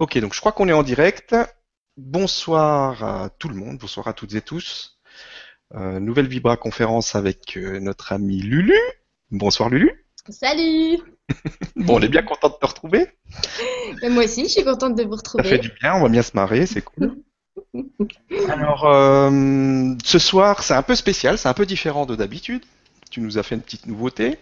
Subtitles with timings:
[0.00, 1.36] Ok, donc je crois qu'on est en direct.
[1.98, 4.98] Bonsoir à tout le monde, bonsoir à toutes et tous.
[5.74, 8.80] Euh, nouvelle Vibra conférence avec euh, notre ami Lulu.
[9.30, 10.06] Bonsoir Lulu.
[10.30, 11.00] Salut
[11.76, 13.08] Bon, on est bien content de te retrouver.
[14.08, 15.58] Moi aussi, je suis contente de vous Ça fait retrouver.
[15.58, 17.18] du bien, on va bien se marrer, c'est cool.
[18.48, 22.64] Alors, euh, ce soir, c'est un peu spécial, c'est un peu différent de d'habitude.
[23.10, 24.38] Tu nous as fait une petite nouveauté.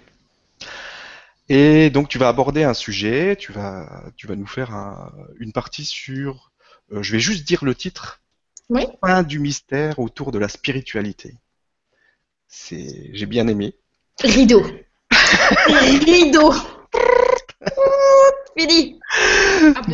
[1.48, 5.52] Et donc, tu vas aborder un sujet, tu vas, tu vas nous faire un- une
[5.52, 6.50] partie sur,
[6.92, 8.20] euh, je vais juste dire le titre,
[8.70, 8.86] Oui.
[9.00, 11.34] Fin du mystère autour de la spiritualité.
[12.48, 13.74] C'est, j'ai bien aimé.
[14.22, 14.62] Rideau.
[16.06, 16.52] Rideau.
[18.56, 18.98] Fini.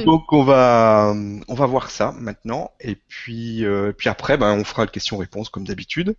[0.04, 1.14] Donc on va
[1.48, 5.50] on va voir ça maintenant et puis euh, puis après ben on fera le question-réponse
[5.50, 6.16] comme d'habitude.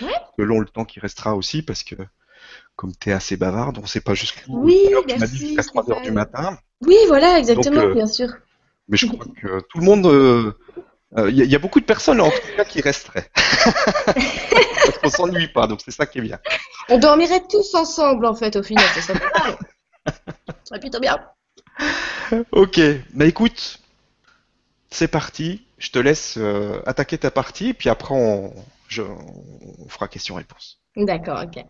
[0.00, 0.12] Ouais.
[0.38, 1.96] Selon le temps qui restera aussi parce que
[2.76, 4.58] comme tu es assez bavarde, on sait pas jusqu'où.
[4.64, 8.06] Oui, tu m'as dit jusqu'à 3 heures du matin, Oui, voilà, exactement, Donc, euh, bien
[8.06, 8.28] sûr.
[8.88, 10.52] mais je crois que tout le monde euh,
[11.18, 13.30] euh, il y, a- il y a beaucoup de personnes en tout cas qui resteraient.
[14.06, 16.38] parce qu'on s'ennuie pas, donc c'est ça qui est bien.
[16.88, 19.58] On dormirait tous ensemble, en fait, au final, ça pas mal.
[20.06, 21.18] Ça serait plutôt bien.
[22.50, 22.80] Ok,
[23.14, 23.80] bah écoute,
[24.90, 25.66] c'est parti.
[25.78, 28.54] Je te laisse euh, attaquer ta partie, puis après on,
[28.88, 30.80] je- on fera question-réponse.
[30.96, 31.64] D'accord, ok.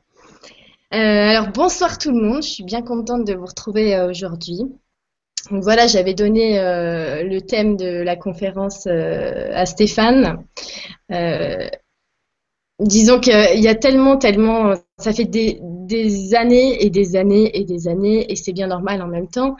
[0.92, 4.58] Euh, alors, bonsoir tout le monde, je suis bien contente de vous retrouver euh, aujourd'hui.
[5.50, 10.44] Donc voilà, j'avais donné euh, le thème de la conférence à Stéphane.
[12.78, 17.88] Disons qu'il y a tellement, tellement, ça fait des années et des années et des
[17.88, 19.56] années, et c'est bien normal en même temps,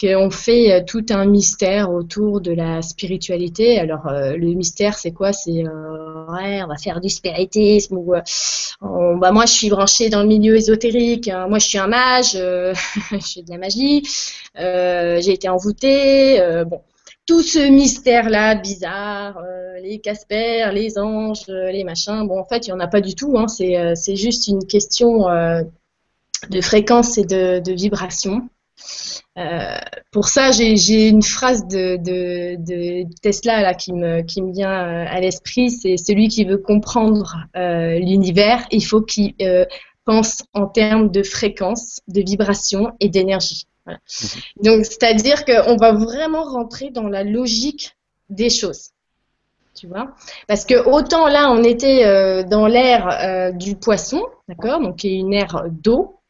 [0.00, 3.78] qu'on fait euh, tout un mystère autour de la spiritualité.
[3.78, 5.32] Alors, euh, le mystère, c'est quoi?
[5.32, 10.22] C'est, euh, ouais, on va faire du spiritisme ou, bah, moi, je suis branchée dans
[10.22, 11.28] le milieu ésotérique.
[11.28, 11.46] hein.
[11.48, 12.74] Moi, je suis un mage, je
[13.18, 14.02] fais de la magie,
[14.56, 16.40] j'ai été envoûtée.
[16.66, 16.80] bon,
[17.26, 19.40] tout ce mystère-là bizarre,
[19.82, 22.26] les Casper, les anges, les machins.
[22.26, 23.38] Bon, en fait, il n'y en a pas du tout.
[23.38, 25.26] Hein, c'est, juste une question
[26.50, 28.48] de fréquence et de vibration.
[29.36, 29.78] Euh,
[30.12, 34.70] pour ça, j'ai, une phrase de, de, de Tesla là, qui, me, qui me vient
[34.70, 35.70] euh, à l'esprit.
[35.70, 39.64] C'est celui qui veut comprendre euh, l'univers, il faut qu'il euh,
[40.04, 43.66] pense en termes de fréquence, de vibration et d'énergie.
[43.84, 43.98] Voilà.
[44.62, 47.96] Donc, c'est-à-dire qu'on va vraiment rentrer dans la logique
[48.30, 48.90] des choses.
[49.74, 50.14] Tu vois?
[50.46, 54.80] Parce que autant là, on était dans l'ère du poisson, d'accord?
[54.80, 56.20] Donc, qui est une ère d'eau.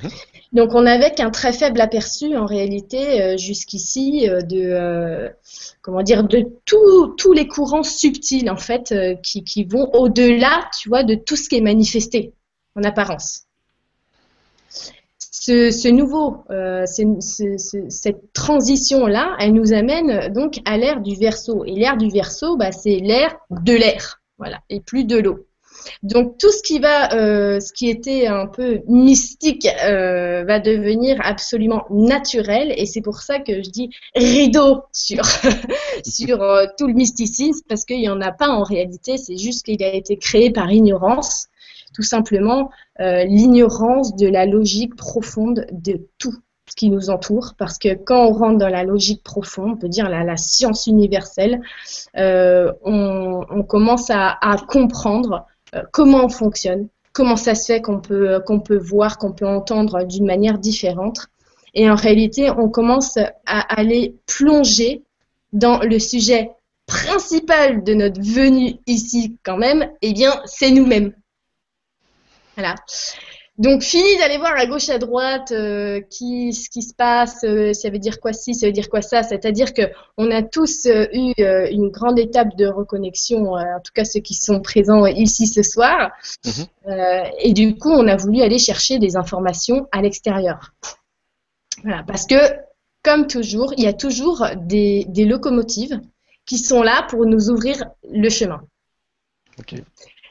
[0.00, 0.10] Mhm.
[0.52, 5.28] Donc, on n'avait qu'un très faible aperçu, en réalité, euh, jusqu'ici, euh, de, euh,
[5.80, 11.36] comment dire, de tous les courants subtils, en fait, qui, vont au-delà, tu de tout
[11.36, 12.32] ce qui est manifesté,
[12.76, 13.44] en apparence
[15.18, 21.64] ce, nouveau, ce- ce- ce- cette transition-là, elle nous amène donc à l'ère du verso.
[21.64, 25.46] Et l'ère du verso, bah, c'est l'ère de l'air, voilà, et plus de l'eau.
[26.02, 31.18] Donc tout ce qui va, euh, ce qui était un peu mystique, euh, va devenir
[31.22, 32.72] absolument naturel.
[32.76, 35.24] Et c'est pour ça que je dis rideau sur
[36.04, 39.16] sur euh, tout le mysticisme, parce qu'il n'y en a pas en réalité.
[39.16, 41.48] C'est juste qu'il a été créé par ignorance,
[41.94, 46.34] tout simplement l'ignorance de la logique profonde de tout
[46.66, 49.88] ce qui nous entoure, parce que quand on rentre dans la logique profonde, on peut
[49.88, 51.62] dire la, science universelle,
[52.14, 54.38] on, commence à,
[54.68, 55.46] comprendre
[55.92, 60.04] comment on fonctionne, comment ça se fait qu'on peut, qu'on peut voir, qu'on peut entendre
[60.04, 61.26] d'une manière différente.
[61.74, 65.02] Et en réalité, on commence à aller plonger
[65.52, 66.50] dans le sujet
[66.86, 71.14] principal de notre venue ici quand même, eh bien, c'est nous-mêmes.
[72.56, 72.74] Voilà.
[73.60, 77.74] Donc, fini d'aller voir à gauche, à droite, euh, qui, ce qui se passe, euh,
[77.74, 79.22] ça veut dire quoi ci, ça veut dire quoi ça.
[79.22, 79.82] C'est-à-dire que
[80.16, 81.34] on a tous euh, eu
[81.70, 86.10] une grande étape de reconnexion, en tout cas ceux qui sont présents ici ce soir.
[86.46, 86.94] Mhm.
[87.42, 90.72] Et du coup, on a voulu aller chercher des informations à l'extérieur.
[91.82, 92.36] Voilà, parce que,
[93.02, 96.00] comme toujours, il y a toujours des, des locomotives
[96.46, 98.62] qui sont là pour nous ouvrir le chemin.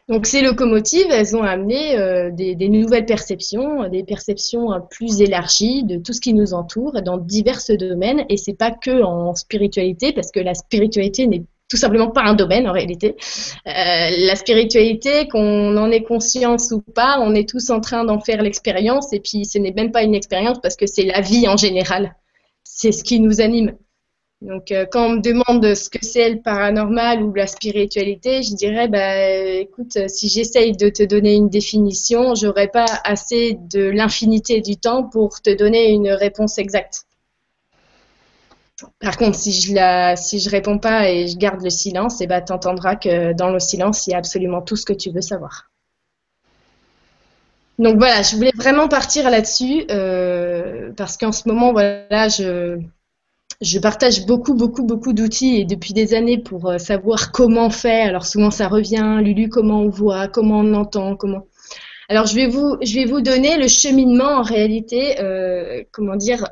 [0.09, 5.83] Donc ces locomotives, elles ont amené euh, des, nouvelles perceptions, des perceptions euh, plus élargies
[5.83, 8.25] de tout ce qui nous entoure dans divers domaines.
[8.27, 12.33] Et c'est pas que en spiritualité, parce que la spiritualité n'est tout simplement pas un
[12.33, 13.15] domaine en réalité.
[13.67, 18.19] Euh, la spiritualité, qu'on en ait conscience ou pas, on est tous en train d'en
[18.19, 19.13] faire l'expérience.
[19.13, 22.15] Et puis ce n'est même pas une expérience parce que c'est la vie en général.
[22.63, 23.75] C'est ce qui nous anime.
[24.41, 28.55] Donc, euh, quand on me demande ce que c'est le paranormal ou la spiritualité, je
[28.55, 33.83] dirais, bah, écoute, euh, si j'essaye de te donner une définition, j'aurais pas assez de
[33.89, 37.05] l'infinité du temps pour te donner une réponse exacte.
[39.01, 42.23] Par contre, si je la, si je réponds pas et je garde le silence, et
[42.23, 44.93] eh ben, tu entendras que dans le silence, il y a absolument tout ce que
[44.93, 45.69] tu veux savoir.
[47.77, 52.79] Donc voilà, je voulais vraiment partir là-dessus euh, parce qu'en ce moment, voilà, je,
[53.61, 58.07] je partage beaucoup, beaucoup, beaucoup d'outils et depuis des années pour euh, savoir comment faire.
[58.09, 61.45] Alors souvent ça revient, Lulu, comment on voit, comment on entend, comment.
[62.09, 66.47] Alors je vais vous, je vais vous donner le cheminement en réalité, euh, comment dire,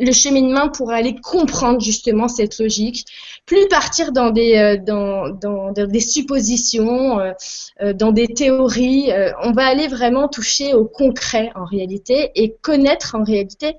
[0.00, 3.04] le cheminement pour aller comprendre justement cette logique,
[3.44, 9.10] plus partir dans des, euh, dans, dans, des suppositions, euh, dans des théories.
[9.42, 13.74] on va aller vraiment toucher au concret en réalité et connaître en réalité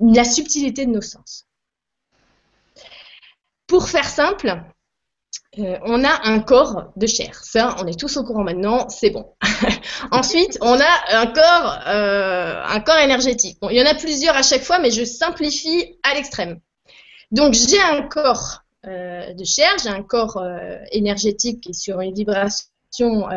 [0.00, 1.47] la subtilité de nos sens.
[3.68, 4.62] Pour faire simple,
[5.58, 7.34] euh, on a un corps de chair.
[7.44, 9.34] Ça, on est tous au courant maintenant, c'est bon.
[10.10, 13.58] Ensuite, on a un corps, euh, un corps énergétique.
[13.60, 16.60] Bon, il y en a plusieurs à chaque fois, mais je simplifie à l'extrême.
[17.30, 20.42] Donc, j'ai un corps euh, de chair, j'ai un corps
[20.90, 23.28] énergétique qui est sur une vibration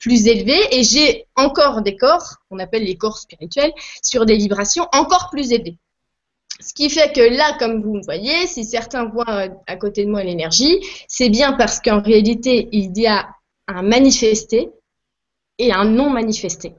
[0.00, 3.72] plus élevée, et j'ai encore des corps, qu'on appelle les corps spirituels,
[4.02, 5.78] sur des vibrations encore plus élevées.
[6.62, 10.10] Ce qui fait que là, comme vous me voyez, si certains voient à côté de
[10.10, 10.78] moi l'énergie,
[11.08, 13.28] c'est bien parce qu'en réalité, il y a
[13.66, 14.70] un manifesté
[15.58, 16.74] et un non manifesté.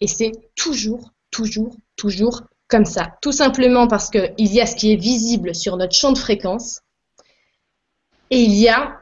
[0.00, 3.16] Et c'est toujours, toujours, toujours comme ça.
[3.22, 6.80] Tout simplement parce qu'il y a ce qui est visible sur notre champ de fréquence
[8.30, 9.00] et il y a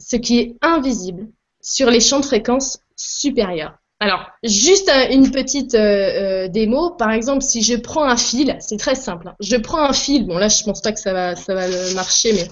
[0.00, 1.28] ce qui est invisible
[1.60, 3.78] sur les champs de fréquence supérieurs.
[4.00, 6.90] Alors, juste une petite euh, euh, démo.
[6.90, 9.28] Par exemple, si je prends un fil, c'est très simple.
[9.28, 9.36] Hein.
[9.40, 10.26] Je prends un fil.
[10.26, 12.48] Bon, là, je pense pas que ça va, ça va marcher, mais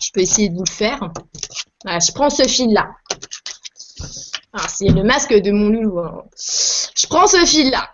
[0.00, 1.12] je peux essayer de vous le faire.
[1.84, 2.90] Voilà, je prends ce fil-là.
[4.52, 6.00] Ah, c'est le masque de mon loulou.
[6.00, 6.24] Hein.
[6.36, 7.90] Je prends ce fil-là.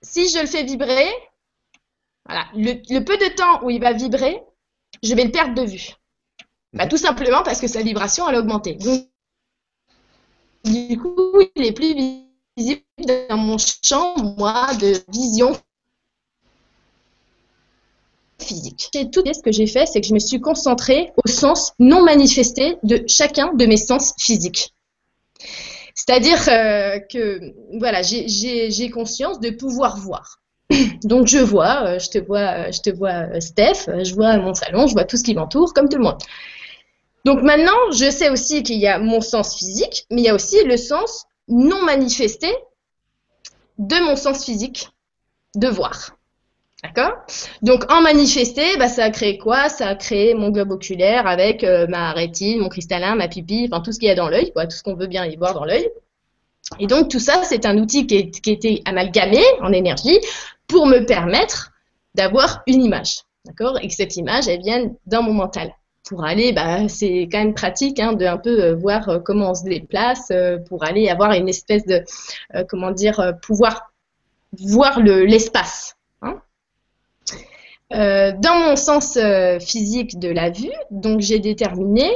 [0.00, 1.10] Si je le fais vibrer,
[2.26, 4.40] voilà, le, peu de temps où il va vibrer,
[5.02, 5.90] je vais le perdre de vue.
[6.72, 8.78] Bah, tout simplement parce que sa vibration, elle a augmenté.
[10.64, 11.94] Du coup, il est plus
[12.56, 12.82] visible
[13.28, 15.52] dans mon champ, moi, de vision
[18.38, 18.88] physique.
[18.94, 22.02] Et tout ce que j'ai fait, c'est que je me suis concentrée au sens non
[22.02, 24.74] manifesté de chacun de mes sens physiques.
[25.94, 30.40] C'est-à-dire euh, que voilà, j'ai conscience de pouvoir voir.
[31.04, 34.54] Donc je vois, euh, je te vois, je te vois euh, Steph, je vois mon
[34.54, 36.18] salon, je vois tout ce qui m'entoure, comme tout le monde.
[37.24, 40.34] Donc maintenant, je sais aussi qu'il y a mon sens physique, mais il y a
[40.34, 42.48] aussi le sens non manifesté
[43.78, 44.88] de mon sens physique
[45.56, 46.16] de voir.
[46.82, 47.12] D'accord?
[47.62, 49.70] Donc en manifesté, bah, ça a créé quoi?
[49.70, 53.82] Ça a créé mon globe oculaire avec euh, ma rétine, mon cristallin, ma pupille, enfin
[53.82, 55.64] tout ce qu'il y a dans l'œil, tout ce qu'on veut bien y voir dans
[55.64, 55.88] l'œil.
[56.78, 60.18] Et donc tout ça, c'est un outil qui, qui était amalgamé en énergie
[60.66, 61.72] pour me permettre
[62.14, 63.20] d'avoir une image.
[63.46, 63.78] D'accord?
[63.80, 65.74] Et que cette image, elle vienne dans mon mental
[66.04, 69.50] pour aller, bah, c'est quand même pratique hein, de un peu euh, voir euh, comment
[69.50, 72.04] on se déplace euh, pour aller avoir une espèce de,
[72.68, 73.92] comment dire, pouvoir
[74.58, 75.96] voir l'espace.
[76.22, 76.40] Hein.
[77.90, 79.18] dans mon sens
[79.60, 82.10] physique de la vue, donc j'ai déterminé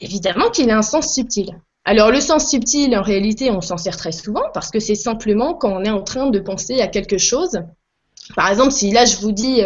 [0.00, 1.58] évidemment qu'il a un sens subtil.
[1.84, 5.54] Alors le sens subtil, en réalité, on s'en sert très souvent parce que c'est simplement
[5.54, 7.60] quand on est en train de penser à quelque chose.
[8.36, 9.62] Par exemple, si là je vous dis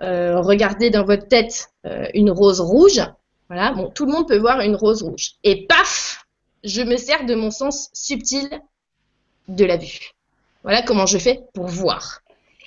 [0.00, 3.02] regardez dans votre tête euh, une rose rouge.
[3.48, 5.32] Voilà, bon, tout le monde peut voir une rose rouge.
[5.44, 6.26] Et paf,
[6.64, 8.48] je me sers de mon sens subtil
[9.48, 10.10] de la vue.
[10.62, 12.20] Voilà comment je fais pour voir.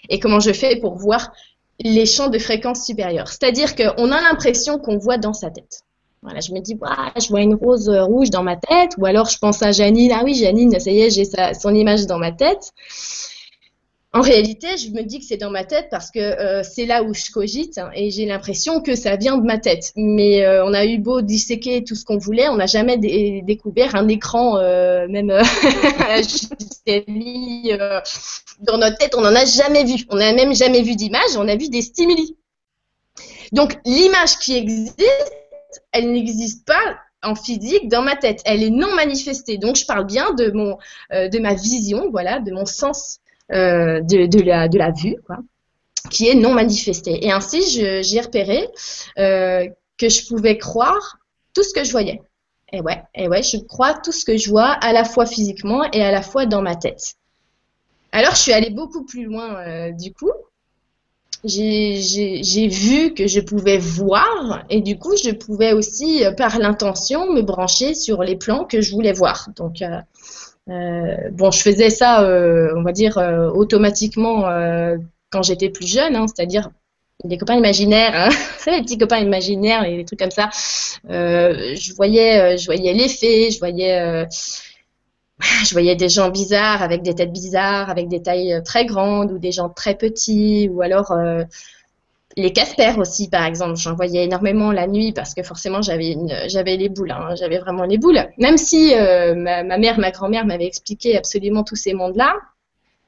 [0.09, 1.31] Et comment je fais pour voir
[1.79, 3.27] les champs de fréquence supérieure.
[3.27, 5.81] C'est-à-dire qu'on a l'impression qu'on voit dans sa tête.
[6.23, 6.77] Voilà, je me dis,
[7.19, 10.23] je vois une rose rouge dans ma tête, ou alors je pense à Janine, ah
[10.23, 12.71] oui, Janine, ça y est, j'ai son image dans ma tête.
[14.17, 17.03] En réalité, je me dis que c'est dans ma tête parce que euh, c'est là
[17.03, 19.91] où je cogite hein, et j'ai l'impression que ça vient de ma tête.
[19.95, 23.93] Mais euh, on a eu beau disséquer tout ce qu'on voulait, on n'a jamais découvert
[23.93, 25.27] un écran, euh, même
[27.07, 27.69] mis
[28.59, 30.03] dans notre tête, on n'en a jamais vu.
[30.09, 32.35] On n'a même jamais vu d'image, on a vu des stimuli.
[33.51, 34.99] Donc l'image qui existe,
[35.91, 38.41] elle n'existe pas en physique dans ma tête.
[38.45, 39.59] Elle est non manifestée.
[39.59, 40.75] Donc je parle bien de mon,
[41.11, 43.19] de ma vision, voilà, de mon sens
[43.53, 45.37] euh, de, la, vue, quoi,
[46.09, 47.25] qui est non manifestée.
[47.25, 47.61] Et ainsi,
[48.03, 48.67] j'ai repéré
[49.17, 49.65] euh,
[49.97, 51.17] que je pouvais croire
[51.53, 52.21] tout ce que je voyais.
[52.73, 55.89] Et ouais, et ouais, je crois tout ce que je vois, à la fois physiquement
[55.93, 57.15] et à la fois dans ma tête.
[58.11, 60.31] Alors, je suis allée beaucoup plus loin euh, du coup.
[61.45, 67.41] J'ai vu que je pouvais voir et du coup, je pouvais aussi, par l'intention, me
[67.41, 69.47] brancher sur les plans que je voulais voir.
[69.55, 69.81] Donc,
[70.67, 74.43] bon, je faisais ça, euh, on va dire, euh, automatiquement
[75.29, 76.69] quand j'étais plus jeune, hein, c'est-à-dire
[77.23, 78.29] des copains imaginaires, hein,
[78.71, 80.49] les petits copains imaginaires et des trucs comme ça.
[81.09, 84.25] Euh, je voyais, je voyais les fées, je voyais,
[85.65, 89.39] je voyais des gens bizarres avec des têtes bizarres, avec des tailles très grandes ou
[89.39, 91.13] des gens très petits ou alors
[92.37, 96.15] les Casper aussi, par exemple, j'en voyais énormément la nuit parce que forcément j'avais
[96.47, 97.35] j'avais les boules, hein.
[97.35, 98.29] j'avais vraiment les boules.
[98.37, 102.35] Même si euh, ma, mère, ma grand-mère m'avaient expliqué absolument tous ces mondes-là,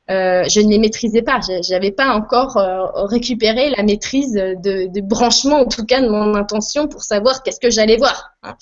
[0.09, 1.39] euh, je ne les maîtrisais pas.
[1.41, 6.33] Je n'avais pas encore euh, récupéré la maîtrise de, branchement, en tout cas de mon
[6.33, 8.31] intention, pour savoir qu'est-ce que j'allais voir.
[8.41, 8.55] Hein.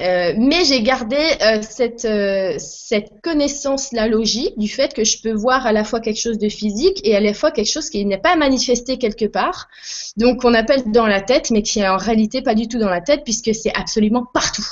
[0.00, 5.32] Euh, mais j'ai gardé euh, cette, euh, cette connaissance-là logique du fait que je peux
[5.32, 8.04] voir à la fois quelque chose de physique et à la fois quelque chose qui
[8.04, 9.68] n'est pas manifesté quelque part.
[10.16, 12.90] Donc on appelle dans la tête, mais qui est en réalité pas du tout dans
[12.90, 14.66] la tête puisque c'est absolument partout.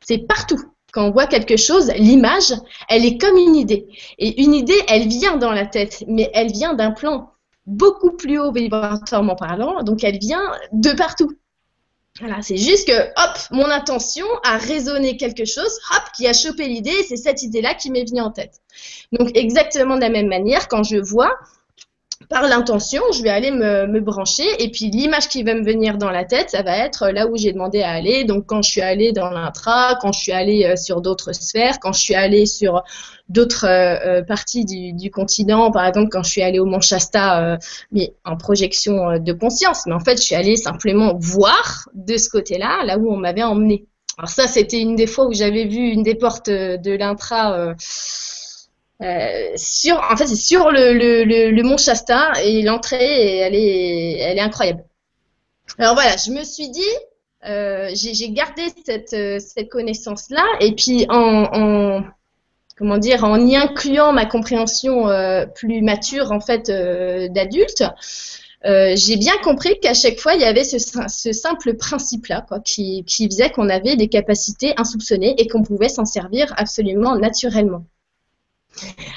[0.00, 0.60] C'est partout.
[0.92, 2.54] Quand on voit quelque chose, l'image,
[2.88, 3.86] elle est comme une idée.
[4.18, 7.32] Et une idée, elle vient dans la tête, mais elle vient d'un plan
[7.66, 11.32] beaucoup plus haut vibratoirement parlant, donc elle vient de partout.
[12.20, 16.68] Voilà, c'est juste que, hop, mon intention a résonné quelque chose, hop, qui a chopé
[16.68, 18.60] l'idée, et c'est cette idée-là qui m'est venue en tête.
[19.10, 21.36] Donc, exactement de la même manière, quand je vois,
[22.28, 26.10] par l'intention, je vais aller me, brancher et puis l'image qui va me venir dans
[26.10, 28.24] la tête, ça va être là où j'ai demandé à aller.
[28.24, 31.80] Donc quand je suis allée dans l'intra, quand je suis allée euh, sur d'autres sphères,
[31.80, 32.82] quand je suis allée sur
[33.28, 37.58] d'autres euh, euh, parties du, continent, par exemple quand je suis allée au Mont Shasta,
[37.92, 39.86] mais en projection de conscience.
[39.86, 43.42] Mais en fait, je suis allée simplement voir de ce côté-là, là où on m'avait
[43.42, 43.86] emmené.
[44.16, 47.74] Alors ça, c'était une des fois où j'avais vu une des portes de l'intra euh,
[49.56, 54.84] sur, en fait, c'est sur le, mont Shasta et l'entrée, elle est, incroyable.
[55.78, 56.82] Alors voilà, je me suis dit,
[57.46, 62.04] euh, j'ai gardé cette, euh, cette connaissance-là et puis en, en,
[62.76, 67.84] comment dire, en y incluant ma compréhension euh, plus mature en fait euh, d'adulte,
[68.66, 73.50] j'ai bien compris qu'à chaque fois il y avait ce, simple principe-là, qui, qui faisait
[73.50, 77.84] qu'on avait des capacités insoupçonnées et qu'on pouvait s'en servir absolument naturellement.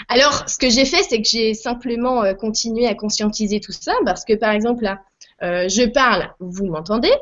[0.10, 3.94] Alors, ce que j'ai fait, c'est que j'ai simplement euh, continué à conscientiser tout ça,
[4.06, 5.00] parce que par exemple, là,
[5.44, 7.14] euh, je parle, vous m'entendez,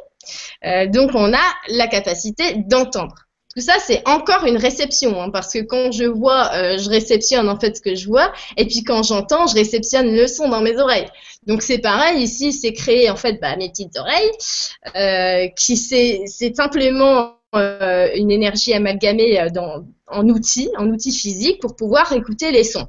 [0.65, 3.15] euh, donc on a la capacité d'entendre.
[3.55, 7.57] Tout ça, c'est encore une réception, hein, parce que quand je vois, je réceptionne en
[7.57, 10.77] fait ce que je vois, et puis quand j'entends, je réceptionne le son dans mes
[10.77, 11.07] oreilles.
[11.47, 17.35] Donc c'est pareil, ici, c'est créé en fait bah, mes petites oreilles, qui c'est simplement
[17.53, 22.87] une énergie amalgamée dans, en outils, en outils physiques pour pouvoir écouter les sons.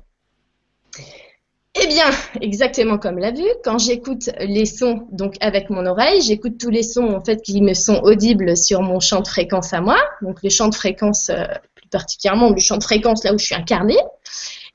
[1.78, 6.56] Eh bien, exactement comme l'a vu, quand j'écoute les sons donc avec mon oreille, j'écoute
[6.58, 9.82] tous les sons en fait qui me sont audibles sur mon champ de fréquence à
[9.82, 11.44] moi, donc le champ de fréquence euh,
[11.74, 13.98] plus particulièrement le champ de fréquence là où je suis incarnée.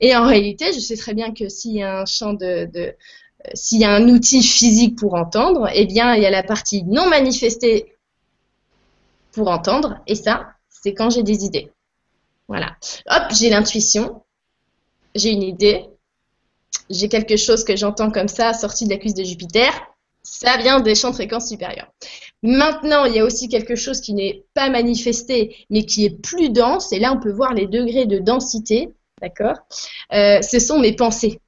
[0.00, 2.94] Et en réalité, je sais très bien que s'il y un champ de, de
[3.54, 6.84] s'il y a un outil physique pour entendre, eh bien il y a la partie
[6.84, 7.96] non manifestée
[9.32, 9.98] pour entendre.
[10.06, 11.72] Et ça, c'est quand j'ai des idées.
[12.52, 12.76] Voilà.
[13.08, 14.24] Hop, j'ai l'intuition,
[15.14, 15.86] j'ai une idée,
[16.90, 19.72] j'ai quelque chose que j'entends comme ça sorti de la cuisse de Jupiter.
[20.22, 21.90] Ça vient des champs de fréquence supérieurs.
[22.42, 26.50] Maintenant, il y a aussi quelque chose qui n'est pas manifesté, mais qui est plus
[26.50, 26.92] dense.
[26.92, 28.90] Et là, on peut voir les degrés de densité.
[29.22, 29.56] D'accord?
[30.12, 31.40] Euh, Ce sont mes pensées.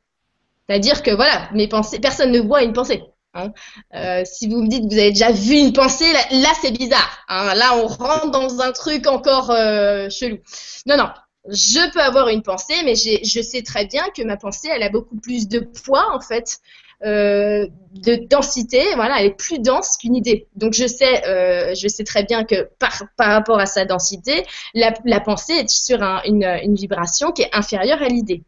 [0.66, 3.02] C'est-à-dire que voilà, mes pensées, personne ne voit une pensée.
[3.34, 3.52] Hein.
[3.94, 7.18] Euh, si vous me dites que vous avez déjà vu une pensée, là, c'est bizarre.
[7.28, 7.54] Hein.
[7.54, 10.38] Là, on rentre dans un truc encore euh, chelou.
[10.86, 11.08] Non, non.
[11.50, 14.88] Je peux avoir une pensée, mais je sais très bien que ma pensée, elle a
[14.88, 16.58] beaucoup plus de poids, en fait,
[17.04, 18.82] euh, de densité.
[18.94, 20.48] Voilà, elle est plus dense qu'une idée.
[20.56, 25.52] Donc, je sais, je sais très bien que par, rapport à sa densité, la, pensée
[25.52, 28.42] est sur une vibration qui est inférieure à l'idée.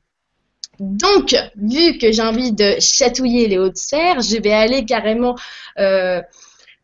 [0.80, 5.36] Donc, vu que j'ai envie de chatouiller les hautes sphères, je vais aller carrément
[5.78, 6.20] euh,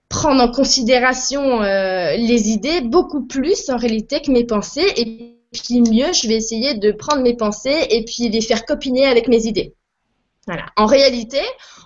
[0.08, 4.86] prendre en considération euh, les idées beaucoup plus en réalité que mes pensées.
[4.96, 9.04] Et puis mieux, je vais essayer de prendre mes pensées et puis les faire copiner
[9.06, 9.74] avec mes idées.
[10.46, 10.66] Voilà.
[10.76, 11.40] En réalité,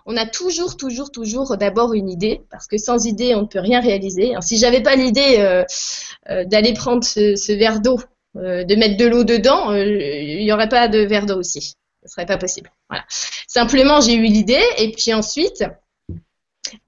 [0.06, 3.60] on a toujours, toujours, toujours d'abord une idée, parce que sans idée, on ne peut
[3.60, 4.32] rien réaliser.
[4.40, 7.98] Si j'avais pas l'idée euh, d'aller prendre ce verre d'eau,
[8.34, 11.74] de mettre de l'eau dedans, il n'y aurait pas de verre d'eau aussi
[12.06, 12.70] ce serait pas possible.
[12.88, 13.04] Voilà.
[13.46, 15.64] Simplement, j'ai eu l'idée et puis ensuite,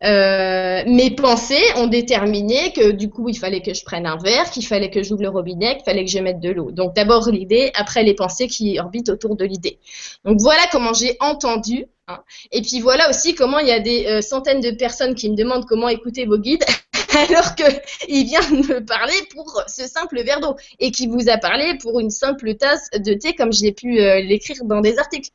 [0.04, 4.50] euh, mes pensées ont déterminé que du coup, il fallait que je prenne un verre,
[4.50, 6.70] qu'il fallait que j'ouvre le robinet, qu'il fallait que je mette de l'eau.
[6.70, 9.78] Donc d'abord l'idée, après les pensées qui orbitent autour de l'idée.
[10.24, 11.86] Donc voilà comment j'ai entendu.
[12.08, 12.20] Hein.
[12.52, 15.36] Et puis voilà aussi comment il y a des euh, centaines de personnes qui me
[15.36, 16.64] demandent comment écouter vos guides.
[17.28, 21.38] alors qu'il vient de me parler pour ce simple verre d'eau et qui vous a
[21.38, 24.98] parlé pour une simple tasse de thé comme je l'ai pu euh, l'écrire dans des
[24.98, 25.30] articles.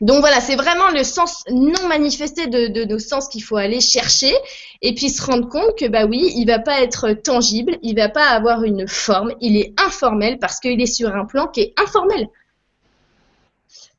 [0.00, 4.34] Donc voilà, c'est vraiment le sens non manifesté de, nos sens qu'il faut aller chercher
[4.82, 8.08] et puis se rendre compte que bah oui, il va pas être tangible, il va
[8.08, 11.74] pas avoir une forme, il est informel parce qu'il est sur un plan qui est
[11.78, 12.28] informel.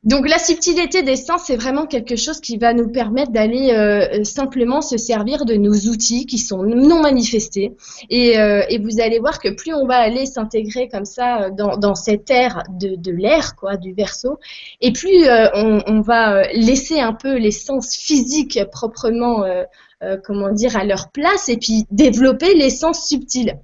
[0.06, 4.24] Donc la subtilité des sens, c'est vraiment quelque chose qui va nous permettre d'aller euh,
[4.24, 7.76] simplement se servir de nos outils qui sont non manifestés.
[8.12, 11.96] Et, euh, vous allez voir que plus on va aller s'intégrer comme ça dans, dans
[11.96, 14.38] cette ère de, l'air, quoi, du verso,
[14.80, 19.44] et plus euh, on, va laisser un peu les sens physiques proprement,
[20.24, 23.58] comment à leur place, et puis développer les sens subtils.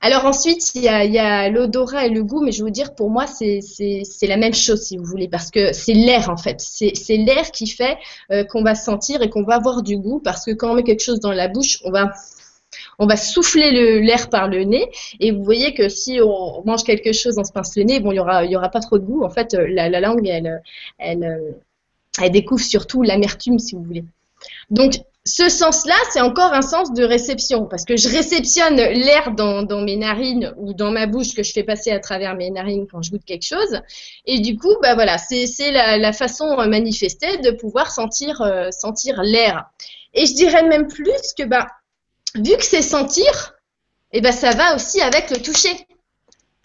[0.00, 3.26] Alors ensuite, il y a, l'odorat et le goût, mais je veux dire, pour moi,
[3.26, 3.60] c'est
[4.22, 6.60] la même chose, si vous voulez, parce que c'est l'air, en fait.
[6.60, 7.96] C'est l'air qui fait
[8.30, 10.84] euh, qu'on va sentir et qu'on va avoir du goût, parce que quand on met
[10.84, 12.12] quelque chose dans la bouche, on va
[12.98, 14.90] on va souffler l'air par le nez
[15.20, 18.12] et vous voyez que si on mange quelque chose, on se pince le nez, bon,
[18.12, 19.24] il y aura, y aura pas trop de goût.
[19.24, 20.62] En fait, la, la langue, elle,
[20.98, 21.54] elle,
[22.20, 24.04] elle découvre surtout l'amertume, si vous voulez.
[24.70, 29.82] Donc, ce sens-là, c'est encore un sens de réception, parce que je réceptionne l'air dans,
[29.82, 33.02] mes narines ou dans ma bouche que je fais passer à travers mes narines quand
[33.02, 33.80] je goûte quelque chose.
[34.24, 39.66] Et du coup, bah voilà, c'est la, façon manifestée de pouvoir sentir, euh, sentir l'air.
[40.14, 41.66] Et je dirais même plus que, bah,
[42.34, 43.54] vu que c'est sentir,
[44.12, 45.76] et eh ben ça va aussi avec le toucher.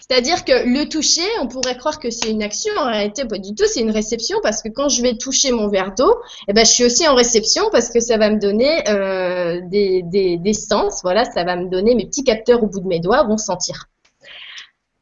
[0.05, 3.55] C'est-à-dire que le toucher, on pourrait croire que c'est une action, en réalité pas du
[3.55, 6.13] tout, c'est une réception parce que quand je vais toucher mon verre d'eau,
[6.50, 10.01] eh ben, je suis aussi en réception parce que ça va me donner euh, des,
[10.03, 13.24] des, sens, voilà, ça va me donner mes petits capteurs au bout de mes doigts
[13.24, 13.86] vont sentir.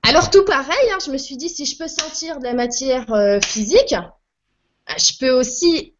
[0.07, 3.11] Alors tout pareil, hein, je me suis dit si je peux sentir de la matière
[3.11, 5.95] euh, physique, bah, je peux aussi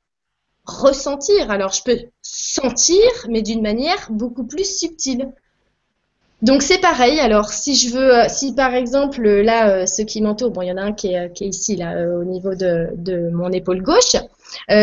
[0.66, 1.50] ressentir.
[1.50, 5.34] Alors je peux sentir, mais d'une manière beaucoup plus subtile.
[6.42, 7.20] Donc c'est pareil.
[7.20, 10.70] Alors si je veux, euh, si par exemple là, euh, ce qui m'entoure, bon, il
[10.70, 13.30] y en a un qui est, qui est ici là, euh, au niveau de, de,
[13.30, 14.16] mon épaule gauche.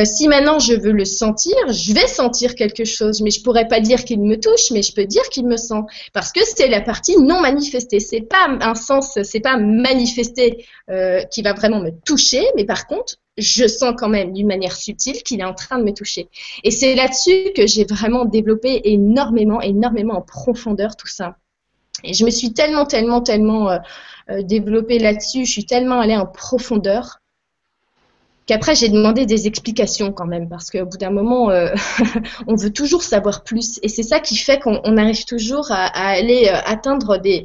[0.05, 3.81] si maintenant je veux le sentir, je vais sentir quelque chose, mais je pourrais pas
[3.81, 6.81] dire qu'il me touche, mais je peux dire qu'il me sent, parce que c'est la
[6.81, 7.99] partie non manifestée.
[8.01, 10.65] C'est pas un sens, c'est pas manifesté
[11.31, 15.23] qui va vraiment me toucher, mais par contre je sens quand même d'une manière subtile
[15.23, 16.29] qu'il est en train de me toucher.
[16.65, 21.37] Et c'est là-dessus que j'ai vraiment développé énormément, énormément en profondeur tout ça.
[22.05, 23.79] Et je me suis tellement, tellement, tellement euh,
[24.31, 27.21] euh, développée là-dessus, je suis tellement allée en profondeur
[28.47, 31.75] qu'après j'ai demandé des explications quand même, parce qu'au bout d'un moment, euh,
[32.47, 33.79] on veut toujours savoir plus.
[33.83, 37.45] Et c'est ça qui fait qu'on arrive toujours à, aller atteindre des,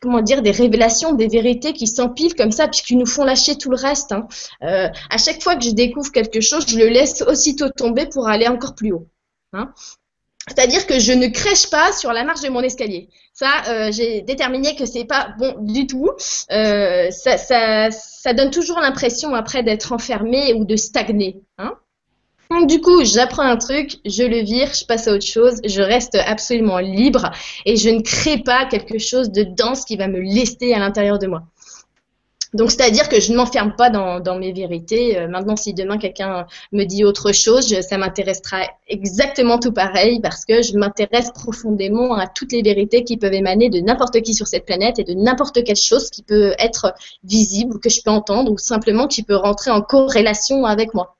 [0.00, 3.58] comment dire, des révélations, des vérités qui s'empilent comme ça, puis qui nous font lâcher
[3.58, 4.12] tout le reste.
[4.12, 4.28] Hein.
[4.62, 8.48] à chaque fois que je découvre quelque chose, je le laisse aussitôt tomber pour aller
[8.48, 9.08] encore plus haut.
[9.52, 9.74] Hein.
[10.48, 13.08] C'est-à-dire que je ne crèche pas sur la marche de mon escalier.
[13.32, 16.10] Ça, euh, j'ai déterminé que c'est pas bon du tout.
[16.50, 21.36] Euh, ça, ça, ça, donne toujours l'impression après d'être enfermé ou de stagner.
[21.58, 21.74] Hein
[22.50, 25.82] donc du coup, j'apprends un truc, je le vire, je passe à autre chose, je
[25.82, 27.30] reste absolument libre
[27.64, 31.20] et je ne crée pas quelque chose de dense qui va me lester à l'intérieur
[31.20, 31.44] de moi.
[32.52, 35.16] Donc, c'est-à-dire que je ne m'enferme pas dans, mes vérités.
[35.16, 40.44] Euh, maintenant, si demain quelqu'un me dit autre chose, ça m'intéressera exactement tout pareil parce
[40.44, 44.48] que je m'intéresse profondément à toutes les vérités qui peuvent émaner de n'importe qui sur
[44.48, 48.10] cette planète et de n'importe quelle chose qui peut être visible ou que je peux
[48.10, 51.16] entendre ou simplement qui peut rentrer en corrélation avec moi.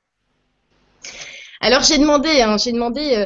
[1.61, 3.15] Alors, j'ai demandé, hein, j'ai demandé.
[3.15, 3.25] Euh,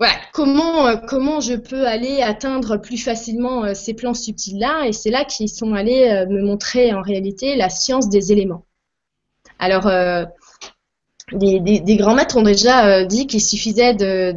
[0.00, 4.86] voilà, comment, euh, comment je peux aller atteindre plus facilement euh, ces plans subtils-là?
[4.86, 8.64] Et c'est là qu'ils sont allés euh, me montrer en réalité la science des éléments.
[9.58, 9.90] Alors,
[11.32, 14.34] des, grands maîtres ont déjà dit qu'il suffisait de,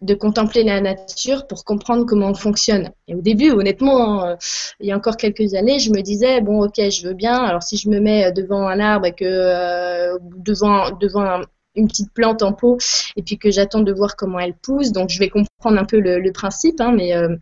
[0.00, 2.90] de, contempler la nature pour comprendre comment on fonctionne.
[3.06, 4.36] Et au début, honnêtement, hein,
[4.80, 7.36] il y a encore quelques années, je me disais, bon, ok, je veux bien.
[7.36, 11.42] Alors, si je me mets devant un arbre et que devant, devant
[11.76, 12.78] une petite plante en pot
[13.16, 14.92] et puis que j'attends de voir comment elle pousse.
[14.92, 17.36] Donc je vais comprendre un peu le, principe, hein, mais euh,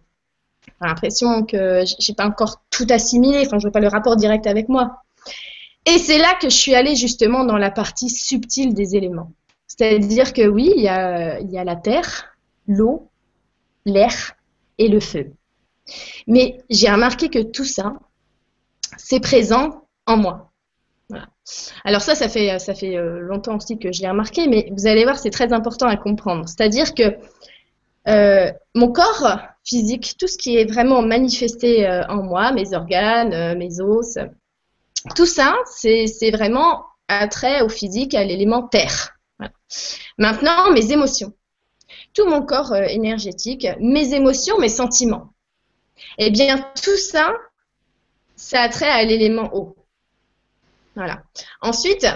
[0.67, 3.43] j'ai l'impression que j'ai pas encore tout assimilé.
[3.47, 5.03] Enfin, je vois pas le rapport direct avec moi.
[5.87, 9.33] Et c'est là que je suis allée justement dans la partie subtile des éléments.
[9.67, 13.11] C'est-à-dire que oui, il y a, il y a la terre, l'eau,
[13.85, 14.35] l'air
[14.79, 15.33] et le feu.
[16.27, 17.95] Mais j'ai remarqué que tout ça,
[18.97, 20.54] c'est présent en moi.
[21.85, 24.87] Alors ça, ça fait, ça fait euh, longtemps aussi que je l'ai remarqué, mais vous
[24.87, 26.49] allez voir, c'est très important à comprendre.
[26.49, 27.17] C'est-à-dire que
[28.09, 33.57] euh, mon corps physique, tout ce qui est vraiment manifesté euh, en moi, mes organes,
[33.59, 34.19] mes os,
[35.15, 39.19] tout ça, c'est vraiment attrait au physique, à l'élément terre.
[40.17, 41.35] Maintenant, mes émotions.
[42.15, 45.35] Tout mon corps énergétique, mes émotions, mes sentiments.
[46.17, 47.35] Eh bien, tout ça,
[48.37, 49.77] ça a trait à l'élément eau.
[50.95, 51.23] Voilà.
[51.61, 52.07] Ensuite,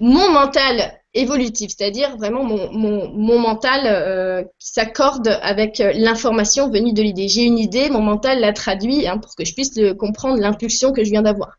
[0.00, 7.28] mon mental évolutif, c'est-à-dire vraiment mon, mental euh, qui s'accorde avec l'information venue de l'idée.
[7.28, 11.02] J'ai une idée, mon mental la traduit hein, pour que je puisse comprendre l'impulsion que
[11.04, 11.58] je viens d'avoir.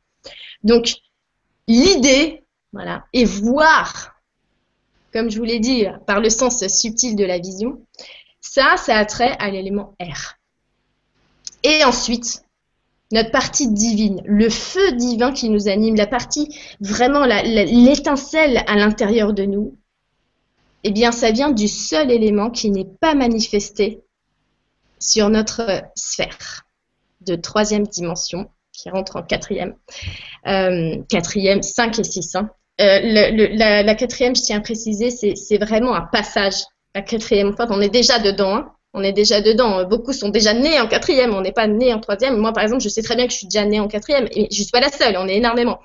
[0.63, 0.95] Donc,
[1.67, 4.15] l'idée, voilà, et voir,
[5.11, 7.81] comme je vous l'ai dit, par le sens subtil de la vision,
[8.41, 10.35] ça, ça a trait à l'élément R.
[11.63, 12.43] Et ensuite,
[13.11, 19.33] notre partie divine, le feu divin qui nous anime, la partie vraiment l'étincelle à l'intérieur
[19.33, 19.77] de nous,
[20.83, 24.01] eh bien, ça vient du seul élément qui n'est pas manifesté
[24.99, 26.65] sur notre sphère
[27.21, 29.75] de troisième dimension, qui rentre en quatrième,
[30.47, 32.35] euh, quatrième, cinq et six.
[32.35, 32.49] Hein.
[32.79, 36.63] Euh, la, quatrième, je tiens à préciser, c'est vraiment un passage.
[36.95, 38.55] La quatrième fois, on est déjà dedans.
[38.55, 39.85] Hein on est déjà dedans.
[39.85, 42.37] Beaucoup sont déjà nés en quatrième, on n'est pas né en troisième.
[42.37, 44.47] Moi, par exemple, je sais très bien que je suis déjà née en quatrième, et
[44.51, 45.79] je suis pas la seule, on est énormément.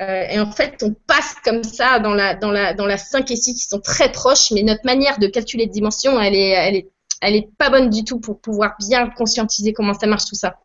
[0.00, 3.30] Euh, et en fait, on passe comme ça dans la, dans, la, dans la 5
[3.30, 6.50] et 6 qui sont très proches, mais notre manière de calculer les dimensions, elle est,
[6.50, 6.88] elle est,
[7.20, 10.58] elle est pas bonne du tout pour pouvoir bien conscientiser comment ça marche tout ça.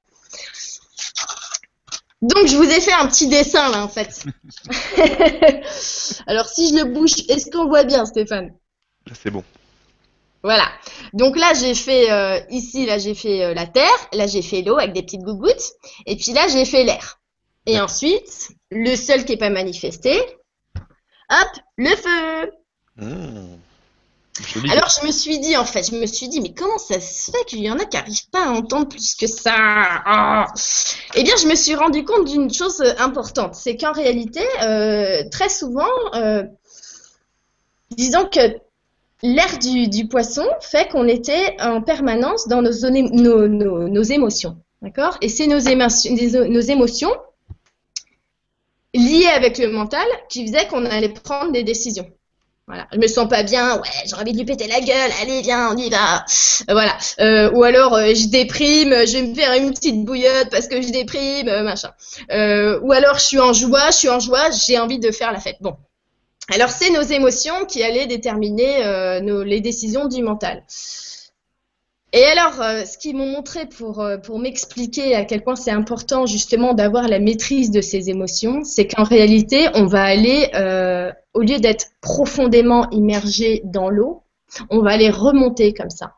[2.21, 4.23] Donc, je vous ai fait un petit dessin là, en fait.
[6.27, 8.53] Alors, si je le bouge, est-ce qu'on voit bien, Stéphane?
[9.13, 9.43] C'est bon.
[10.43, 10.69] Voilà.
[11.13, 14.61] Donc là, j'ai fait euh, ici, là, j'ai fait euh, la terre, là, j'ai fait
[14.61, 15.73] l'eau avec des petites gougouttes,
[16.05, 17.19] et puis là, j'ai fait l'air.
[17.65, 20.19] Et ensuite, le seul qui n'est pas manifesté,
[20.75, 22.51] hop, le feu.
[22.97, 23.57] Mmh.
[24.71, 27.29] Alors je me suis dit en fait, je me suis dit mais comment ça se
[27.29, 29.53] fait qu'il y en a qui n'arrivent pas à entendre plus que ça?
[29.55, 30.47] Ah.
[31.13, 35.49] Eh bien je me suis rendu compte d'une chose importante, c'est qu'en réalité euh, très
[35.49, 35.87] souvent,
[37.91, 38.59] disons que
[39.23, 44.57] l'air du, poisson fait qu'on était en permanence dans nos, émotions.
[44.81, 45.17] D'accord?
[45.21, 47.11] Et c'est nos, nos émotions
[48.93, 52.07] liées avec le mental qui faisaient qu'on allait prendre des décisions.
[52.67, 52.87] Voilà.
[52.93, 55.73] Je me sens pas bien, ouais, j'ai envie de lui péter la gueule, allez, viens,
[55.73, 56.23] on y va.
[56.69, 56.97] Euh, voilà.
[57.19, 60.81] Euh, ou alors, euh, je déprime, je vais me faire une petite bouillotte parce que
[60.81, 61.91] je déprime, machin.
[62.29, 65.41] ou alors, je suis en joie, je suis en joie, j'ai envie de faire la
[65.41, 65.57] fête.
[65.59, 65.75] Bon,
[66.51, 70.63] alors, c'est nos émotions qui allaient déterminer euh, les décisions du mental.
[72.11, 75.71] Et alors, euh, ce qu'ils m'ont montré pour, euh, pour m'expliquer à quel point c'est
[75.71, 80.49] important justement d'avoir la maîtrise de ces émotions, c'est qu'en réalité, on va aller,
[81.33, 84.23] au lieu d'être profondément immergé dans l'eau,
[84.69, 86.13] on va aller remonter comme ça.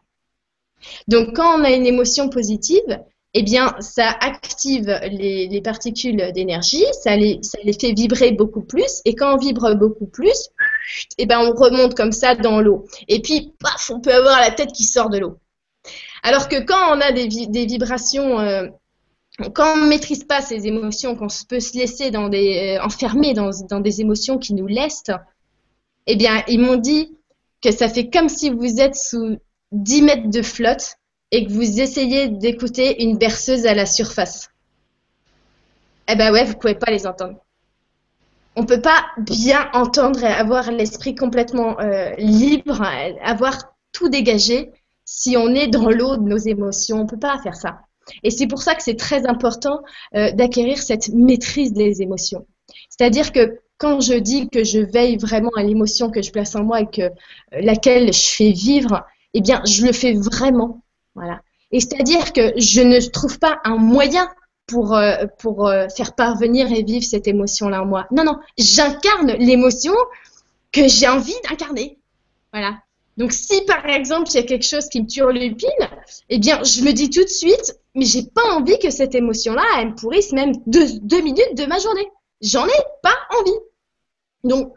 [1.07, 2.99] Donc, quand on a une émotion positive,
[3.37, 7.41] eh bien, ça active les, particules d'énergie, ça les,
[7.79, 10.49] fait vibrer beaucoup plus, et quand on vibre beaucoup plus,
[11.17, 12.85] eh ben, on remonte comme ça dans l'eau.
[13.09, 15.37] Et puis, paf, on peut avoir la tête qui sort de l'eau.
[16.23, 18.67] Alors que quand on a des, vibrations, euh,
[19.53, 23.81] quand on ne maîtrise pas ces émotions, qu'on peut se laisser euh, enfermer dans, dans,
[23.81, 25.11] des émotions qui nous lestent,
[26.07, 27.17] eh bien, ils m'ont dit
[27.61, 29.35] que ça fait comme si vous êtes sous
[29.73, 30.95] 10 mètres de flotte
[31.31, 34.49] et que vous essayez d'écouter une berceuse à la surface.
[36.07, 37.39] Eh ben ouais, vous pouvez pas les entendre.
[38.55, 42.81] On peut pas bien entendre et avoir l'esprit complètement euh, libre,
[43.23, 44.71] avoir tout dégagé
[45.03, 47.01] si on est dans l'eau de nos émotions.
[47.01, 47.81] On peut pas faire ça.
[48.23, 49.81] Et c'est pour ça que c'est très important
[50.15, 52.45] euh, d'acquérir cette maîtrise des émotions.
[52.89, 56.63] C'est-à-dire que quand je dis que je veille vraiment à l'émotion que je place en
[56.63, 57.11] moi et que euh,
[57.53, 60.81] laquelle je fais vivre, eh bien, je le fais vraiment
[61.15, 61.41] voilà.
[61.71, 64.29] Et c'est-à-dire que je ne trouve pas un moyen
[64.67, 68.07] pour, euh, euh, faire parvenir et vivre cette émotion-là en moi.
[68.11, 69.93] Non, non, j'incarne l'émotion
[70.71, 71.97] que j'ai envie d'incarner.
[72.51, 72.79] Voilà.
[73.17, 75.69] Donc si par exemple il y a quelque chose qui me turlupine,
[76.29, 79.63] eh bien je me dis tout de suite, mais j'ai pas envie que cette émotion-là,
[79.79, 82.07] elle me pourrisse même deux, deux minutes de ma journée.
[82.41, 83.57] J'en ai pas envie.
[84.43, 84.73] Donc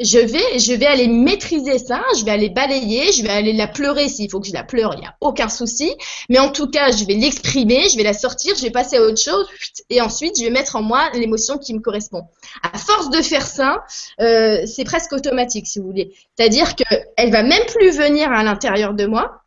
[0.00, 3.66] je vais, je vais aller maîtriser ça, je vais aller balayer, je vais aller la
[3.66, 5.94] pleurer s'il faut que je la pleure, il n'y a aucun souci.
[6.28, 9.02] Mais en tout cas, je vais l'exprimer, je vais la sortir, je vais passer à
[9.02, 9.46] autre chose,
[9.90, 12.22] et ensuite je vais mettre en moi l'émotion qui me correspond.
[12.62, 13.84] À force de faire ça,
[14.20, 16.14] euh, c'est presque automatique, si vous voulez.
[16.36, 19.42] C'est-à-dire qu'elle va même plus venir à l'intérieur de moi.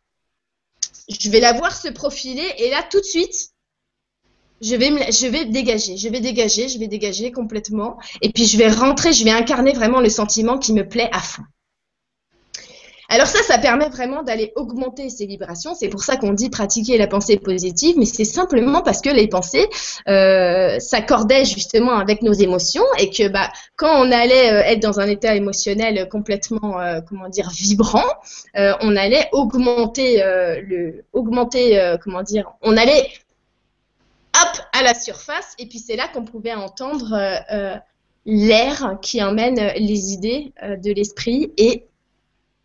[1.08, 3.51] Je vais la voir se profiler, et là, tout de suite,
[4.62, 7.98] je vais, je vais dégager, je vais dégager, je vais dégager complètement.
[8.20, 11.20] Et puis je vais rentrer, je vais incarner vraiment le sentiment qui me plaît à
[11.20, 11.42] fond.
[13.08, 15.74] Alors ça, ça permet vraiment d'aller augmenter ces vibrations.
[15.74, 19.28] C'est pour ça qu'on dit pratiquer la pensée positive, mais c'est simplement parce que les
[19.28, 19.68] pensées
[20.08, 24.98] euh, s'accordaient justement avec nos émotions et que bah, quand on allait euh, être dans
[24.98, 28.08] un état émotionnel complètement, euh, comment dire, vibrant,
[28.54, 30.22] on allait augmenter
[30.66, 33.10] le, augmenter, comment dire, on allait
[34.40, 35.54] hop, à la surface.
[35.58, 37.76] Et puis c'est là qu'on pouvait entendre euh, euh,
[38.26, 41.86] l'air qui emmène les idées de l'esprit et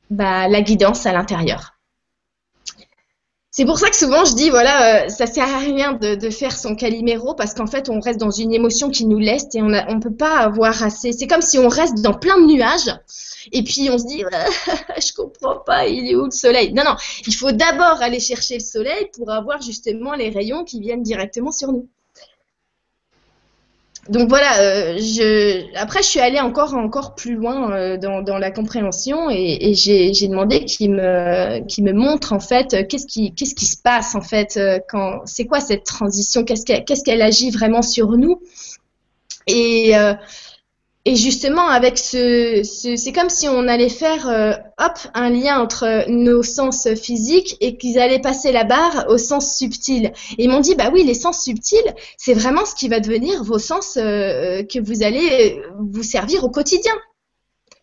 [0.09, 1.77] bah, la guidance à l'intérieur.
[3.57, 6.55] C'est pour ça que souvent je dis voilà, euh, ça sert à rien de, faire
[6.55, 9.69] son caliméro parce qu'en fait on reste dans une émotion qui nous laisse et on
[9.69, 11.11] ne peut pas avoir assez.
[11.11, 12.95] C'est comme si on reste dans plein de nuages
[13.51, 14.23] et puis on se dit
[14.97, 16.73] je comprends pas, il est où le soleil?
[16.73, 20.79] Non non, il faut d'abord aller chercher le soleil pour avoir justement les rayons qui
[20.79, 21.87] viennent directement sur nous.
[24.09, 29.29] Donc voilà, euh, après je suis allée encore encore plus loin euh, dans, la compréhension
[29.29, 33.81] et, j'ai demandé qu'il me me montre en fait euh, qu'est-ce qui qu'est-ce qui se
[33.81, 36.45] passe en fait quand c'est quoi cette transition?
[36.45, 38.41] Qu'est-ce qu'elle agit vraiment sur nous?
[41.09, 46.03] Et justement, avec ce, c'est comme si on allait faire, euh, hop, un lien entre
[46.09, 50.11] nos sens physiques et qu'ils allaient passer la barre au sens subtil.
[50.37, 53.41] Et ils m'ont dit, bah oui, les sens subtils, c'est vraiment ce qui va devenir
[53.41, 56.91] vos sens euh, que vous allez vous servir au quotidien.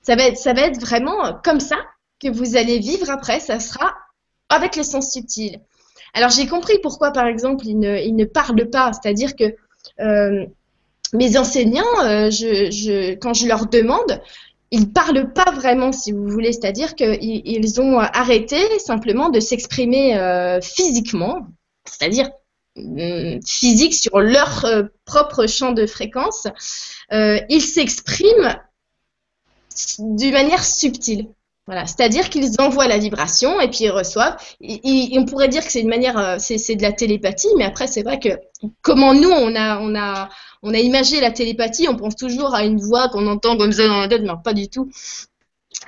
[0.03, 1.77] Ça va être, ça va être vraiment comme ça
[2.23, 3.41] que vous allez vivre après.
[3.41, 3.95] Ça sera
[4.51, 5.63] avec les sens subtils.
[6.13, 8.93] Alors j'ai compris pourquoi, par exemple, ils ne, parlent pas.
[8.93, 9.45] C'est-à-dire que
[10.01, 10.45] euh,
[11.14, 12.29] mes enseignants, euh,
[13.22, 14.20] quand je leur demande,
[14.70, 20.18] ils parlent pas vraiment, si vous voulez, c'est-à-dire qu'ils ils ont arrêté simplement de s'exprimer
[20.18, 21.46] euh, physiquement,
[21.85, 22.31] c'est-à-dire
[22.77, 26.48] mm, physique sur leur euh, propre champ de fréquence.
[27.12, 28.59] ils s'expriment
[29.98, 31.29] d'une manière subtile.
[31.66, 34.37] Voilà, c'est-à-dire qu'ils envoient la vibration et puis ils reçoivent.
[34.61, 38.18] on pourrait dire que c'est une manière, c'est de la télépathie, mais après c'est vrai
[38.18, 38.29] que
[38.83, 40.29] comment nous on a,
[40.64, 43.87] on a imagé la télépathie, on pense toujours à une voix qu'on entend comme ça
[43.87, 44.90] dans la tête, mais pas du tout.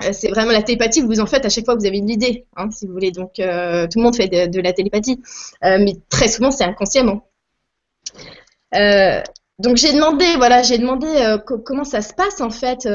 [0.03, 2.09] Euh, c'est vraiment la télépathie, vous en faites à chaque fois que vous avez une
[2.09, 3.11] idée, hein, si vous voulez.
[3.11, 5.21] Donc, euh, tout le monde fait de, la télépathie,
[5.63, 7.23] euh, mais très souvent, c'est inconsciemment.
[9.59, 11.07] donc, j'ai demandé, voilà, j'ai demandé
[11.65, 12.87] comment ça se passe en fait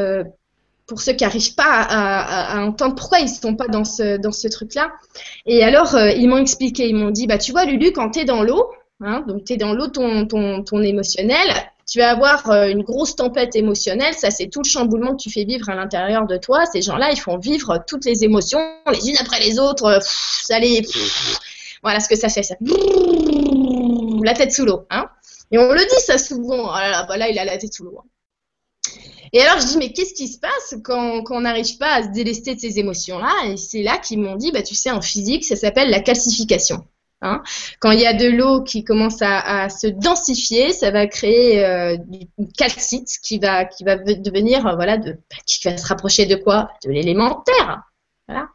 [0.87, 4.33] pour ceux qui n'arrivent pas à, entendre pourquoi ils ne sont pas dans ce, dans
[4.33, 4.93] ce truc-là.
[5.47, 8.25] Et alors, ils m'ont expliqué, ils m'ont dit, bah, tu vois, Lulu, quand tu es
[8.25, 11.49] dans l'eau, hein, donc tu es dans l'eau, ton, ton, ton émotionnel,
[11.87, 14.15] tu vas avoir euh, une grosse tempête émotionnelle.
[14.15, 16.65] Ça, c'est tout le chamboulement que tu fais vivre à l'intérieur de toi.
[16.67, 18.61] Ces gens-là, ils font vivre toutes les émotions,
[18.93, 19.85] les unes après les autres.
[19.85, 20.83] Euh, ça les.
[21.83, 22.43] voilà ce que ça fait.
[22.43, 22.55] Ça.
[24.23, 24.87] La tête sous l'eau.
[24.91, 25.09] Hein
[25.51, 26.71] et on le dit ça souvent.
[26.71, 27.99] Oh là bah il a la tête sous l'eau.
[27.99, 28.09] Hein.
[29.35, 32.03] Et alors, je dis, mais qu'est-ce qui se passe quand, quand on n'arrive pas à
[32.03, 33.33] se délester de ces émotions-là?
[33.47, 36.85] Et c'est là qu'ils m'ont dit, bah, tu sais, en physique, ça s'appelle la calcification.
[37.23, 37.43] Hein.
[37.79, 41.97] Quand il y a de l'eau qui commence à, se densifier, ça va créer euh,
[41.97, 42.27] du
[42.59, 44.99] calcite qui va, qui va devenir, euh, voilà,
[45.47, 46.71] qui va se rapprocher de quoi?
[46.85, 47.83] De l'élémentaire.
[48.29, 48.49] Voilà.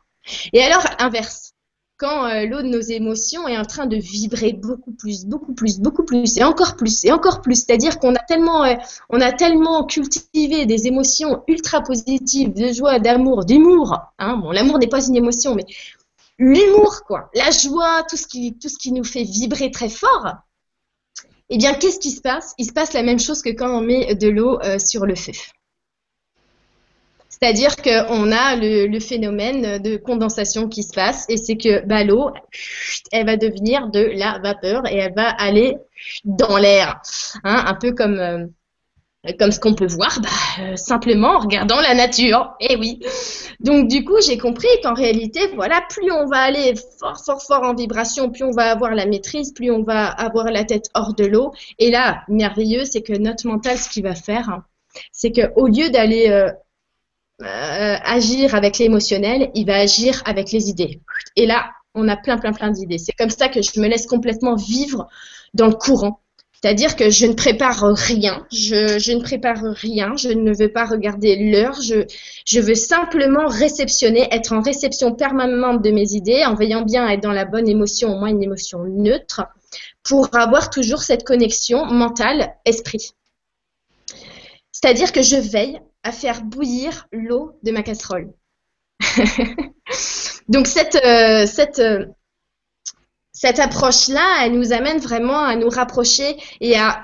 [0.52, 1.54] Et alors, inverse.
[2.00, 5.80] Quand euh, l'eau de nos émotions est en train de vibrer beaucoup plus, beaucoup plus,
[5.80, 8.66] beaucoup plus, et encore plus, et encore plus, c'est-à-dire qu'on a tellement,
[9.10, 13.98] on a tellement cultivé des émotions ultra positives, de joie, d'amour, d'humour.
[14.20, 14.38] Hein.
[14.38, 15.66] bon, l'amour n'est pas une émotion, mais
[16.38, 20.34] l'humour, quoi, la joie, tout ce, qui, tout ce qui nous fait vibrer très fort,
[21.50, 22.54] eh bien, qu'est-ce qui se passe?
[22.58, 25.16] Il se passe la même chose que quand on met de l'eau euh, sur le
[25.16, 25.32] feu.
[27.30, 32.32] C'est-à-dire qu'on a le, phénomène de condensation qui se passe et c'est que bah, l'eau,
[33.12, 35.78] elle va devenir de la vapeur et elle va aller
[36.26, 37.00] dans l'air.
[37.44, 38.48] Hein, un peu comme, euh,
[39.40, 40.30] comme ce qu'on peut voir bah,
[40.62, 42.54] euh, simplement en regardant la nature.
[42.60, 43.00] Eh oui.
[43.60, 47.64] Donc du coup, j'ai compris qu'en réalité, voilà, plus on va aller fort, fort, fort
[47.64, 51.14] en vibration, plus on va avoir la maîtrise, plus on va avoir la tête hors
[51.14, 51.52] de l'eau.
[51.80, 54.64] Et là, merveilleux, c'est que notre mental, ce qu'il va faire, hein,
[55.12, 56.50] c'est qu'au lieu d'aller euh,
[57.42, 61.02] euh, agir avec l'émotionnel, il va agir avec les idées.
[61.36, 62.98] Et là, on a plein, plein, plein d'idées.
[63.00, 65.08] C'est comme ça que je me laisse complètement vivre
[65.54, 66.22] dans le courant.
[66.60, 71.36] C'est-à-dire que je ne prépare rien, je, ne prépare rien, je ne veux pas regarder
[71.36, 77.06] l'heure, je, veux simplement réceptionner, être en réception permanente de mes idées, en veillant bien
[77.06, 79.44] à être dans la bonne émotion, au moins une émotion neutre,
[80.04, 83.12] pour avoir toujours cette connexion mentale-esprit.
[84.72, 88.34] C'est-à-dire que je veille à faire bouillir l'eau de ma casserole.
[90.50, 91.46] Donc cette, euh,
[91.80, 92.06] euh,
[93.40, 97.04] cette approche-là, elle nous amène vraiment à nous rapprocher et à,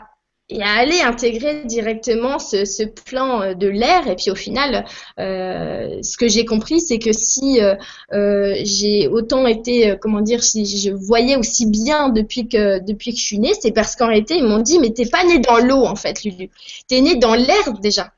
[0.60, 4.08] aller intégrer directement ce, plan euh, de l'air.
[4.08, 4.84] Et puis au final,
[5.20, 10.66] euh, ce que j'ai compris, c'est que si euh, j'ai autant été, comment dire, si
[10.66, 14.36] je voyais aussi bien depuis que, depuis que je suis née, c'est parce qu'en réalité,
[14.36, 16.50] ils m'ont dit, mais t'es pas né dans l'eau, en fait, Lulu.
[16.88, 18.12] T'es né dans l'air déjà.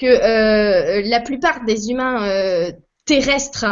[0.00, 2.70] Que la plupart des humains
[3.06, 3.64] terrestres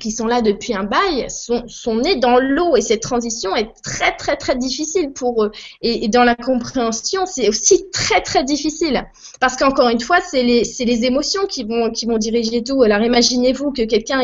[0.00, 3.70] qui sont là depuis un bail sont, sont nés dans l'eau et cette transition est
[3.82, 5.52] très très très difficile pour eux.
[5.82, 9.04] Et, dans la compréhension, c'est aussi très très difficile
[9.40, 12.82] parce qu'encore une fois, c'est les, les émotions qui vont, qui vont diriger tout.
[12.82, 14.20] Alors imaginez-vous que quelqu'un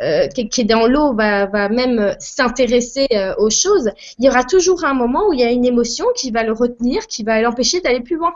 [0.00, 3.90] euh, qui est dans l'eau va, va même s'intéresser euh, aux choses.
[4.18, 6.52] Il y aura toujours un moment où il y a une émotion qui va le
[6.52, 8.32] retenir, qui va l'empêcher d'aller plus loin.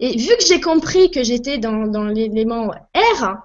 [0.00, 3.36] Et vu que j'ai compris que j'étais dans, dans l'élément R,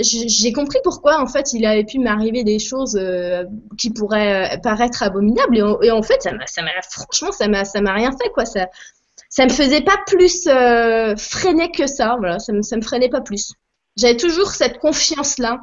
[0.00, 3.44] j'ai compris pourquoi en fait il avait pu m'arriver des choses euh,
[3.78, 5.56] qui pourraient euh, paraître abominables.
[5.82, 8.44] Et, en fait ça m'a franchement ça m'a ça m'a rien fait quoi.
[8.44, 8.68] Ça
[9.28, 12.16] ça me faisait pas plus euh, freiner que ça.
[12.18, 13.52] Voilà ça me ça me freinait pas plus
[13.96, 15.60] j'avais toujours cette confiance là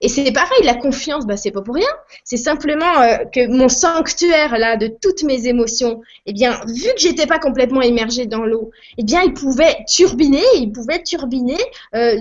[0.00, 1.88] et c'est pareil la confiance bah c'est pas pour rien.
[2.24, 2.92] C'est simplement
[3.32, 7.82] que mon sanctuaire là de toutes mes émotions eh bien vu que j'étais pas complètement
[7.82, 11.58] immergée dans l'eau eh bien il pouvait turbiner il pouvait turbiner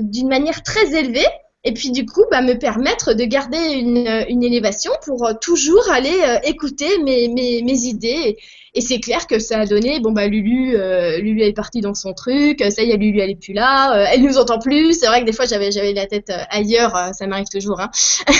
[0.01, 1.27] d'une manière très élevée
[1.63, 5.89] et puis du coup bah, me permettre de garder une, une élévation pour euh, toujours
[5.91, 8.37] aller euh, écouter mes, mes, mes, idées.
[8.73, 11.93] Et, c'est clair que ça a donné, bon bah Lulu, euh, Lulu est partie dans
[11.93, 14.93] son truc, ça y est, Lulu elle est plus là, elle nous entend plus.
[14.97, 17.79] C'est vrai que des fois j'avais j'avais la tête ailleurs, ça m'arrive toujours.
[17.81, 17.91] Hein.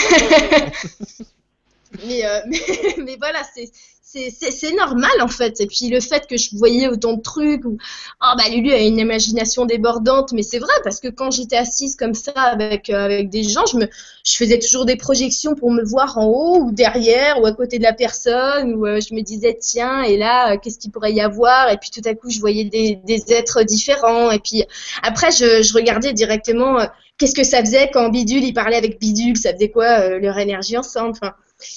[2.07, 2.59] mais, mais,
[2.97, 3.69] mais voilà, c'est
[4.13, 5.61] c'est normal en fait.
[5.61, 7.77] Et puis le fait que je voyais autant de trucs, ou
[8.21, 11.95] oh bah Lulu a une imagination débordante, mais c'est vrai parce que quand j'étais assise
[11.95, 13.87] comme ça avec euh, avec des gens, je me
[14.25, 17.77] je faisais toujours des projections pour me voir en haut ou derrière ou à côté
[17.77, 21.13] de la personne, ou euh, je me disais tiens et là euh, qu'est-ce qu'il pourrait
[21.13, 21.71] y avoir?
[21.71, 24.31] Et puis tout à coup je voyais des, êtres différents.
[24.31, 24.63] Et puis
[25.03, 26.79] après je, regardais directement
[27.17, 30.77] qu'est-ce que ça faisait quand Bidule il parlait avec Bidule, ça faisait quoi leur énergie
[30.77, 31.17] ensemble?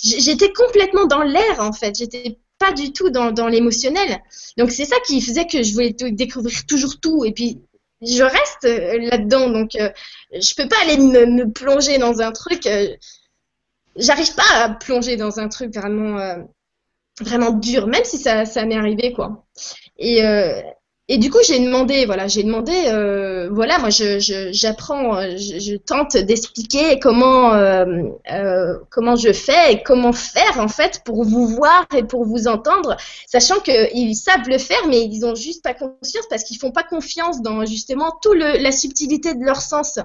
[0.03, 1.97] J'étais complètement dans l'air en fait.
[1.97, 4.23] J'étais pas du tout dans, dans l'émotionnel.
[4.57, 7.25] Donc c'est ça qui faisait que je voulais découvrir toujours tout.
[7.25, 7.61] Et puis
[8.03, 9.51] je reste euh, là-dedans.
[9.51, 9.91] Donc euh,
[10.33, 12.67] je peux pas aller me, plonger dans un truc.
[12.67, 12.89] Euh,
[13.97, 16.43] J'arrive pas à plonger dans un truc vraiment euh,
[17.21, 19.47] vraiment dur, même si ça, ça m'est arrivé quoi.
[19.99, 20.21] Et,
[21.07, 24.19] et du coup, j'ai demandé, voilà, j'ai demandé, euh, voilà, moi, je,
[24.53, 27.85] j'apprends, je, je, tente d'expliquer comment, euh,
[28.33, 32.49] euh, comment je fais et comment faire en fait pour vous voir et pour vous
[32.49, 36.73] entendre, sachant qu'ils savent le faire, mais ils ont juste pas conscience parce qu'ils font
[36.73, 39.99] pas confiance dans justement tout le, la subtilité de leur sens.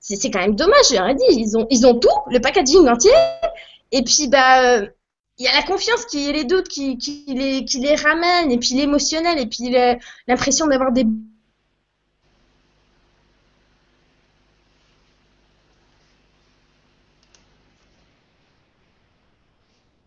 [0.00, 3.10] C'est, quand même dommage, j'ai dit, ils ont, ils ont tout, le packaging entier,
[3.90, 4.82] et puis bah
[5.38, 8.50] il y a la confiance qui est les doutes qui, qui, les, qui les ramène,
[8.50, 9.70] et puis l'émotionnel, et puis
[10.26, 11.04] l'impression d'avoir des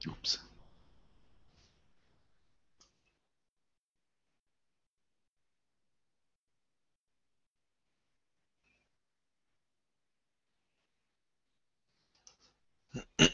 [0.07, 0.39] Oups.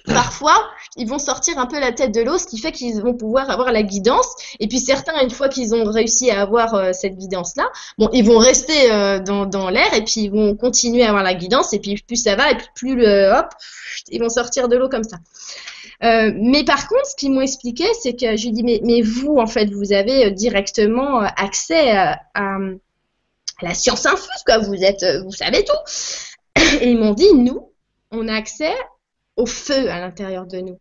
[0.06, 3.14] Parfois, ils vont sortir un peu la tête de l'eau, ce qui fait qu'ils vont
[3.14, 4.28] pouvoir avoir la guidance.
[4.60, 8.26] Et puis certains, une fois qu'ils ont réussi à avoir euh, cette guidance-là, bon, ils
[8.26, 11.74] vont rester euh, dans, l'air et puis ils vont continuer à avoir la guidance.
[11.74, 13.48] Et puis plus ça va, et puis plus le, hop,
[14.10, 15.18] ils vont sortir de l'eau comme ça.
[16.04, 19.02] Euh, mais par contre, ce qu'ils m'ont expliqué, c'est que je lui dis mais, mais
[19.02, 22.58] vous, en fait, vous avez directement accès à, à,
[23.62, 24.60] la science infuse, quoi.
[24.60, 26.82] Vous êtes, vous savez tout.
[26.82, 27.72] Et ils m'ont dit nous,
[28.12, 28.74] on a accès
[29.36, 30.80] au feu à l'intérieur de nous.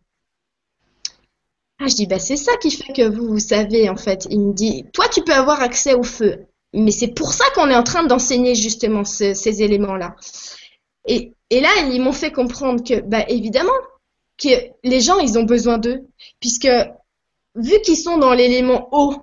[1.79, 4.27] Ah, je dis, bah, c'est ça qui fait que vous, vous savez, en fait.
[4.31, 6.47] Il me dit, toi, tu peux avoir accès au feu.
[6.73, 10.15] Mais c'est pour ça qu'on est en train d'enseigner justement ces éléments-là.
[11.07, 13.71] Et, et, là, ils m'ont fait comprendre que, bah, évidemment,
[14.37, 14.49] que
[14.83, 16.01] les gens, ils ont besoin d'eux.
[16.39, 16.69] Puisque,
[17.55, 19.15] vu qu'ils sont dans l'élément haut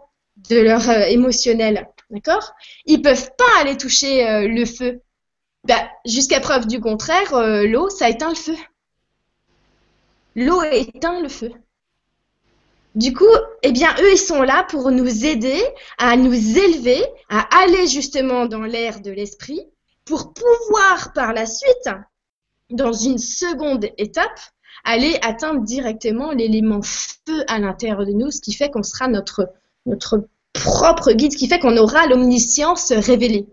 [0.48, 2.52] de leur euh, émotionnel, d'accord
[2.86, 5.00] Ils peuvent pas aller toucher euh, le feu.
[5.64, 8.56] Bah, Jusqu'à preuve du contraire, euh, l'eau, ça éteint le feu
[10.36, 11.52] l'eau éteint le feu.
[12.94, 13.24] Du coup,
[13.62, 15.60] eh bien, eux, ils sont là pour nous aider
[15.98, 19.60] à nous élever, à aller justement dans l'air de l'esprit,
[20.04, 21.88] pour pouvoir par la suite,
[22.70, 24.38] dans une seconde étape,
[24.84, 29.52] aller atteindre directement l'élément feu à l'intérieur de nous, ce qui fait qu'on sera notre,
[29.86, 33.46] notre propre guide, ce qui fait qu'on aura l'omniscience révélée.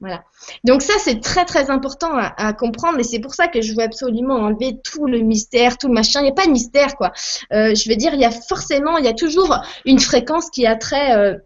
[0.00, 0.24] Voilà.
[0.64, 3.82] Donc ça, c'est très très important à, comprendre et c'est pour ça que je veux
[3.82, 6.20] absolument enlever tout le mystère, tout le machin.
[6.20, 7.12] Il n'y a pas de mystère, quoi.
[7.52, 10.66] Euh, je veux dire, il y a forcément, il y a toujours une fréquence qui
[10.66, 11.36] a trait euh,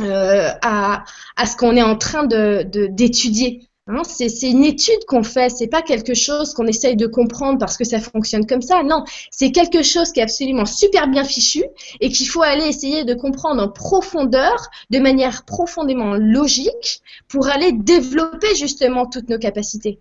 [0.00, 1.04] euh, à,
[1.36, 3.69] à, ce qu'on est en train de d'étudier.
[4.04, 7.84] C'est une étude qu'on fait, c'est pas quelque chose qu'on essaye de comprendre parce que
[7.84, 8.82] ça fonctionne comme ça.
[8.82, 11.64] Non, c'est quelque chose qui est absolument super bien fichu
[12.00, 17.72] et qu'il faut aller essayer de comprendre en profondeur, de manière profondément logique, pour aller
[17.72, 19.98] développer justement toutes nos capacités.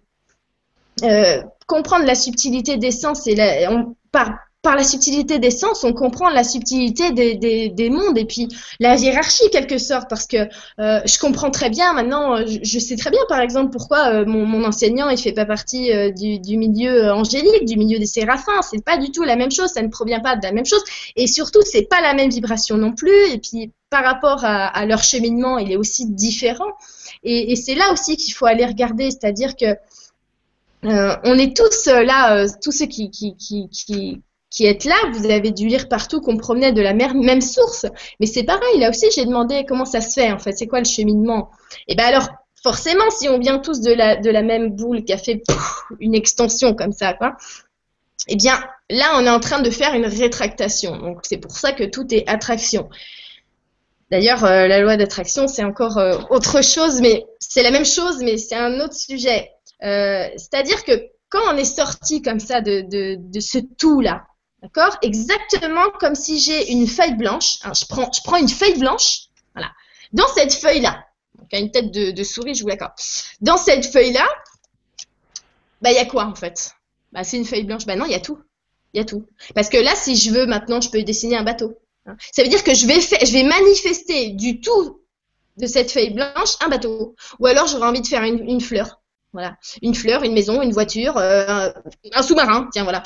[1.68, 3.96] comprendre la subtilité des sens et la, on,
[4.62, 8.50] par la subtilité des sens, on comprend la subtilité des, des, des mondes et puis
[8.82, 10.50] la hiérarchie quelque sorte parce que
[10.80, 14.26] euh, je comprends très bien maintenant, euh, je, sais très bien par exemple pourquoi euh,
[14.26, 18.98] mon, enseignant il fait pas partie du, milieu angélique, du milieu des séraphins, c'est pas
[18.98, 20.84] du tout la même chose, ça ne provient pas de la même chose.
[21.16, 23.32] Et surtout c'est pas la même vibration non plus.
[23.32, 26.72] Et puis par rapport à, leur cheminement il est aussi différent.
[27.24, 29.78] Et, c'est là aussi qu'il faut aller regarder, c'est-à-dire que
[30.84, 33.70] on est tous là, tous ceux qui, qui, qui,
[34.50, 37.86] qui êtes là, vous avez dû lire partout qu'on provenait de la même source.
[38.20, 40.80] Mais c'est pareil, là aussi, j'ai demandé comment ça se fait, en fait, c'est quoi
[40.80, 41.52] le cheminement?
[41.88, 42.28] Et bien alors,
[42.64, 45.44] forcément, si on vient tous de la, même boule qui a fait
[46.00, 47.38] une extension comme ça, quoi,
[48.28, 50.98] eh bien, là, on est en train de faire une rétractation.
[50.98, 52.90] Donc, c'est pour ça que tout est attraction.
[54.12, 58.18] D'ailleurs, euh, la loi d'attraction, c'est encore euh, autre chose, mais c'est la même chose,
[58.24, 59.52] mais c'est un autre sujet.
[59.84, 60.92] Euh, c'est-à-dire que
[61.30, 64.24] quand on est sorti comme ça de ce tout-là,
[64.62, 64.98] D'accord?
[65.02, 67.60] Exactement comme si j'ai une feuille blanche.
[67.64, 69.28] je, prends, je prends une feuille blanche.
[69.54, 69.72] Voilà.
[70.12, 71.06] Dans cette feuille-là,
[71.38, 72.94] donc une tête de, souris, je vous l'accorde.
[73.42, 74.28] Dans cette feuille-là,
[75.82, 76.72] bah, il y a quoi en fait?
[77.12, 77.86] Bah, c'est une feuille blanche.
[77.86, 78.40] Bah, non, il y a tout.
[78.94, 79.26] Il y a tout.
[79.56, 81.78] Parce que là, si je veux maintenant, je peux dessiner un bateau.
[82.06, 82.18] Hein?
[82.34, 85.02] Ça veut dire que je vais, je vais manifester du tout
[85.58, 87.16] de cette feuille blanche un bateau.
[87.40, 88.99] Ou alors, j'aurais envie de faire une, fleur.
[89.34, 89.58] Voilà.
[89.82, 91.70] Une fleur, une maison, une voiture, euh,
[92.14, 92.68] un sous-marin.
[92.72, 93.04] Tiens, voilà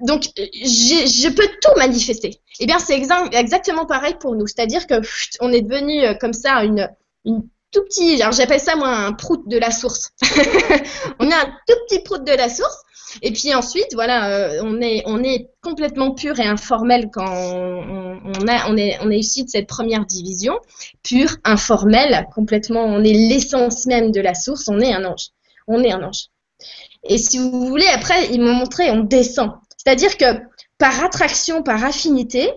[0.00, 2.40] donc, je peux tout manifester.
[2.60, 4.46] Eh bien, c'est exactement pareil pour nous.
[4.46, 4.94] C'est-à-dire que
[5.40, 6.90] on est devenu euh, comme ça une,
[7.24, 7.42] une
[7.72, 10.12] tout petit, j'appelle ça moi un prout de la source.
[11.20, 12.82] on est un tout petit prout de la source.
[13.22, 18.70] Et puis ensuite, voilà, euh, on est on est complètement pur et informel quand a,
[18.70, 20.58] on est on est issu de cette première division,
[21.02, 22.84] pur, informel, complètement.
[22.84, 24.68] On est l'essence même de la source.
[24.68, 25.28] On est un ange.
[25.66, 26.26] On est un ange.
[27.04, 29.52] Et si vous voulez, après, ils m'ont montré, on descend.
[29.76, 30.40] C'est-à-dire que
[30.78, 32.52] par attraction, par affinité,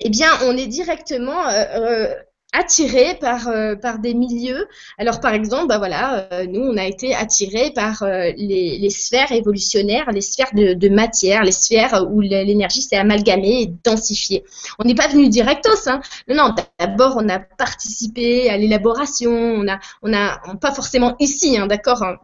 [0.00, 2.14] eh bien, on est directement euh,
[2.54, 4.66] euh, attiré par, euh, par des milieux.
[4.98, 8.04] Alors, par exemple, bah voilà, nous, on a été attirés par
[8.36, 14.44] les, sphères évolutionnaires, les sphères de, matière, les sphères où l'énergie s'est amalgamée et densifiée.
[14.78, 16.00] On n'est pas venu directos, hein.
[16.28, 21.56] Non, non, d'abord, on a participé à l'élaboration, on a, on a, pas forcément ici,
[21.58, 22.16] hein, d'accord hein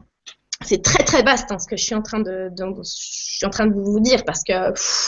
[0.64, 3.50] c'est très très vaste hein, ce que je suis en train de, je suis en
[3.50, 4.52] train de vous dire parce que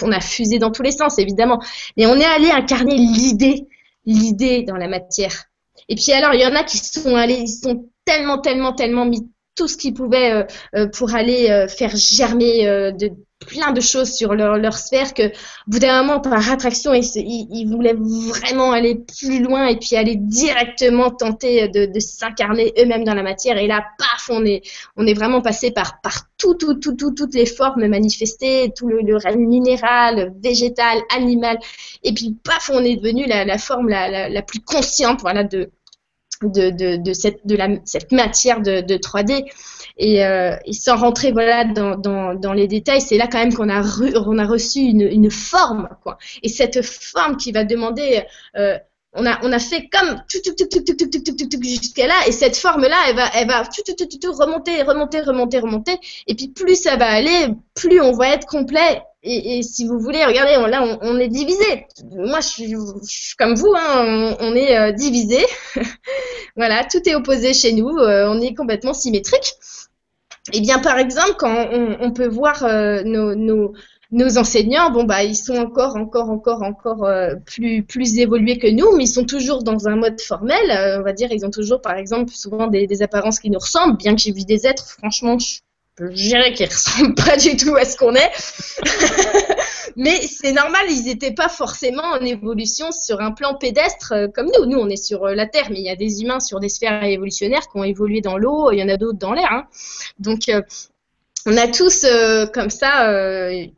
[0.05, 1.61] on a fusé dans tous les sens évidemment,
[1.97, 3.66] mais on est allé incarner l'idée,
[4.09, 5.45] l'idée dans la matière.
[5.89, 9.05] Et puis alors il y en a qui sont allés, ils sont tellement tellement tellement
[9.05, 10.45] mis tout ce qu'ils pouvaient euh,
[10.77, 13.11] euh, pour aller euh, faire germer de
[13.47, 15.30] plein de choses sur leur, leur sphère que, au
[15.68, 20.16] bout d'un moment, par attraction, ils, ils, voulaient vraiment aller plus loin et puis aller
[20.16, 23.57] directement tenter de, s'incarner eux-mêmes dans la matière.
[23.59, 24.62] Et là, paf, on est,
[24.97, 28.89] on est vraiment passé par, par tout, tout, tout, tout, toutes les formes manifestées, tout
[28.89, 31.59] le, le règne minéral, végétal, animal.
[32.03, 35.45] Et puis, paf, on est devenu la, la forme la, la, la plus consciente, voilà,
[35.45, 35.70] de,
[36.43, 39.45] de, de, de, cette, de la, cette matière de, de 3D.
[39.99, 43.53] Et, euh, et, sans rentrer voilà, dans, dans, dans les détails, c'est là quand même
[43.53, 43.83] qu'on a,
[44.27, 45.89] on a reçu une, une, forme.
[46.03, 46.19] Quoi.
[46.43, 48.25] Et cette forme qui va demander...
[48.57, 48.79] Euh,
[49.15, 50.21] on a, on a fait comme
[51.63, 55.99] jusqu'à là, et cette forme-là, elle va, elle va remonter, remonter, remonter, remonter.
[56.27, 59.99] Et puis plus ça va aller, plus on va être complet et, et, si vous
[59.99, 61.87] voulez, regardez, là, on, on est divisé.
[62.13, 65.45] Moi, je suis, je suis, comme vous, hein, on, on, est euh, divisé.
[66.57, 67.89] voilà, tout est opposé chez nous.
[67.89, 69.55] Euh, on est complètement symétrique.
[70.53, 73.73] Eh bien, par exemple, quand on, on peut voir euh, nos, nos,
[74.11, 78.69] nos, enseignants, bon bah, ils sont encore, encore, encore, encore euh, plus, plus évolués que
[78.69, 80.99] nous, mais ils sont toujours dans un mode formel.
[80.99, 83.97] on va dire, ils ont toujours, par exemple, souvent des, des apparences qui nous ressemblent.
[83.97, 85.59] Bien que j'ai vu des êtres, franchement, je
[86.01, 88.31] je dirais qu'ils ressemblent pas du tout à ce qu'on est.
[89.97, 94.47] Mais c'est normal, ils n'étaient pas forcément en évolution sur un plan pédestre euh, comme
[94.47, 94.66] nous.
[94.66, 96.68] Nous, on est sur euh, la Terre, mais il y a des humains sur des
[96.68, 99.51] sphères évolutionnaires qui ont évolué dans l'eau, il y en a d'autres dans l'air.
[99.51, 99.66] Hein.
[100.18, 100.62] Donc, euh,
[101.47, 102.05] on a tous
[102.53, 103.11] comme ça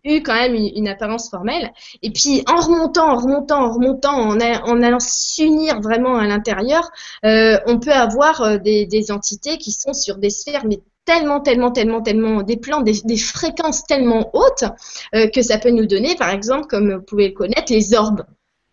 [0.02, 1.70] eu quand même une, apparence formelle.
[2.02, 6.90] Et puis en remontant, en remontant, en remontant, en, allant s'unir vraiment à l'intérieur,
[7.22, 10.80] on peut avoir des, entités qui sont sur des sphères mais
[11.10, 14.64] tellement, tellement, tellement, tellement, des plans, des, fréquences tellement hautes
[15.16, 18.24] euh, que ça peut nous donner, par exemple, comme vous pouvez le connaître, les orbes.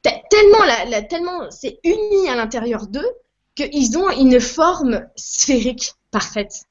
[0.03, 3.09] Tellement, la, tellement c'est uni à l'intérieur d'eux
[3.55, 6.65] qu'ils ont une forme sphérique parfaite.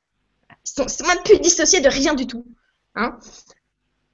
[0.78, 2.46] Ils sont, même plus dissociés de rien du tout.
[2.94, 3.18] Hein.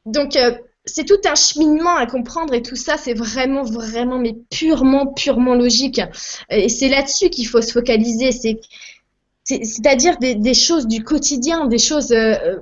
[0.07, 0.53] Donc, euh,
[0.86, 5.55] c'est tout un cheminement à comprendre et tout ça, c'est vraiment, vraiment, mais purement, purement
[5.55, 6.00] logique.
[6.48, 8.32] Et c'est là-dessus qu'il faut se focaliser.
[8.32, 8.59] C'est
[9.45, 12.12] c'est-à-dire des, choses du quotidien, des choses.
[12.12, 12.59] Euh,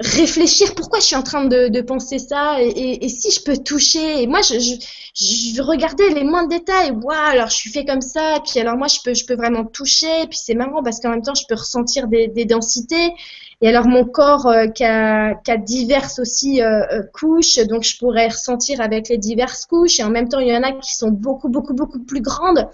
[0.00, 4.22] réfléchir pourquoi je suis en train de, penser ça et, si je peux toucher?
[4.22, 6.90] Et moi, je, regardais les moindres détails.
[6.90, 8.36] Waouh, alors je suis fait comme ça.
[8.36, 10.26] Et puis alors moi, je peux, je peux vraiment toucher.
[10.28, 13.12] Puis c'est marrant parce qu'en même temps, je peux ressentir des, densités.
[13.60, 18.28] Et alors mon corps euh, qui, a, diverses aussi euh, euh, couches, donc je pourrais
[18.28, 20.00] ressentir avec les diverses couches.
[20.00, 22.68] Et en même temps, il y en a qui sont beaucoup, beaucoup, beaucoup plus grandes.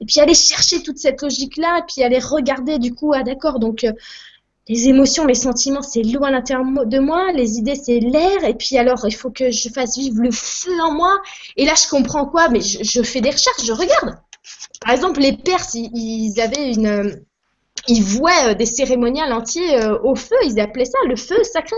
[0.00, 3.58] Et puis aller chercher toute cette logique-là, et puis aller regarder du coup, ah d'accord,
[3.58, 3.86] donc
[4.68, 8.54] les émotions, les sentiments, c'est l'eau à l'intérieur de moi, les idées, c'est l'air, et
[8.54, 11.20] puis alors, il faut que je fasse vivre le feu en moi.
[11.56, 12.48] Et là, je comprends quoi?
[12.48, 14.18] Mais je, fais des recherches, je regarde.
[14.80, 17.20] Par exemple, les Perses, ils, avaient une...
[17.88, 21.76] Ils vouaient euh, des cérémoniales entiers euh, au feu, ils appelaient ça le feu sacré.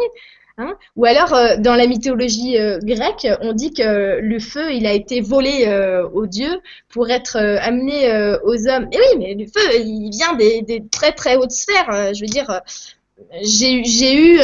[0.59, 4.93] Hein Ou alors, euh, dans la mythologie grecque, on dit que le feu, il a
[4.93, 5.69] été volé
[6.15, 8.11] aux dieux pour être amené
[8.43, 8.89] aux hommes.
[8.91, 12.15] Et oui, mais le feu, il vient des, des très très hautes sphères.
[12.15, 12.63] je veux dire,
[13.43, 14.39] j'ai eu...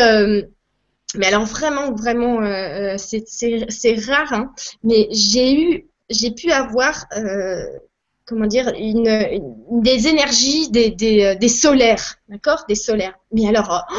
[1.14, 2.40] mais alors vraiment, vraiment,
[2.98, 4.52] c'est rare, hein,
[4.84, 7.06] mais j'ai eu, j'ai pu avoir
[8.32, 9.40] comment dire, une,
[9.82, 13.14] des énergies des, des, des solaires, d'accord Des solaires.
[13.32, 13.94] Mais alors, oh,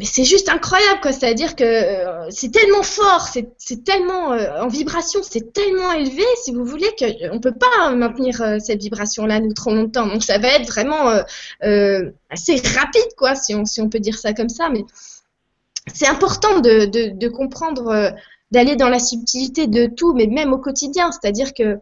[0.00, 1.12] mais c'est juste incroyable, quoi.
[1.12, 6.52] C'est-à-dire que euh, c'est tellement fort, c'est tellement euh, en vibration, c'est tellement élevé, si
[6.52, 10.06] vous voulez, qu'on ne peut pas maintenir euh, cette vibration-là nous trop longtemps.
[10.06, 11.10] Donc ça va être vraiment
[12.30, 14.70] assez rapide, quoi, si on, si on peut dire ça comme ça.
[14.70, 14.84] Mais
[15.92, 18.14] c'est important de, de, de comprendre,
[18.52, 21.10] d'aller dans la subtilité de tout, mais même au quotidien.
[21.12, 21.78] C'est-à-dire que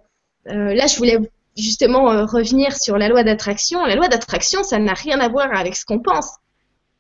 [0.49, 1.19] là, je voulais
[1.57, 3.85] justement revenir sur la loi d'attraction.
[3.85, 6.39] La loi d'attraction, ça n'a rien à voir avec ce qu'on pense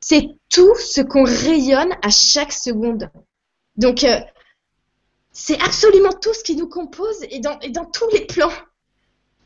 [0.01, 3.11] c'est tout ce qu'on rayonne à chaque seconde.
[3.76, 4.20] Donc, euh,
[5.32, 8.53] c'est absolument tout ce qui nous compose et dans, tous les plans.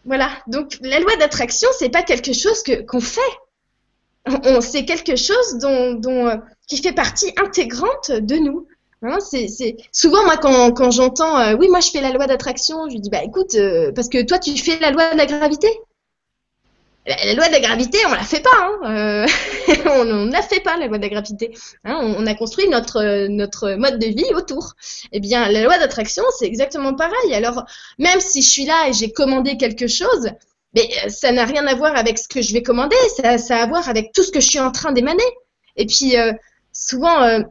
[0.05, 0.30] Voilà.
[0.46, 3.20] Donc, la loi d'attraction, c'est pas quelque chose que qu'on fait.
[4.61, 6.36] c'est quelque chose dont, euh,
[6.66, 8.66] qui fait partie intégrante de nous.
[9.92, 13.11] Souvent moi quand, j'entends euh, oui moi je fais la loi d'attraction je lui dis
[13.11, 13.57] bah écoute
[13.94, 15.68] parce que toi tu fais la loi de la gravité
[17.07, 18.50] la, loi de la gravité, on la fait pas.
[18.55, 18.78] Hein.
[18.84, 19.26] Euh,
[19.86, 21.53] on n'a fait pas la loi de la gravité.
[21.84, 21.98] Hein.
[22.00, 24.74] On, a construit notre, notre mode de vie autour.
[25.11, 27.34] Eh bien, la loi d'attraction, c'est exactement pareil.
[27.34, 27.64] Alors,
[27.98, 30.30] même si je suis là et j'ai commandé quelque chose,
[30.74, 32.96] mais euh, ça n'a rien à voir avec ce que je vais commander.
[33.16, 35.24] Ça, ça a à voir avec tout ce que je suis en train d'émaner.
[35.76, 36.32] Et puis, euh,
[36.72, 37.42] souvent,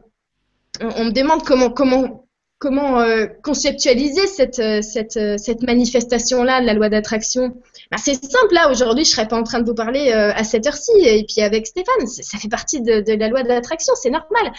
[0.80, 2.26] on, me demande comment, comment,
[2.62, 4.80] comment euh, conceptualiser cette, euh,
[5.16, 7.56] euh, cette manifestation-là de la loi d'attraction
[7.90, 10.66] bah, C'est simple, là, aujourd'hui, je serais pas en train de vous parler à cette
[10.66, 14.52] heure-ci, et puis avec Stéphane, ça fait partie de, la loi d'attraction, c'est normal.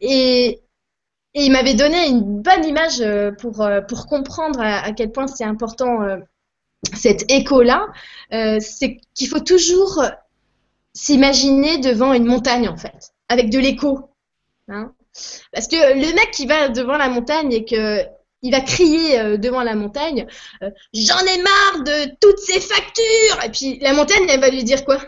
[0.00, 0.60] Et,
[1.34, 3.04] il m'avait donné une bonne image
[3.38, 5.98] pour, pour comprendre à, quel point c'est important
[6.96, 7.86] cet écho-là,
[8.60, 10.02] c'est qu'il faut toujours
[10.94, 14.08] s'imaginer devant une montagne, en fait, avec de l'écho.
[14.68, 14.92] Hein
[15.52, 18.04] parce que le mec qui va devant la montagne et que
[18.42, 20.26] il va crier euh, devant la montagne
[20.62, 23.44] euh, J'en ai marre de toutes ces factures!
[23.44, 24.98] Et puis la montagne, elle va lui dire quoi?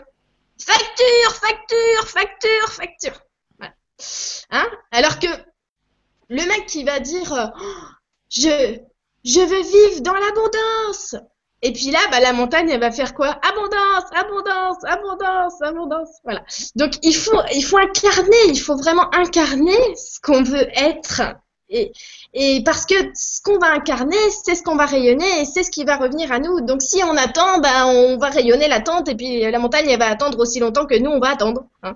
[0.59, 3.21] Facture, facture, facture, facture.
[4.49, 4.67] Hein?
[4.91, 5.27] Alors que
[6.29, 7.61] le mec qui va dire oh,
[8.29, 8.79] je,
[9.23, 11.15] je veux vivre dans l'abondance
[11.63, 13.39] et puis là, bah, la montagne, elle va faire quoi?
[13.47, 16.09] Abondance, abondance, abondance, abondance.
[16.23, 16.41] Voilà.
[16.75, 21.21] Donc il faut, il faut incarner, il faut vraiment incarner ce qu'on veut être.
[21.69, 21.91] Et,
[22.33, 25.71] et parce que ce qu'on va incarner, c'est ce qu'on va rayonner et c'est ce
[25.71, 26.61] qui va revenir à nous.
[26.61, 30.09] Donc si on attend, bah, on va rayonner l'attente et puis la montagne, elle va
[30.09, 31.65] attendre aussi longtemps que nous, on va attendre.
[31.83, 31.95] Hein.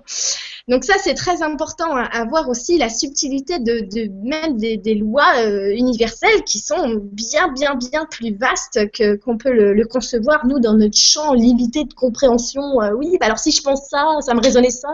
[0.68, 5.72] Donc ça, c'est très important à, voir aussi la subtilité de, même des, lois euh,
[5.76, 10.74] universelles qui sont bien, bien, bien plus vastes que qu'on peut le, concevoir nous dans
[10.74, 12.82] notre champ limité de compréhension.
[12.82, 14.88] Euh, oui, bah alors si je pense ça, ça me résonnait ça.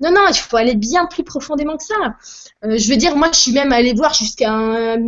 [0.00, 2.16] Non, non, il faut aller bien plus profondément que ça.
[2.64, 4.98] Euh, je veux dire, moi, je suis même allée voir jusqu'à un,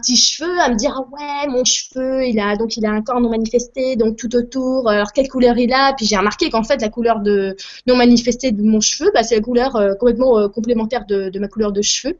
[0.00, 3.02] petit cheveu, à me dire ah ouais, mon cheveu, il a donc il a un
[3.02, 4.88] corps non manifesté, donc tout autour.
[4.88, 5.92] Alors quelle couleur il a?
[5.94, 7.56] Puis j'ai remarqué qu'en fait la couleur de
[7.86, 11.72] non manifesté de mon cheveu, bah, c'est couleur euh, complètement euh, complémentaire de, ma couleur
[11.72, 12.18] de cheveux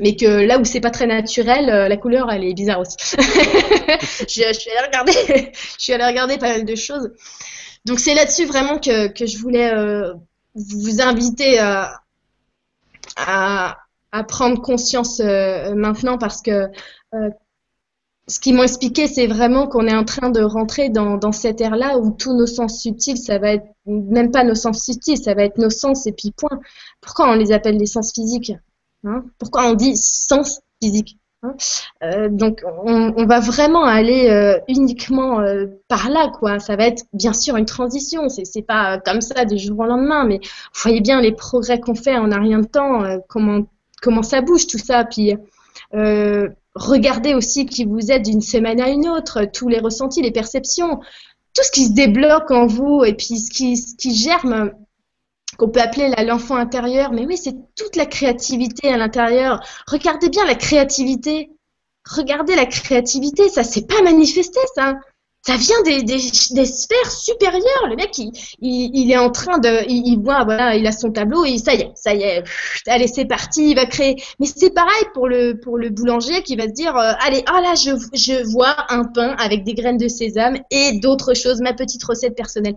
[0.00, 2.96] mais que là où c'est pas très naturel, euh, la couleur elle est bizarre aussi.
[3.08, 5.12] je, suis allée regarder,
[5.52, 7.10] je suis allée regarder pas mal de choses.
[7.84, 9.72] Donc c'est là-dessus vraiment que, je voulais
[10.54, 12.00] vous inviter à,
[14.28, 16.68] prendre conscience maintenant parce que
[18.28, 21.60] ce qu'ils m'ont expliqué, c'est vraiment qu'on est en train de rentrer dans, dans cette
[21.60, 25.34] ère-là où tous nos sens subtils, ça va être même pas nos sens subtils, ça
[25.34, 26.60] va être nos sens et puis point.
[27.00, 28.52] Pourquoi on les appelle les sens physiques
[29.04, 29.24] hein?
[29.38, 31.54] Pourquoi on dit sens physique Hein?
[32.02, 36.58] Euh, donc on, va vraiment aller euh, uniquement euh, par là, quoi.
[36.58, 38.28] Ça va être bien sûr une transition.
[38.28, 41.94] C'est, pas comme ça du jour au lendemain, mais vous voyez bien les progrès qu'on
[41.94, 43.66] fait en un rien de temps, comment
[44.02, 45.04] comment ça bouge tout ça.
[45.04, 45.34] Puis
[46.78, 51.00] regardez aussi qui vous êtes d'une semaine à une autre, tous les ressentis, les perceptions,
[51.54, 54.72] tout ce qui se débloque en vous et puis ce qui, germe
[55.58, 59.60] qu'on peut appeler l'enfant intérieur, mais oui, c'est toute la créativité à l'intérieur.
[59.86, 61.50] Regardez bien la créativité.
[62.08, 64.94] Regardez la créativité, ça s'est pas manifesté, ça.
[65.48, 67.86] Ça vient des, sphères supérieures.
[67.88, 68.18] Le mec,
[68.60, 71.80] il, est en train de, il, voit, voilà, il a son tableau et ça y
[71.80, 72.44] est, ça y est,
[72.86, 74.22] allez, c'est parti, il va créer.
[74.40, 77.60] Mais c'est pareil pour le, pour le boulanger qui va se dire, euh, allez, oh
[77.62, 81.72] là, je, je vois un pain avec des graines de sésame et d'autres choses, ma
[81.72, 82.76] petite recette personnelle.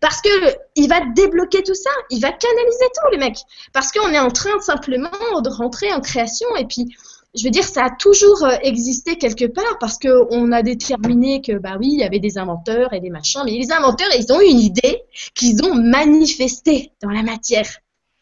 [0.00, 0.30] Parce que
[0.74, 3.36] il va débloquer tout ça, il va canaliser tout, le mec.
[3.74, 5.10] Parce qu'on est en train simplement
[5.42, 6.48] de rentrer en création.
[6.56, 6.96] Et puis,
[7.36, 11.58] je veux dire, ça a toujours euh, existé quelque part parce qu'on a déterminé que,
[11.58, 13.42] bah oui, il y avait des inventeurs et des machins.
[13.44, 15.02] Mais les inventeurs, ils ont une idée
[15.34, 17.68] qu'ils ont manifestée dans la matière.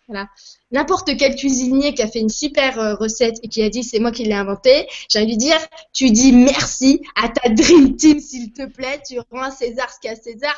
[0.08, 0.26] Voilà.
[0.70, 4.00] N'importe quel cuisinier qui a fait une super euh, recette et qui a dit c'est
[4.00, 5.58] moi qui l'ai inventé, j'ai envie de dire,
[5.92, 10.00] tu dis merci à ta Dream Team, s'il te plaît, tu rends à César ce
[10.00, 10.54] qu'à César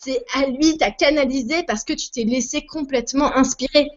[0.00, 3.88] c'est à lui, t'as canalisé parce que tu t'es laissé complètement inspirer.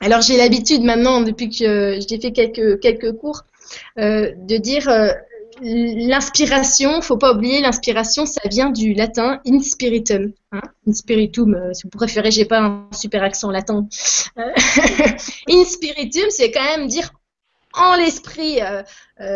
[0.00, 3.44] Alors j'ai l'habitude maintenant, depuis que j'ai fait quelques, quelques cours,
[3.98, 5.12] euh, de dire euh,
[5.60, 10.32] l'inspiration, faut pas oublier, l'inspiration, ça vient du latin inspiritum.
[10.52, 13.88] Hein inspiritum, euh, si vous préférez, j'ai pas un super accent latin.
[15.48, 17.10] inspiritum, c'est quand même dire
[17.74, 18.60] en l'esprit,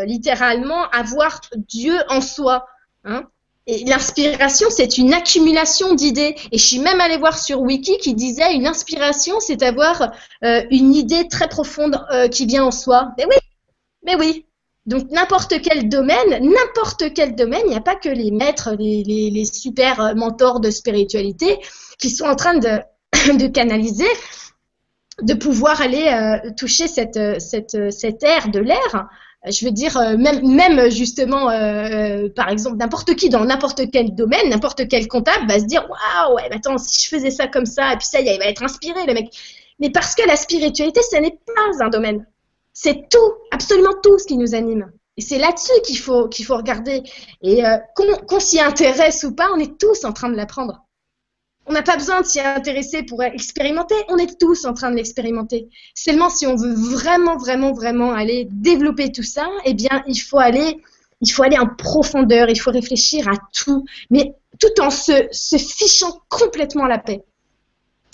[0.04, 2.66] littéralement, avoir Dieu en soi.
[3.04, 3.24] Hein
[3.66, 6.34] l'inspiration, c'est une accumulation d'idées.
[6.50, 10.12] Et je suis même allée voir sur Wiki qui disait une inspiration, c'est avoir
[10.44, 13.12] euh, une idée très profonde euh, qui vient en soi.
[13.18, 13.36] Mais oui,
[14.04, 14.46] mais oui.
[14.84, 19.44] Donc n'importe quel domaine, n'importe quel domaine, il n'y a pas que les maîtres, les,
[19.44, 21.60] super euh, mentors de spiritualité
[22.00, 22.80] qui sont en train de,
[23.38, 24.08] de canaliser,
[25.20, 29.08] de pouvoir aller toucher cette, cette, cette ère de l'air
[29.50, 33.90] je veux dire, euh, même, même justement, euh, euh, par exemple, n'importe qui dans n'importe
[33.90, 37.48] quel domaine, n'importe quel comptable va se dire Waouh, ouais, attends, si je faisais ça
[37.48, 39.34] comme ça, et puis ça, il va être inspiré, le mec.
[39.80, 42.26] Mais parce que la spiritualité, ce n'est pas un domaine.
[42.72, 44.92] C'est tout, absolument tout ce qui nous anime.
[45.16, 47.02] Et c'est là-dessus qu'il faut, qu'il faut regarder.
[47.42, 47.62] Et
[47.96, 50.81] qu'on s'y intéresse ou pas, on est tous en train de l'apprendre.
[51.66, 54.96] On n'a pas besoin de s'y intéresser pour expérimenter, on est tous en train de
[54.96, 55.68] l'expérimenter.
[55.94, 60.38] Seulement si on veut vraiment, vraiment, vraiment aller développer tout ça, eh bien, il faut
[60.38, 60.82] aller,
[61.20, 65.56] il faut aller en profondeur, il faut réfléchir à tout, mais tout en se, se
[65.56, 67.22] fichant complètement la paix.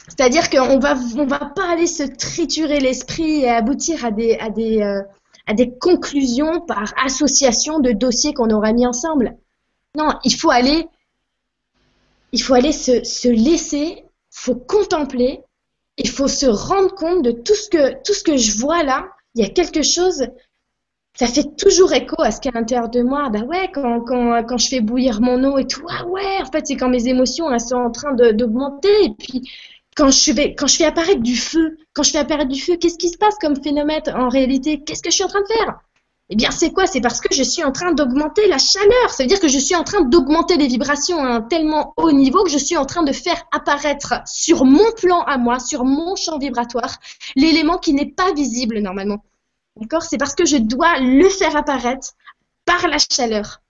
[0.09, 4.51] C'est-à-dire qu'on va, on va pas aller se triturer l'esprit et aboutir à des, à
[4.51, 5.03] des, euh,
[5.47, 9.37] à des conclusions par association de dossiers qu'on aura mis ensemble.
[9.97, 10.87] Non, il faut aller
[12.33, 15.41] il faut aller se, se laisser, faut contempler,
[15.97, 19.09] il faut se rendre compte de tout ce que tout ce que je vois là.
[19.35, 20.27] Il y a quelque chose,
[21.15, 23.29] ça fait toujours écho à ce qu'il y a à l'intérieur de moi.
[23.31, 26.51] Bah ouais, quand, quand, quand je fais bouillir mon eau et tout, ah ouais, en
[26.51, 29.43] fait c'est quand mes émotions elles sont en train d'augmenter et puis
[29.97, 32.99] quand je, quand je fais apparaître du feu, quand je fais apparaître du feu, qu'est-ce
[32.99, 34.81] qui se passe comme phénomène en réalité?
[34.85, 35.81] Qu'est-ce que je suis en train de faire?
[36.31, 36.87] Eh bien, c'est quoi?
[36.87, 39.11] C'est parce que je suis en train d'augmenter la chaleur.
[39.11, 42.13] Ça veut dire que je suis en train d'augmenter les vibrations à un tellement haut
[42.13, 45.85] niveau que je suis en train de faire apparaître sur mon plan à moi, sur
[45.85, 46.99] mon champ vibratoire,
[47.35, 49.25] l'élément qui n'est pas visible normalement.
[49.77, 50.03] D'accord?
[50.03, 52.13] C'est parce que je dois le faire apparaître
[52.67, 53.63] par la chaleur.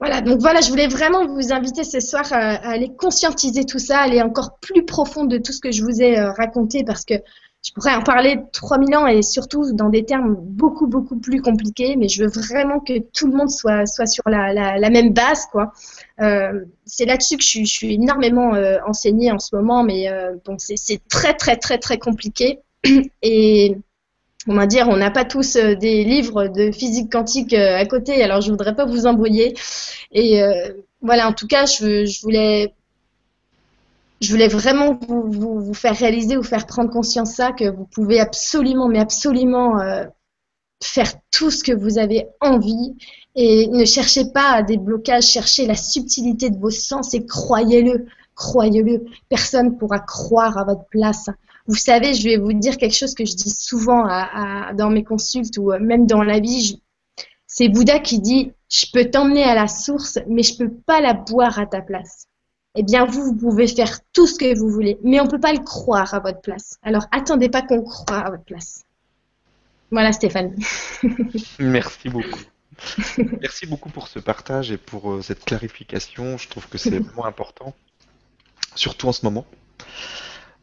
[0.00, 3.98] Voilà, donc voilà, je voulais vraiment vous inviter ce soir à, aller conscientiser tout ça,
[3.98, 7.14] aller encore plus profond de tout ce que je vous ai euh, raconté parce que
[7.64, 11.96] je pourrais en parler 3000 ans et surtout dans des termes beaucoup, beaucoup plus compliqués,
[11.96, 15.46] mais je veux vraiment que tout le monde soit, soit sur la, la, même base.
[15.50, 15.72] quoi.
[16.20, 20.36] Euh, c'est là-dessus que je, je, suis énormément euh, enseignée en ce moment, mais euh,
[20.44, 22.60] bon, c'est très, très, très, très compliqué.
[23.22, 23.76] Et
[24.46, 28.40] on va dire, on n'a pas tous des livres de physique quantique à côté, alors
[28.40, 29.54] je voudrais pas vous embrouiller.
[30.12, 30.40] Et
[31.02, 32.72] voilà, en tout cas, je, je voulais
[34.20, 38.88] je voulais vraiment vous, faire réaliser, vous faire prendre conscience ça, que vous pouvez absolument,
[38.88, 40.04] mais absolument euh,
[40.82, 42.96] faire tout ce que vous avez envie
[43.36, 48.06] et ne cherchez pas à des blocages, cherchez la subtilité de vos sens et croyez-le,
[48.34, 49.04] croyez-le.
[49.28, 51.26] Personne pourra croire à votre place.
[51.68, 54.08] Vous savez, je vais vous dire quelque chose que je dis souvent
[54.74, 56.82] dans mes consultes ou même dans la vie.
[57.46, 61.14] C'est Bouddha qui dit, je peux t'emmener à la source, mais je peux pas la
[61.14, 62.26] boire à ta place
[62.74, 65.40] eh bien vous, vous pouvez faire tout ce que vous voulez, mais on ne peut
[65.40, 66.78] pas le croire à votre place.
[66.82, 68.84] Alors attendez pas qu'on croie à votre place.
[69.90, 70.54] Voilà, Stéphane.
[71.58, 72.40] Merci beaucoup.
[73.40, 76.38] Merci beaucoup pour ce partage et pour euh, cette clarification.
[76.38, 77.74] Je trouve que c'est vraiment important,
[78.74, 79.46] surtout en ce moment,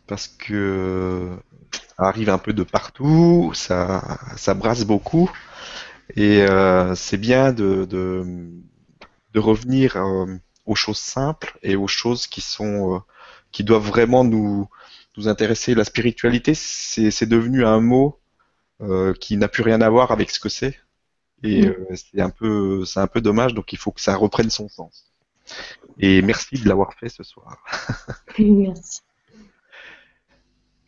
[0.08, 1.38] parce que
[1.72, 5.30] ça arrive un peu de partout, ça, ça brasse beaucoup,
[6.16, 8.24] et euh, c'est bien de, de,
[9.34, 10.26] de revenir euh,
[10.66, 13.00] aux choses simples et aux choses qui sont, euh,
[13.52, 14.70] qui doivent vraiment nous,
[15.18, 15.76] nous intéresser.
[15.76, 18.20] La spiritualité, c'est c'est devenu un mot
[18.82, 20.80] euh, qui n'a plus rien à voir avec ce que c'est.
[21.44, 21.70] Et Mm.
[21.70, 24.70] euh, c'est un peu, c'est un peu dommage, donc il faut que ça reprenne son
[24.70, 25.14] sens.
[26.00, 27.64] Et merci de l'avoir fait ce soir.
[28.40, 29.02] Merci.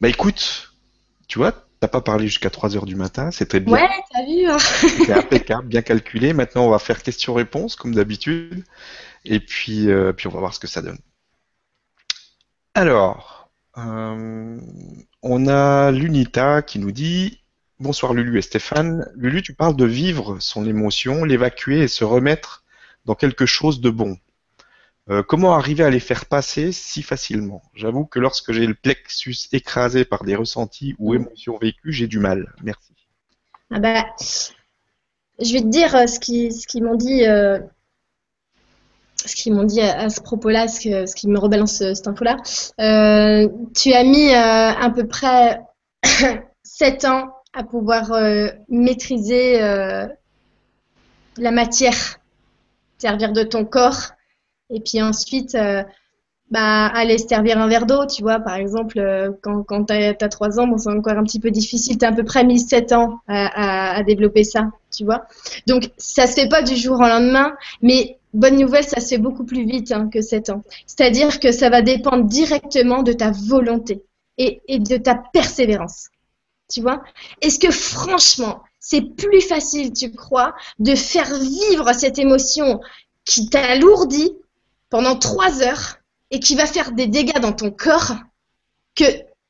[0.02, 0.74] Bah écoute,
[1.28, 4.46] tu vois, t'as pas parlé jusqu'à 3 heures du matin, c'était bien, Ouais, t'as vu,
[4.46, 6.34] hein c'était impeccable, bien calculé.
[6.34, 8.64] Maintenant, on va faire question-réponse comme d'habitude,
[9.26, 11.00] et puis, euh, puis on va voir ce que ça donne.
[12.74, 14.60] Alors, euh,
[15.22, 17.42] on a Lunita qui nous dit
[17.80, 19.08] Bonsoir Lulu et Stéphane.
[19.16, 22.64] Lulu, tu parles de vivre son émotion, l'évacuer et se remettre
[23.06, 24.18] dans quelque chose de bon.
[25.10, 27.62] Euh, comment arriver à les faire passer si facilement?
[27.74, 32.20] J'avoue que lorsque j'ai le plexus écrasé par des ressentis ou émotions vécues, j'ai du
[32.20, 32.54] mal.
[32.62, 32.94] Merci.
[33.72, 37.60] Ah bah, je vais te dire euh, ce qui, ce qu'ils m'ont dit, euh,
[39.24, 42.38] à, ce propos-là, ce, qui me rebalance cette info-là.
[43.76, 45.62] Tu as mis à peu près
[46.64, 48.12] 7 ans à pouvoir
[48.70, 52.20] maîtriser la matière,
[53.00, 54.12] servir de ton corps,
[54.70, 55.84] et puis ensuite, euh,
[56.50, 59.94] bah, aller se servir un verre d'eau, tu vois, par exemple, euh, quand, quand tu
[59.94, 62.46] as, 3 ans, bon, c'est encore un petit peu difficile, tu as à peu près
[62.46, 65.26] mis 7 ans à, développer ça, tu vois.
[65.68, 69.18] Donc, ça se fait pas du jour au lendemain, mais bonne nouvelle, ça se fait
[69.18, 70.64] beaucoup plus vite hein, que 7 ans.
[70.86, 74.04] C'est-à-dire que ça va dépendre directement de ta volonté
[74.38, 76.08] et, et de ta persévérance,
[76.72, 77.04] tu vois.
[77.42, 82.80] Est-ce que franchement, c'est plus facile, tu crois, de faire vivre cette émotion
[83.26, 84.32] qui t'alourdit
[84.90, 85.98] pendant 3 heures
[86.32, 88.16] et qui va faire des dégâts dans ton corps
[88.96, 89.06] que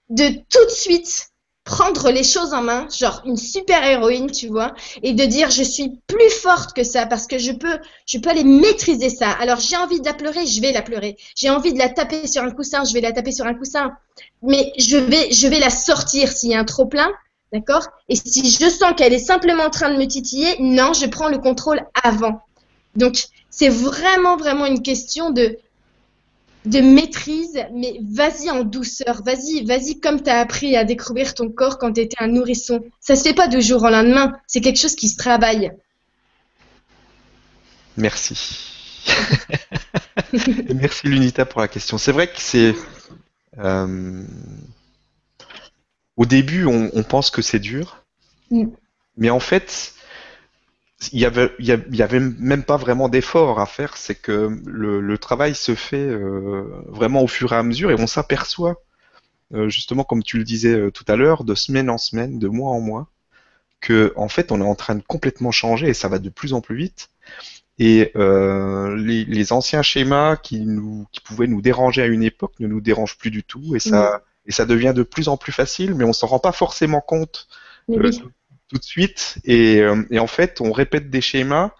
[0.09, 1.29] de tout de suite
[1.67, 4.73] prendre les choses en main, genre une super héroïne, tu vois,
[5.03, 8.29] et de dire je suis plus forte que ça parce que je peux, je peux
[8.29, 9.31] aller maîtriser ça.
[9.31, 11.17] Alors j'ai envie de la pleurer, je vais la pleurer.
[11.35, 13.91] J'ai envie de la taper sur un coussin, je vais la taper sur un coussin.
[14.41, 17.11] Mais je vais, je vais la sortir s'il y a un trop plein,
[17.51, 17.85] d'accord?
[18.07, 21.27] Et si je sens qu'elle est simplement en train de me titiller, non, je prends
[21.27, 22.41] le contrôle avant.
[22.95, 23.27] Donc
[23.57, 25.57] c'est vraiment, vraiment une question de
[26.65, 31.49] de maîtrise, mais vas-y en douceur, vas-y, vas-y comme tu as appris à découvrir ton
[31.49, 32.83] corps quand tu étais un nourrisson.
[32.99, 35.71] Ça se fait pas du jour au lendemain, c'est quelque chose qui se travaille.
[37.95, 38.59] Merci.
[40.67, 41.97] Et merci Lunita pour la question.
[41.97, 42.75] C'est vrai que c'est
[43.59, 44.23] euh,
[46.17, 48.03] au début on, on pense que c'est dur,
[48.49, 48.67] Mm.
[49.17, 49.93] mais en fait
[51.11, 53.97] il y avait, il y avait même pas vraiment d'effort à faire.
[53.97, 57.95] C'est que le, le travail se fait euh, vraiment au fur et à mesure et
[57.99, 58.81] on s'aperçoit
[59.53, 62.47] euh, justement comme tu le disais euh, tout à l'heure, de semaine en semaine, de
[62.47, 63.07] mois en mois,
[63.81, 66.53] que en fait on est en train de complètement changer et ça va de plus
[66.53, 67.09] en plus vite.
[67.79, 72.53] Et euh, les, les anciens schémas qui nous qui pouvaient nous déranger à une époque
[72.59, 75.51] ne nous dérangent plus du tout et ça et ça devient de plus en plus
[75.51, 77.47] facile, mais on s'en rend pas forcément compte
[77.87, 78.21] oui.
[78.69, 79.37] Tout, de suite.
[79.45, 81.71] Et, euh, et en fait, on répète des schémas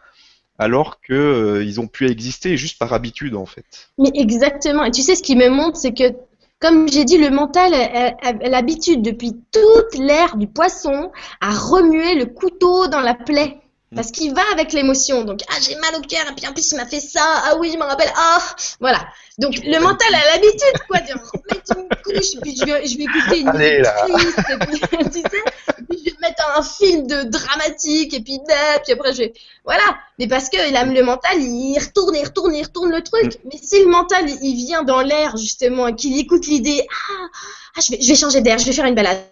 [0.59, 3.89] alors que euh, ont pu exister juste par habitude en fait.
[3.97, 4.83] Mais exactement.
[4.83, 6.15] Et tu sais, ce qui me montre, c'est que,
[6.59, 12.25] comme j'ai dit, le mental a l'habitude depuis toute l'ère du poisson à remuer le
[12.25, 13.59] couteau dans la plaie.
[13.95, 15.23] Parce qu'il va avec l'émotion.
[15.23, 17.23] Donc, ah, j'ai mal au cœur, et puis en plus, il m'a fait ça.
[17.45, 18.11] Ah oui, je me rappelle.
[18.15, 18.41] Ah,
[18.81, 19.07] voilà.
[19.37, 22.97] Donc, le mental a l'habitude, quoi, de remettre une couche, et puis je vais, je
[22.97, 24.07] vais écouter une Allez, musique là.
[24.07, 24.79] triste, et puis,
[25.13, 25.43] tu sais,
[25.79, 29.19] et puis je vais mettre un film de dramatique, et puis, bah, puis après, je
[29.19, 29.33] vais,
[29.63, 29.83] voilà.
[30.19, 33.39] Mais parce que là, le mental, il retourne, il retourne, il retourne le truc.
[33.45, 37.27] Mais si le mental, il vient dans l'air, justement, et qu'il écoute l'idée, ah,
[37.75, 39.23] ah, je vais, je vais changer d'air, je vais faire une balade.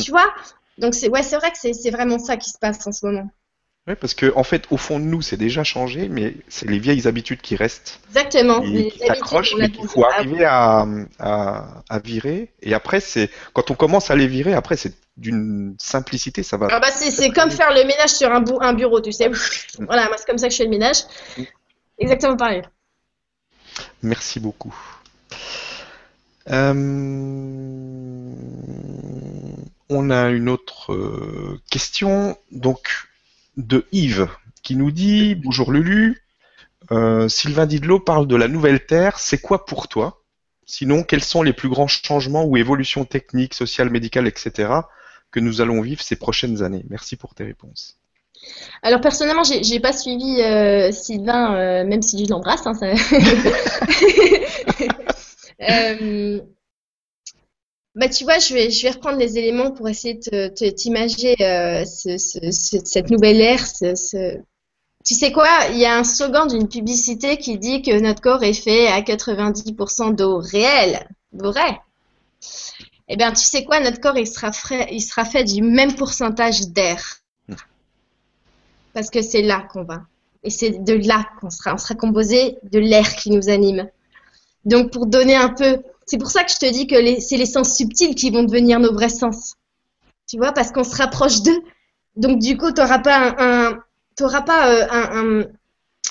[0.00, 0.32] Tu vois?
[0.78, 3.04] Donc, c'est, ouais, c'est vrai que c'est, c'est vraiment ça qui se passe en ce
[3.04, 3.28] moment.
[3.88, 6.78] Ouais, parce que en fait, au fond de nous, c'est déjà changé, mais c'est les
[6.78, 8.60] vieilles habitudes qui restent, Exactement.
[8.60, 10.86] Les qui s'accrochent, mais qu'il faut arriver à,
[11.18, 12.52] à, à virer.
[12.62, 16.68] Et après, c'est quand on commence à les virer, après, c'est d'une simplicité, ça va.
[16.70, 19.28] Ah bah c'est, comme faire le ménage sur un, bou- un bureau, tu sais.
[19.80, 20.98] Voilà, moi c'est comme ça que je fais le ménage.
[21.98, 22.62] Exactement pareil.
[24.02, 24.74] Merci beaucoup.
[26.50, 26.72] Euh,
[29.88, 32.88] on a une autre euh, question, donc
[33.56, 34.28] de Yves,
[34.62, 36.22] qui nous dit Bonjour Lulu,
[36.90, 40.22] euh, Sylvain Didlot parle de la nouvelle Terre, c'est quoi pour toi?
[40.64, 44.72] Sinon, quels sont les plus grands changements ou évolutions techniques, sociales, médicales, etc.
[45.30, 46.84] que nous allons vivre ces prochaines années?
[46.88, 47.98] Merci pour tes réponses.
[48.82, 52.66] Alors personnellement, j'ai, j'ai pas suivi euh, Sylvain, euh, même si je l'embrasse.
[52.66, 52.72] Hein,
[57.94, 62.50] bah tu vois, je vais, je vais reprendre les éléments pour essayer de ce, ce,
[62.50, 63.66] ce, cette nouvelle ère.
[65.04, 65.48] Tu sais quoi?
[65.72, 69.00] Il y a un slogan d'une publicité qui dit que notre corps est fait à
[69.00, 71.80] 90% d'eau réelle, vrai.
[73.08, 73.80] Eh bien, tu sais quoi?
[73.80, 77.22] Notre corps, il sera, frais, il sera fait du même pourcentage d'air
[78.92, 80.02] parce que c'est là qu'on va.
[80.42, 81.74] Et c'est de là qu'on sera.
[81.74, 83.88] On sera composé de l'air qui nous anime.
[84.64, 87.46] Donc, pour donner un peu, c'est pour ça que je te dis que c'est les
[87.46, 89.54] sens subtils qui vont devenir nos vrais sens.
[90.28, 91.62] Tu vois, parce qu'on se rapproche d'eux.
[92.16, 93.78] Donc, du coup, tu n'auras pas un,
[94.46, 95.44] pas euh,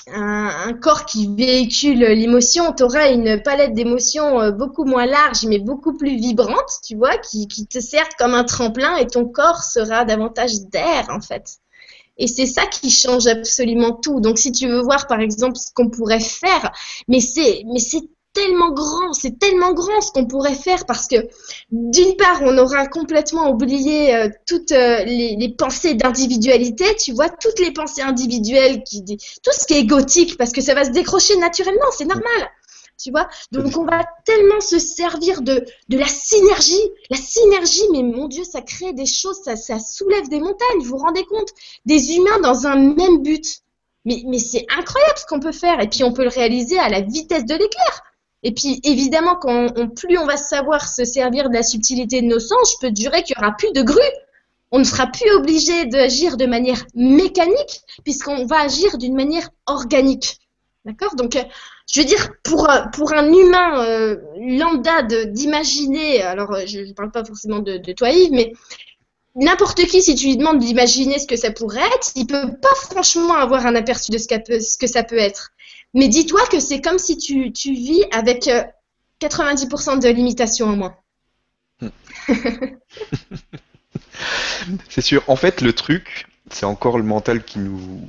[0.08, 2.72] un, corps qui véhicule l'émotion.
[2.72, 7.16] Tu auras une palette d'émotions euh, beaucoup moins large, mais beaucoup plus vibrante, tu vois,
[7.18, 11.58] qui, qui te sert comme un tremplin et ton corps sera davantage d'air, en fait.
[12.18, 14.20] Et c'est ça qui change absolument tout.
[14.20, 16.70] Donc, si tu veux voir, par exemple, ce qu'on pourrait faire,
[17.08, 18.02] mais c'est, mais c'est
[18.32, 21.16] tellement grand, c'est tellement grand ce qu'on pourrait faire parce que
[21.70, 27.28] d'une part, on aura complètement oublié euh, toutes euh, les, les, pensées d'individualité, tu vois,
[27.28, 30.90] toutes les pensées individuelles, qui, tout ce qui est gothique, parce que ça va se
[30.90, 32.50] décrocher naturellement, c'est normal
[33.02, 33.28] tu vois.
[33.50, 36.82] Donc on va tellement se servir de, de la synergie.
[37.10, 40.90] La synergie, mais mon Dieu, ça crée des choses, ça, ça soulève des montagnes, vous
[40.90, 41.48] vous rendez compte?
[41.84, 43.62] Des humains dans un même but.
[44.04, 45.80] Mais, mais c'est incroyable ce qu'on peut faire.
[45.80, 48.02] Et puis on peut le réaliser à la vitesse de l'éclair.
[48.42, 49.38] Et puis évidemment,
[49.94, 53.22] plus on va savoir se servir de la subtilité de nos sens, je peux jurer
[53.22, 54.00] qu'il n'y aura plus de grues
[54.72, 60.38] on ne sera plus obligé d'agir de manière mécanique puisqu'on va agir d'une manière organique.
[60.84, 61.14] D'accord?
[61.14, 61.44] Donc, euh,
[61.92, 67.12] je veux dire, pour, euh, pour un humain euh, lambda d'imaginer, alors je ne parle
[67.12, 68.52] pas forcément de, toi Yves, mais
[69.36, 72.74] n'importe qui, si tu lui demandes d'imaginer ce que ça pourrait être, il peut pas
[72.74, 75.50] franchement avoir un aperçu de ce que ça peut être.
[75.94, 78.48] Mais dis-toi que c'est comme si tu, tu vis avec
[79.20, 80.96] 90% de limitation en moins.
[84.88, 85.22] c'est sûr.
[85.28, 88.08] En fait, le truc, c'est encore le mental qui nous,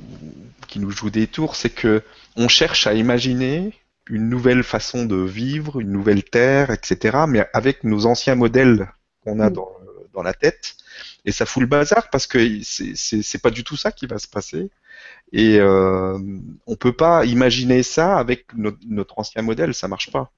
[0.68, 2.02] qui nous joue des tours, c'est que
[2.36, 3.72] on cherche à imaginer
[4.08, 7.18] une nouvelle façon de vivre, une nouvelle terre, etc.
[7.28, 9.54] Mais avec nos anciens modèles qu'on a mm.
[9.54, 9.70] dans,
[10.12, 10.76] dans, la tête,
[11.24, 14.28] et ça fout le bazar parce que c'est pas du tout ça qui va se
[14.28, 14.70] passer.
[15.32, 16.18] Et euh,
[16.66, 20.30] on peut pas imaginer ça avec notre, ancien modèle, ça marche pas.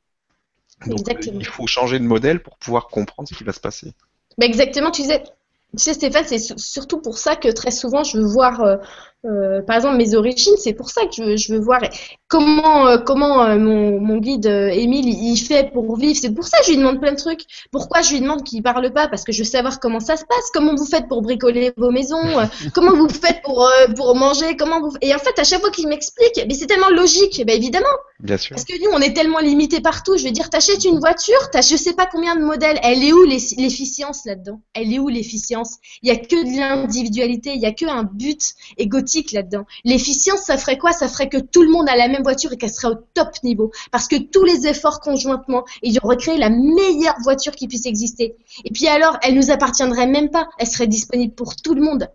[0.87, 3.93] Donc, il faut changer de modèle pour pouvoir comprendre ce qui va se passer.
[4.41, 8.27] exactement, tu sais, tu sais, Stéphane, c'est surtout pour ça que très souvent je veux
[8.27, 8.77] voir, euh,
[9.25, 10.55] euh, par exemple, mes origines.
[10.59, 11.81] C'est pour ça que je veux, je veux voir
[12.29, 16.19] comment, euh, comment mon, mon, guide Émile il fait pour vivre.
[16.21, 17.43] C'est pour ça que je lui demande plein de trucs.
[17.73, 19.09] Pourquoi je lui demande qu'il parle pas?
[19.09, 20.51] Parce que je veux savoir comment ça se passe.
[20.53, 22.17] Comment vous faites pour bricoler vos maisons?
[22.75, 24.57] Comment vous faites pour, pour manger?
[24.57, 27.43] Comment vous Et en fait, à chaque fois qu'il m'explique, mais c'est tellement logique.
[27.47, 27.87] Ben évidemment.
[28.21, 28.55] Bien sûr.
[28.55, 30.17] Parce que nous, on est tellement limité partout.
[30.17, 32.79] Je veux dire, t'achètes une voiture, t'as je sais pas combien de modèles.
[32.83, 34.61] Elle est où l'efficience là-dedans?
[34.75, 35.77] Elle est où l'efficience?
[36.03, 39.67] Il n'y a que de l'individualité, il n'y a que un but égotique là-dedans.
[39.85, 40.93] L'efficience, ça ferait quoi?
[40.93, 43.31] Ça ferait que tout le monde a la même voiture et qu'elle serait au top
[43.43, 43.73] niveau.
[43.91, 48.37] Parce que tous les efforts conjointement, ils auraient créé la meilleure voiture qui puisse exister.
[48.65, 50.49] Et puis alors, elle nous appartiendrait même pas.
[50.59, 52.09] Elle serait disponible pour tout le monde.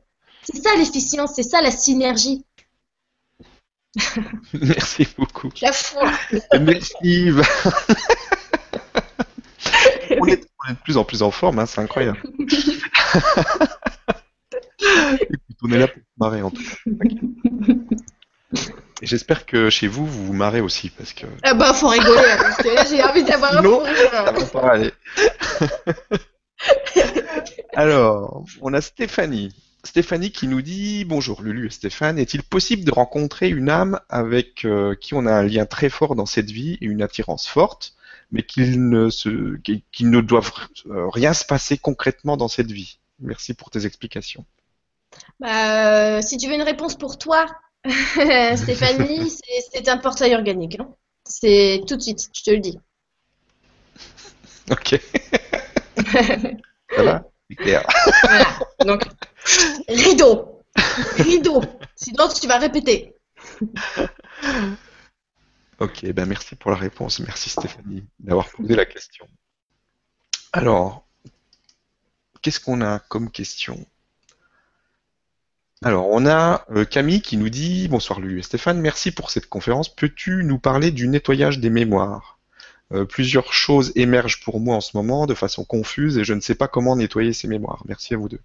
[0.44, 2.44] C'est ça l'efficience, c'est ça la synergie.
[4.54, 5.50] Merci beaucoup.
[5.62, 6.12] La foi.
[6.60, 7.30] Merci.
[10.20, 10.48] on, est, de
[10.84, 12.22] plus en plus en forme, hein, c'est incroyable.
[15.62, 16.76] On est là pour marrer en tout cas.
[19.02, 21.26] J'espère que chez vous, vous vous marrez aussi, parce que...
[21.42, 24.46] Ah bah, faut rigoler, hein, parce que là, j'ai envie d'avoir un Non, ça va
[24.46, 24.92] pas aller.
[27.74, 29.56] Alors, on a Stéphanie.
[29.84, 34.66] Stéphanie qui nous dit Bonjour Lulu et Stéphane, est-il possible de rencontrer une âme avec
[34.66, 37.96] euh, qui on a un lien très fort dans cette vie et une attirance forte
[38.32, 40.54] mais qu'il ne, se, ne doivent
[40.86, 43.00] euh, rien se passer concrètement dans cette vie?
[43.20, 44.46] Merci pour tes explications.
[45.40, 47.46] Bah, euh, si tu veux une réponse pour toi,
[47.86, 49.32] Stéphanie,
[49.74, 50.80] c'est un portail organique.
[50.80, 50.94] Hein.
[51.26, 52.80] C'est tout de suite, je te le dis.
[54.70, 55.00] Ok.
[56.96, 57.24] Ça va?
[57.50, 57.86] C'est clair.
[58.24, 58.46] voilà.
[58.86, 59.04] Donc,
[59.88, 60.64] rideau.
[61.18, 61.62] Rideau.
[61.96, 63.16] Sinon, tu vas répéter.
[65.80, 67.20] Ok, ben merci pour la réponse.
[67.20, 69.28] Merci Stéphanie d'avoir posé la question.
[70.54, 71.08] Alors,
[72.42, 73.86] qu'est-ce qu'on a comme question?
[75.84, 79.48] Alors, on a euh, Camille qui nous dit Bonsoir Lulu et Stéphane, merci pour cette
[79.48, 79.90] conférence.
[79.90, 82.38] Peux-tu nous parler du nettoyage des mémoires?
[82.94, 86.40] Euh, Plusieurs choses émergent pour moi en ce moment de façon confuse et je ne
[86.40, 87.82] sais pas comment nettoyer ces mémoires.
[87.88, 88.42] Merci à vous deux.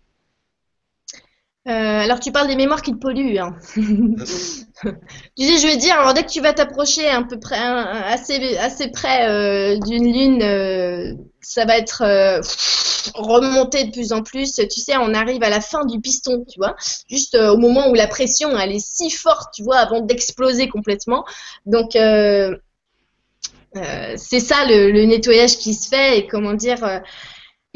[1.69, 3.39] Euh, alors tu parles des mémoires qui te polluent.
[3.39, 3.55] Hein.
[3.75, 8.57] tu sais, je veux dire, alors dès que tu vas t'approcher un peu près, assez,
[8.57, 11.19] assez près d'une lune,
[11.49, 12.03] ça va être
[13.15, 14.55] remonté de plus en plus.
[14.55, 16.75] Tu sais, on arrive à la fin du piston, tu vois,
[17.09, 21.25] juste au moment où la pression elle est si forte, tu vois, avant d'exploser complètement.
[21.65, 22.61] Donc c'est
[24.41, 27.03] ça le, le, nettoyage qui se fait et comment dire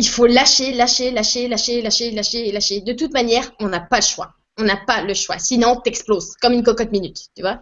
[0.00, 2.80] il faut lâcher, lâcher, lâcher, lâcher, lâcher, lâcher, lâcher.
[2.80, 4.32] De toute manière, on n'a pas le choix.
[4.60, 5.38] On n'a pas le choix.
[5.38, 7.60] Sinon, t'exploses comme une cocotte minute, tu vois.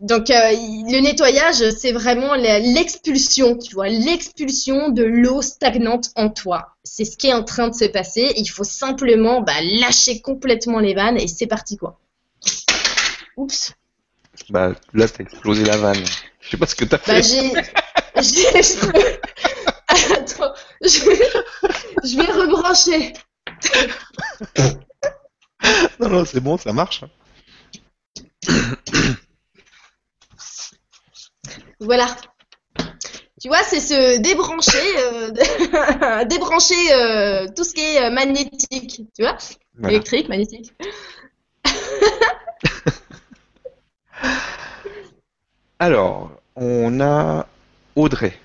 [0.00, 6.74] Donc, euh, le nettoyage, c'est vraiment l'expulsion, tu vois, l'expulsion de l'eau stagnante en toi.
[6.82, 8.32] C'est ce qui est en train de se passer.
[8.36, 12.00] Il faut simplement bah, lâcher complètement les vannes et c'est parti, quoi.
[13.36, 13.72] Oups.
[14.48, 16.04] Bah, là, t'as explosé la vanne.
[16.40, 17.22] Je sais pas ce que t'as bah, fait.
[17.22, 17.52] j'ai...
[20.14, 22.16] Attends, je...
[22.16, 23.12] vais rebrancher.
[26.00, 27.04] non, non, c'est bon, ça marche.
[31.80, 32.16] voilà.
[33.40, 35.30] Tu vois, c'est se débrancher, euh,
[36.26, 39.38] débrancher euh, tout ce qui est euh, magnétique, tu vois,
[39.88, 40.74] électrique, magnétique.
[45.78, 47.46] Alors, on a
[47.96, 48.38] Audrey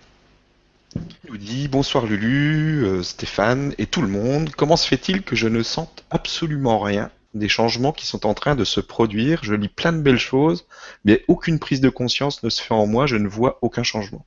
[1.35, 4.51] nous dit bonsoir Lulu, euh, Stéphane et tout le monde.
[4.55, 8.55] Comment se fait-il que je ne sente absolument rien des changements qui sont en train
[8.55, 9.43] de se produire?
[9.43, 10.65] Je lis plein de belles choses,
[11.03, 13.05] mais aucune prise de conscience ne se fait en moi.
[13.05, 14.25] Je ne vois aucun changement.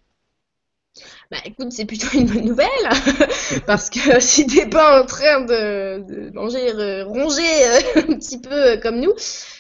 [1.31, 2.69] Bah écoute, c'est plutôt une bonne nouvelle,
[3.67, 7.81] parce que si t'es pas en train de, manger, euh, ronger euh,
[8.11, 9.15] un petit peu comme nous,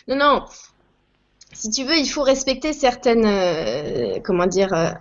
[0.07, 0.45] non, non.
[1.55, 4.99] Si tu veux, il faut respecter certaines, comment dire,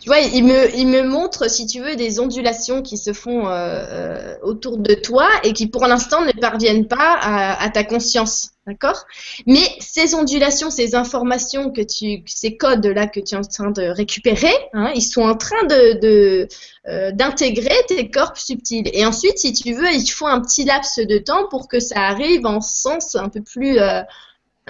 [0.00, 3.48] tu vois, il me, il me montre, si tu veux, des ondulations qui se font
[3.48, 8.50] euh, euh, autour de toi et qui, pour l'instant, ne parviennent pas à, ta conscience.
[8.64, 9.06] D'accord?
[9.46, 13.82] Mais ces ondulations, ces informations que tu, ces codes-là que tu es en train de
[13.82, 16.46] récupérer, hein, ils sont en train de,
[16.86, 18.88] euh, d'intégrer tes corps subtils.
[18.92, 22.02] Et ensuite, si tu veux, il faut un petit laps de temps pour que ça
[22.02, 23.78] arrive en sens un peu plus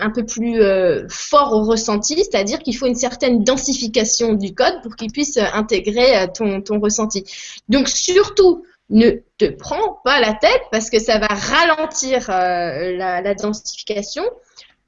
[0.00, 4.82] un peu plus euh, fort au ressenti, c'est-à-dire qu'il faut une certaine densification du code
[4.82, 7.24] pour qu'il puisse intégrer euh, ton, ressenti.
[7.68, 13.34] Donc surtout, ne te prends pas la tête parce que ça va ralentir euh, la,
[13.34, 14.24] densification.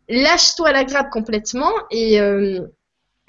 [0.08, 2.18] Lâche-toi la grappe complètement et,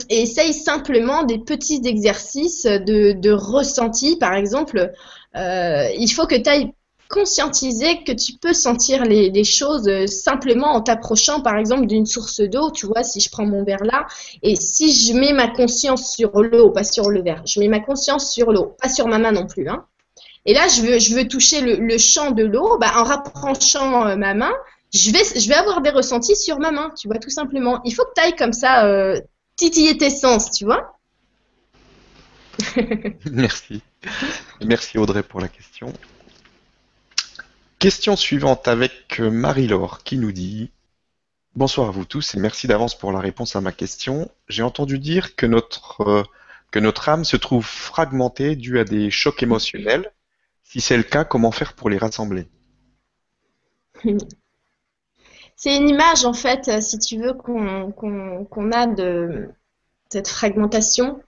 [0.09, 4.15] essaye simplement des petits exercices de ressenti.
[4.15, 4.91] Par exemple,
[5.35, 6.73] il faut que tu ailles
[7.11, 12.41] conscientiser que tu peux sentir les, choses euh, simplement en t'approchant, par exemple, d'une source
[12.41, 12.71] d'eau.
[12.71, 14.07] Tu vois, si je prends mon verre là,
[14.41, 17.79] et si je mets ma conscience sur l'eau, pas sur le verre, je mets ma
[17.79, 19.67] conscience sur l'eau, pas sur ma main non plus.
[19.69, 19.85] Hein.
[20.45, 24.15] Et là, je veux, je veux toucher le, champ de l'eau, bah, en rapprochant euh,
[24.15, 24.53] ma main,
[24.93, 27.81] je vais, je vais avoir des ressentis sur ma main, tu vois, tout simplement.
[27.85, 29.19] Il faut que tu ailles comme ça euh,
[29.55, 30.97] titiller tes sens, tu vois.
[33.31, 33.81] Merci.
[34.65, 35.93] Merci Audrey pour la question.
[37.81, 40.69] Question suivante avec euh, Marie-Laure qui nous dit
[41.55, 44.29] Bonsoir à vous tous et merci d'avance pour la réponse à ma question.
[44.47, 46.01] J'ai entendu dire que notre,
[46.75, 50.11] euh, âme se trouve fragmentée due à des chocs émotionnels.
[50.63, 52.47] Si c'est le cas, comment faire pour les rassembler?
[55.55, 59.49] C'est une image en fait, euh, si tu veux, qu'on a de
[60.09, 61.19] cette fragmentation.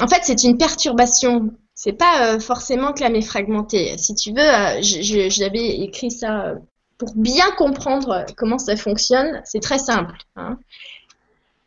[0.00, 1.54] En fait, c'est une perturbation
[1.84, 3.98] c'est pas euh, forcément clamé fragmenté.
[3.98, 6.54] Si tu veux, euh, j'avais écrit ça euh,
[6.96, 9.42] pour bien comprendre comment ça fonctionne.
[9.44, 10.16] C'est très simple.
[10.34, 10.58] Hein.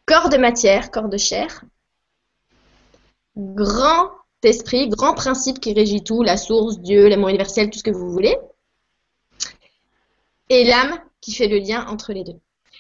[0.08, 1.64] Corps de matière, corps de chair,
[3.38, 4.10] grand
[4.42, 8.10] esprit, grand principe qui régit tout, la source, Dieu, l'amour universel, tout ce que vous
[8.10, 8.38] voulez,
[10.50, 12.40] et l'âme qui fait le lien entre les deux.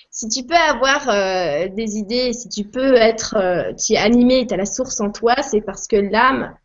[0.10, 1.06] Si tu peux avoir
[1.70, 3.36] des idées, si tu peux être,
[3.76, 6.56] tu es animé, tu as la source en toi, c'est parce que l'âme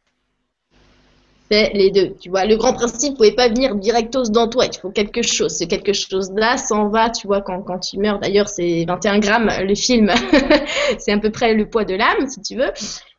[1.75, 2.15] les deux.
[2.21, 4.67] Tu vois, le grand principe pouvait pas venir directos dans toi.
[4.67, 5.53] Il faut quelque chose.
[5.53, 8.19] C'est quelque chose-là s'en va, tu vois, quand, quand tu meurs.
[8.19, 10.11] D'ailleurs, c'est 21 grammes, le film.
[10.99, 12.71] c'est à peu près le poids de l'âme, si tu veux.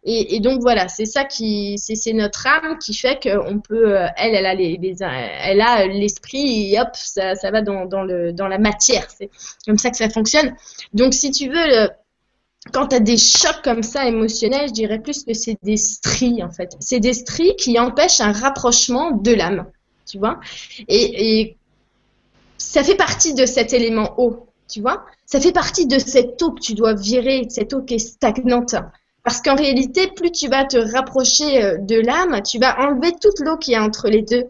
[0.06, 4.36] Et, donc voilà, c'est ça qui, c'est notre âme qui fait qu'on peut, euh, elle,
[4.36, 8.50] elle a les, elle a l'esprit et hop, ça, ça va dans, dans, le, dans
[8.50, 9.08] la matière.
[9.10, 9.30] C'est
[9.66, 10.56] comme ça que ça fonctionne.
[10.94, 11.90] Donc si tu veux,
[12.72, 16.44] quand tu as des chocs comme ça émotionnels, je dirais plus que c'est des stries
[16.44, 16.76] en fait.
[16.80, 19.66] C'est des stries qui empêchent un rapprochement de l'âme,
[20.06, 20.40] tu vois.
[20.88, 21.58] Et,
[22.58, 25.06] ça fait partie de cet élément eau, tu vois.
[25.26, 28.76] Ça fait partie de cette eau que tu dois virer, cette eau qui est stagnante.
[29.24, 33.40] Parce qu'en réalité, plus tu vas te rapprocher euh, de l'âme, tu vas enlever toute
[33.40, 34.46] l'eau qui est entre les deux.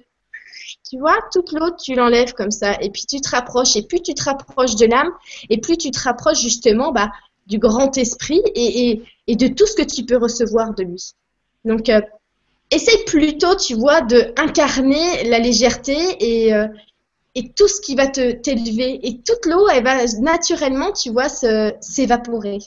[0.90, 4.02] tu vois, toute l'autre, tu l'enlèves comme ça, et puis tu te rapproches, et plus
[4.02, 5.10] tu te rapproches de l'âme,
[5.50, 7.10] et plus tu te rapproches justement bah,
[7.48, 11.14] du grand esprit et, de tout ce que tu peux recevoir de lui.
[11.66, 12.02] Donc, euh,
[12.72, 16.68] essaye plutôt, tu vois, de incarner la légèreté et, euh,
[17.56, 19.00] tout ce qui va te t'élever.
[19.08, 22.60] Et toute l'eau, elle va naturellement, tu vois, s'évaporer.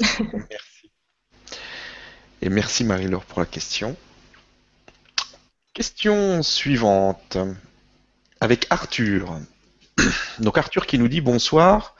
[0.00, 0.90] Merci.
[2.42, 3.96] Et merci Marie-Laure pour la question.
[5.74, 7.36] Question suivante
[8.40, 9.38] avec Arthur.
[10.38, 11.94] Donc Arthur qui nous dit bonsoir.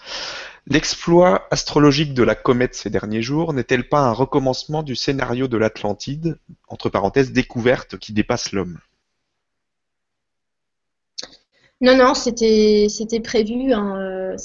[0.67, 5.57] L'exploit astrologique de la comète ces derniers jours n'est-elle pas un recommencement du scénario de
[5.57, 6.39] l'Atlantide,
[6.69, 8.79] entre parenthèses découverte qui dépasse l'homme?
[11.81, 12.89] Non, non, c'était
[13.25, 13.73] prévu.
[13.73, 14.37] Hein, euh.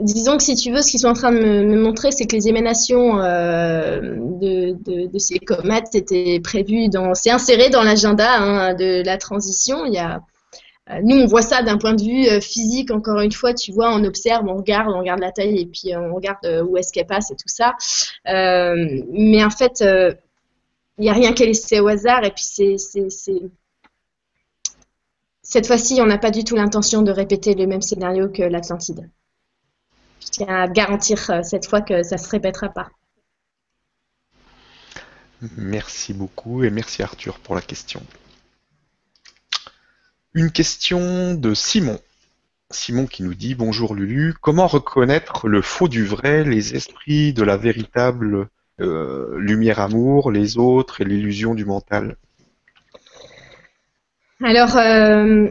[0.00, 2.36] Disons que si tu veux, ce qu'ils sont en train de me, montrer, c'est que
[2.36, 4.00] les émanations euh,
[4.40, 9.84] de, ces comètes étaient prévues dans, c'est inséré dans l'agenda hein, de la transition.
[9.86, 10.20] Il y a,
[11.02, 14.04] nous, on voit ça d'un point de vue physique, encore une fois, tu vois, on
[14.04, 17.30] observe, on regarde, on regarde la taille et puis on regarde où est-ce qu'elle passe
[17.30, 17.74] et tout ça.
[18.24, 22.76] mais en fait, il n'y a rien qu'à laisser au hasard et puis c'est
[25.48, 29.08] cette fois-ci, on n'a pas du tout l'intention de répéter le même scénario que l'Atlantide.
[30.20, 32.90] Je tiens à garantir euh, cette fois que ça ne se répétera pas.
[35.56, 38.02] Merci beaucoup et merci Arthur pour la question.
[40.34, 41.98] Une question de Simon.
[42.70, 47.42] Simon qui nous dit Bonjour Lulu, comment reconnaître le faux du vrai, les esprits de
[47.42, 48.48] la véritable
[48.80, 52.16] euh, lumière amour, les autres et l'illusion du mental?
[54.42, 55.48] Alors, euh,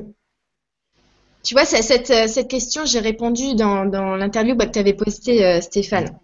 [1.44, 5.46] tu vois, cette, cette question, j'ai répondu dans, dans l'interview bah, que tu avais postée,
[5.46, 6.20] euh, Stéphane.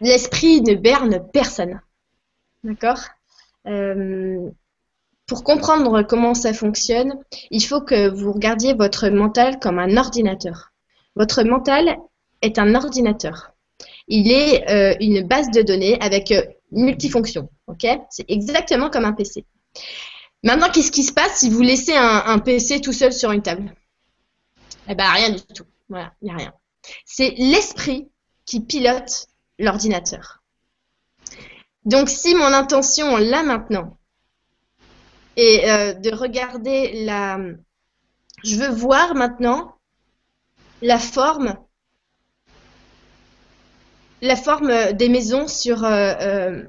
[0.00, 1.80] L'esprit ne berne personne.
[2.62, 3.00] D'accord?
[3.66, 4.50] Euh,
[5.32, 7.14] Pour comprendre comment ça fonctionne,
[7.50, 10.72] il faut que vous regardiez votre mental comme un ordinateur.
[11.16, 11.96] Votre mental
[12.42, 13.52] est un ordinateur.
[14.08, 14.62] Il est
[15.00, 16.34] une base de données avec
[16.70, 17.48] multifonction.
[17.66, 17.86] Ok?
[18.10, 19.46] C'est exactement comme un PC.
[20.42, 23.74] Maintenant, qu'est-ce qui se passe si vous laissez un, PC tout seul sur une table?
[24.86, 25.64] Eh bien, rien du tout.
[25.88, 26.52] Voilà, il n'y a rien.
[27.06, 28.10] C'est l'esprit
[28.44, 29.28] qui pilote
[29.58, 30.42] l'ordinateur.
[31.86, 33.96] Donc, si mon intention là maintenant
[35.36, 37.38] est euh, de regarder la...
[38.44, 39.76] Je veux voir maintenant
[40.80, 41.56] la forme
[44.20, 46.62] la forme des maisons sur, euh, euh,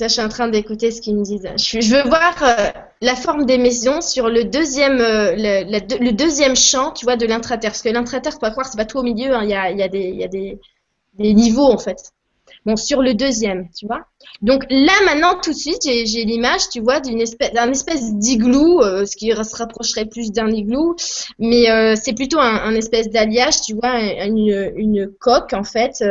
[0.00, 1.48] je suis en train d'écouter ce qu'ils me disent.
[1.56, 2.70] Je, veux voir euh,
[3.00, 7.70] la forme des maisons sur le deuxième, euh, le, deuxième champ, tu vois, de l'intraterre.
[7.70, 9.34] Parce que l'intraterre, faut pas croire, c'est pas tout au milieu.
[9.34, 9.44] Hein.
[9.44, 10.58] Il y, a, y a des,
[11.14, 12.12] des, niveaux en fait.
[12.66, 14.04] Bon, sur le deuxième, tu vois.
[14.42, 18.82] Donc là, maintenant, tout de suite, j'ai l'image, tu vois, d'une espèce, d'un espèce d'igloo,
[18.82, 20.96] euh, ce qui se rapprocherait plus d'un igloo,
[21.38, 26.04] mais c'est plutôt un, espèce d'alliage, tu vois, une, une, coque en fait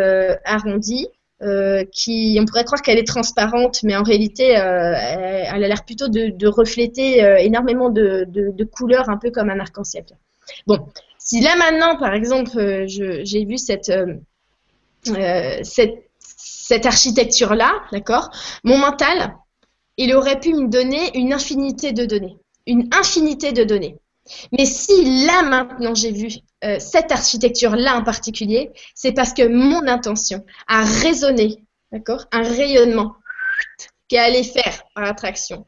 [0.45, 1.07] arrondie
[1.41, 5.83] euh, qui, on pourrait croire qu'elle est transparente, mais en réalité, euh, elle, a l'air
[5.83, 10.05] plutôt de, refléter euh, énormément de, couleurs, un peu comme un arc-en-ciel.
[10.65, 10.87] Bon,
[11.19, 13.91] si là maintenant, par exemple, j'ai vu cette,
[15.03, 16.03] cette,
[16.67, 18.31] cette architecture-là, d'accord,
[18.63, 19.35] mon mental,
[19.97, 23.99] il aurait pu me donner une infinité de données, une infinité de données.
[24.51, 26.29] Mais si là maintenant j'ai vu
[26.63, 32.25] euh, cette architecture-là en particulier, c'est parce que mon intention a résonné, d'accord?
[32.31, 33.13] Un rayonnement
[34.07, 35.67] qui allait faire par attraction.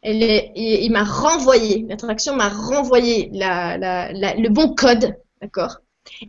[0.00, 5.76] Elle il, m'a renvoyé, l'attraction m'a renvoyé le bon code, d'accord?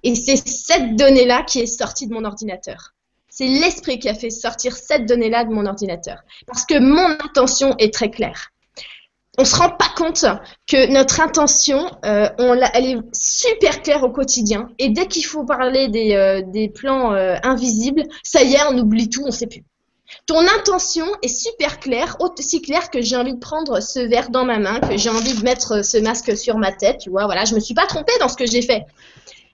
[0.04, 2.93] Et c'est cette donnée-là qui est sortie de mon ordinateur.
[3.36, 6.20] C'est l'esprit qui a fait sortir cette donnée-là de mon ordinateur.
[6.46, 8.52] Parce que mon intention est très claire
[9.38, 10.26] on se rend pas compte
[10.68, 12.30] que notre intention, euh,
[12.74, 14.70] elle est super claire au quotidien.
[14.78, 19.10] Et dès qu'il faut parler des, euh, plans euh, invisibles, ça y est, on oublie
[19.10, 19.64] tout, on sait plus.
[20.28, 24.46] Ton intention est super claire, aussi claire que j'ai envie de prendre ce verre dans
[24.46, 27.46] ma main, que j'ai envie de mettre ce masque sur ma tête, tu vois, voilà,
[27.46, 28.86] je me suis pas trompée dans ce que j'ai fait.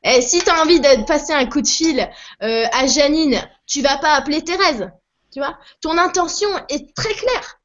[0.03, 2.09] Et si tu as envie de passer un coup de fil
[2.41, 3.39] à Janine,
[3.69, 4.89] tu vas pas appeler Thérèse,
[5.31, 5.57] tu vois.
[5.81, 7.59] Ton intention est très claire.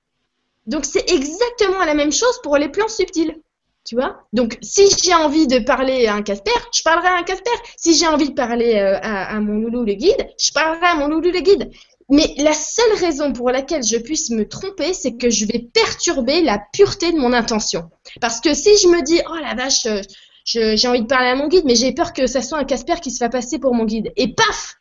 [0.67, 3.41] Donc c'est exactement la même chose pour les plans subtils.
[3.85, 7.23] Tu vois Donc, si j'ai envie de parler à un Casper, je parlerai à un
[7.23, 7.51] Casper.
[7.77, 11.09] Si j'ai envie de parler euh, à, mon loulou le guide, je parlerai à mon
[11.09, 11.71] loulou le guide.
[12.09, 16.41] Mais la seule raison pour laquelle je puisse me tromper, c'est que je vais perturber
[16.41, 17.91] la pureté de mon intention.
[18.23, 20.01] Parce que si je me dis, oh la vache, euh,
[20.47, 22.97] j'ai envie de parler à mon guide, mais j'ai peur que ça soit un Casper
[23.03, 24.13] qui se va passer pour mon guide.
[24.17, 24.77] Et paf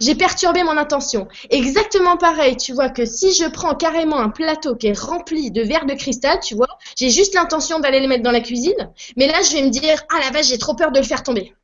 [0.00, 1.28] j'ai perturbé mon intention.
[1.50, 5.62] Exactement pareil, tu vois que si je prends carrément un plateau qui est rempli de
[5.62, 9.26] verres de cristal, tu vois, j'ai juste l'intention d'aller les mettre dans la cuisine, mais
[9.26, 11.54] là je vais me dire ah la vache j'ai trop peur de le faire tomber.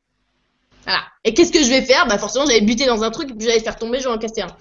[0.85, 1.01] Voilà.
[1.23, 2.07] Et qu'est-ce que je vais faire?
[2.07, 4.41] Bah forcément j'allais buter dans un truc puis j'allais faire tomber, je vais en casser
[4.41, 4.55] un.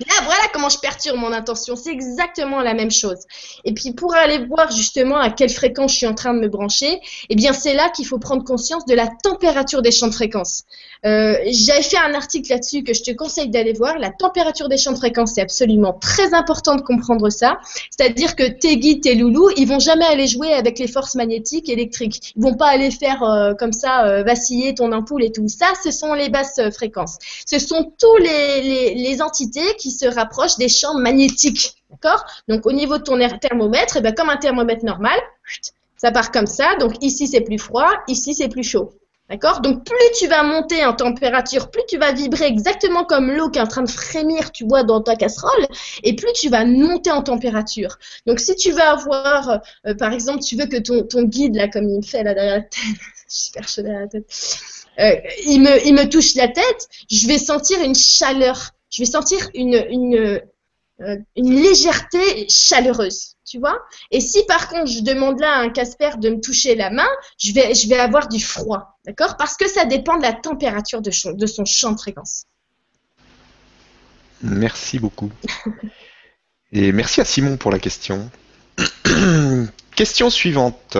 [0.00, 1.76] Là, voilà comment je perturbe mon intention.
[1.76, 3.18] C'est exactement la même chose.
[3.64, 6.48] Et puis, pour aller voir justement à quelle fréquence je suis en train de me
[6.48, 10.14] brancher, eh bien, c'est là qu'il faut prendre conscience de la température des champs de
[10.14, 10.64] fréquence.
[11.06, 13.98] Euh, J'avais fait un article là-dessus que je te conseille d'aller voir.
[13.98, 17.58] La température des champs de fréquence, c'est absolument très important de comprendre ça.
[17.90, 21.68] C'est-à-dire que tes guides, tes loulous, ils vont jamais aller jouer avec les forces magnétiques
[21.68, 22.32] électriques.
[22.36, 25.46] Ils vont pas aller faire euh, comme ça euh, vaciller ton ampoule et tout.
[25.48, 27.18] Ça, ce sont les basses fréquences.
[27.46, 31.74] Ce sont tous les, les entités qui se rapproche des champs magnétiques.
[31.90, 32.24] D'accord?
[32.48, 35.18] Donc au niveau de ton thermomètre, et eh bien, comme un thermomètre normal,
[35.96, 36.76] ça part comme ça.
[36.76, 38.92] Donc ici c'est plus froid, ici c'est plus chaud.
[39.28, 39.60] D'accord?
[39.60, 43.58] Donc plus tu vas monter en température, plus tu vas vibrer exactement comme l'eau qui
[43.58, 45.66] est en train de frémir, tu vois, dans ta casserole,
[46.02, 47.98] et plus tu vas monter en température.
[48.26, 51.90] Donc si tu veux avoir, euh, par exemple, tu veux que ton, guide, là, comme
[51.90, 54.60] il me fait là derrière la tête, super chaud derrière la tête,
[54.98, 59.10] euh, il, me, il me touche la tête, je vais sentir une chaleur je vais
[59.10, 63.78] sentir euh, une légèreté chaleureuse, tu vois.
[64.10, 67.06] Et si par contre je demande là à un Casper de me toucher la main,
[67.38, 69.36] je vais, je vais avoir du froid, d'accord?
[69.36, 72.46] Parce que ça dépend de la température de, de son champ de fréquence.
[74.42, 75.30] Merci beaucoup.
[76.72, 78.28] Et merci à Simon pour la question.
[79.94, 80.96] question suivante.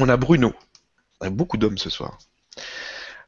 [0.00, 0.54] On a Bruno.
[1.20, 2.18] On a beaucoup d'hommes ce soir.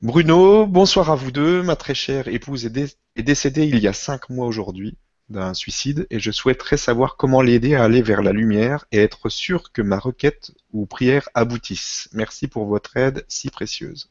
[0.06, 1.64] Bruno, bonsoir à vous deux.
[1.64, 4.96] Ma très chère épouse est, décédée il y a cinq mois aujourd'hui
[5.30, 9.28] d'un suicide et je souhaiterais savoir comment l'aider à aller vers la lumière et être
[9.28, 12.08] sûr que ma requête ou prière aboutisse.
[12.12, 14.08] Merci pour votre aide si précieuse.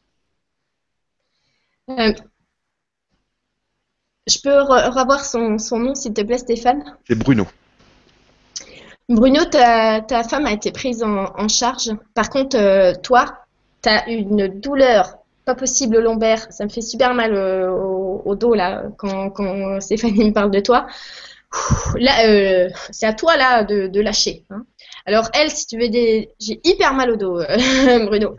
[1.90, 2.12] Euh,
[4.28, 6.98] je peux revoir son, nom, s'il te plaît, Stéphane?
[7.08, 7.48] C'est Bruno.
[9.08, 11.92] Bruno, ta, femme a été prise en, charge.
[12.14, 13.46] Par contre, euh, toi,
[13.82, 16.48] tu as une douleur pas possible lombaire.
[16.52, 20.60] Ça me fait super mal euh, au, dos là quand, quand, Stéphanie me parle de
[20.60, 20.88] toi.
[21.98, 24.46] là, euh, c'est à toi là de, lâcher.
[24.50, 24.66] Hein.
[25.06, 27.38] Alors elle, si tu veux des, j'ai hyper mal au dos,
[28.06, 28.36] Bruno.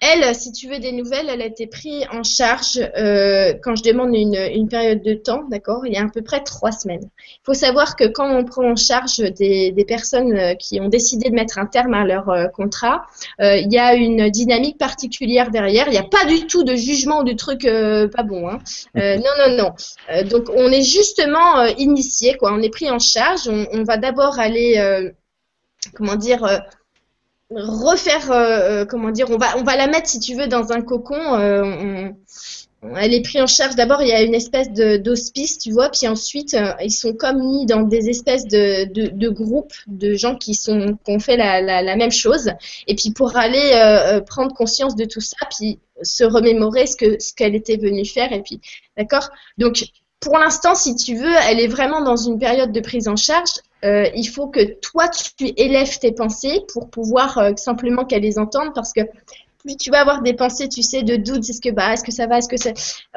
[0.00, 3.82] Elle, si tu veux des nouvelles, elle a été prise en charge euh, quand je
[3.82, 7.08] demande une, période de temps, d'accord Il y a à peu près trois semaines.
[7.26, 11.30] Il faut savoir que quand on prend en charge des, personnes euh, qui ont décidé
[11.30, 13.06] de mettre un terme à leur euh, contrat,
[13.38, 15.86] il y a une dynamique particulière derrière.
[15.86, 18.48] Il n'y a pas du tout de jugement de truc pas bon.
[18.48, 18.58] Hein.
[18.94, 20.24] non, non, non.
[20.24, 22.52] donc on est justement initié, quoi.
[22.52, 23.48] On est pris en charge.
[23.48, 25.10] On, on va d'abord aller,
[25.94, 26.44] comment dire
[27.50, 30.72] refaire, euh, euh, comment dire, on va, on va la mettre si tu veux dans
[30.72, 31.34] un cocon.
[31.38, 32.10] Euh,
[32.96, 33.74] elle est prise en charge.
[33.74, 37.66] D'abord, il y a une espèce d'hospice, tu vois, puis ensuite, ils sont comme mis
[37.66, 41.96] dans des espèces de, de, groupes de gens qui sont qui ont fait la, la,
[41.96, 42.52] même chose.
[42.86, 47.32] Et puis pour aller prendre conscience de tout ça, puis se remémorer ce que ce
[47.32, 48.32] qu'elle était venue faire.
[48.32, 48.60] Et puis,
[48.96, 49.30] d'accord?
[49.58, 49.82] Donc
[50.20, 53.50] pour l'instant, si tu veux, elle est vraiment dans une période de prise en charge.
[53.84, 58.38] Euh, il faut que toi, tu élèves tes pensées pour pouvoir euh, simplement qu'elle les
[58.38, 59.02] entende parce que
[59.58, 62.12] plus tu vas avoir des pensées, tu sais, de doute, est-ce que, bah, est-ce que
[62.12, 62.70] ça va, est-ce que ça...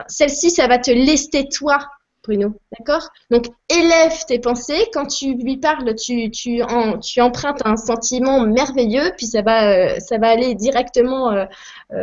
[0.08, 1.80] Celle-ci, ça va te lester toi,
[2.24, 3.08] Bruno, d'accord?
[3.32, 4.90] Donc, élève tes pensées.
[4.94, 6.62] Quand tu lui parles, tu, tu,
[7.02, 11.46] tu empruntes un sentiment merveilleux, puis ça va, euh, ça va aller directement,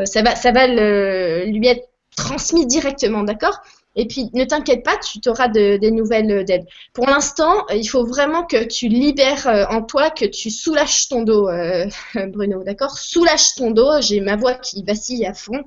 [0.05, 3.61] ça va, ça va lui être transmis directement, d'accord?
[3.99, 6.67] Et puis, ne t'inquiète pas, tu auras des nouvelles d'elle.
[6.93, 11.09] Pour l'instant, euh, il faut vraiment que tu libères euh, en toi, que tu soulages
[11.09, 11.87] ton dos, euh,
[12.29, 12.99] Bruno, d'accord?
[12.99, 15.65] Soulage ton dos, j'ai ma voix qui vacille à fond.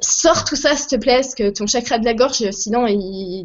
[0.00, 2.86] Sors tout ça, s'il te plaît, que ton chakra de la gorge, sinon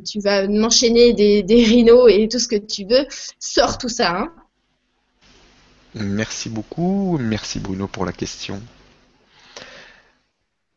[0.04, 3.08] tu vas m'enchaîner des, des rhinos et tout ce que tu veux.
[3.40, 4.12] Sors tout ça.
[4.12, 4.34] Hein.
[5.96, 7.18] Merci beaucoup.
[7.20, 8.62] Merci Bruno pour la question.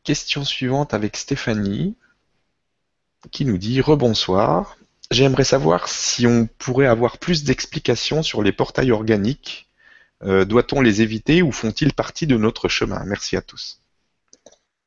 [0.04, 1.96] Question suivante avec Stéphanie
[3.30, 4.76] qui nous dit Rebonsoir.
[5.10, 9.68] J'aimerais savoir si on pourrait avoir plus d'explications sur les portails organiques.
[10.22, 13.04] Euh, doit-on les éviter ou font-ils partie de notre chemin?
[13.04, 13.83] Merci à tous.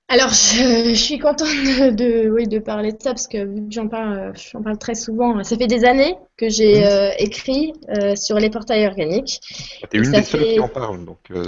[0.09, 4.61] Alors, je, suis contente de, oui, de parler de ça parce que j'en parle, j'en
[4.61, 5.43] parle très souvent.
[5.43, 9.41] Ça fait des années que j'ai euh, écrit euh, sur les portails organiques.
[9.83, 11.17] Ah, t'es une des seules qui en parle, donc.
[11.31, 11.43] Euh,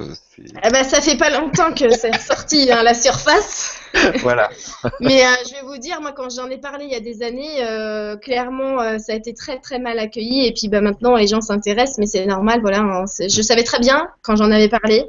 [0.61, 3.79] ah bah, ça fait pas longtemps que c'est sorti à hein, la surface.
[4.19, 4.49] voilà.
[4.99, 8.19] Mais je vais vous dire, moi, quand j'en ai parlé il y a des années,
[8.21, 10.45] clairement, ça a été très très mal accueilli.
[10.45, 12.59] Et puis, bah, maintenant, les gens s'intéressent, mais c'est normal.
[12.59, 15.05] Voilà, hein, je savais très bien quand j'en avais parlé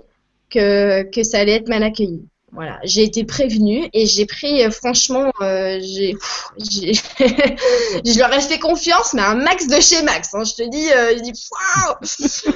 [0.51, 2.23] que que ça allait être mal accueilli.
[2.53, 6.17] Voilà, j'ai été prévenue et j'ai pris, euh, franchement, euh, j'ai,
[6.59, 10.35] je leur ai fait confiance, mais un max de chez max.
[10.35, 10.43] hein.
[10.45, 12.53] je te dis, euh, je dis,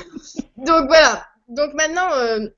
[0.57, 1.25] Donc voilà.
[1.49, 2.49] Donc maintenant, euh,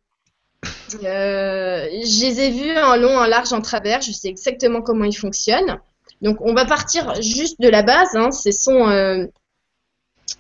[0.95, 4.01] je les ai vus en long, en large, en travers.
[4.01, 5.79] Je sais exactement comment ils fonctionnent.
[6.23, 8.15] Donc on va partir juste de la base.
[8.15, 8.31] Hein.
[8.31, 8.87] Ce sont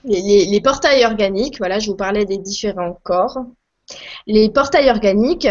[0.04, 1.58] les- les portails organiques.
[1.58, 3.38] Voilà, je vous parlais des différents corps.
[4.26, 5.48] Les portails organiques,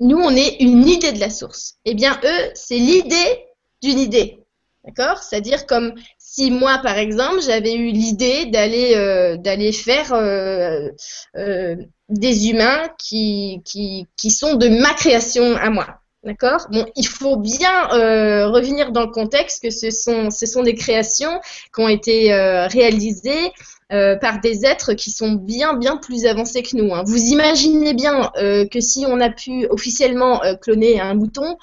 [0.00, 1.76] nous, on est une idée de la source.
[1.84, 3.46] Eh bien, eux, c'est l'idée
[3.82, 4.38] d'une idée.
[4.84, 5.18] D'accord?
[5.22, 10.88] C'est-à-dire comme si moi, par exemple, j'avais eu l'idée d'aller euh, d'aller faire euh,
[11.36, 11.76] euh,
[12.08, 16.00] des humains qui, qui, qui sont de ma création à moi.
[16.22, 16.66] D'accord?
[16.70, 21.40] Bon, il faut bien revenir dans le contexte que ce sont, ce sont des créations
[21.74, 22.34] qui ont été
[22.68, 23.52] réalisées
[23.92, 26.94] euh, par des êtres qui sont bien, bien plus avancés que nous.
[26.94, 27.02] hein.
[27.06, 31.56] Vous imaginez bien euh, que si on a pu officiellement euh, cloner un mouton,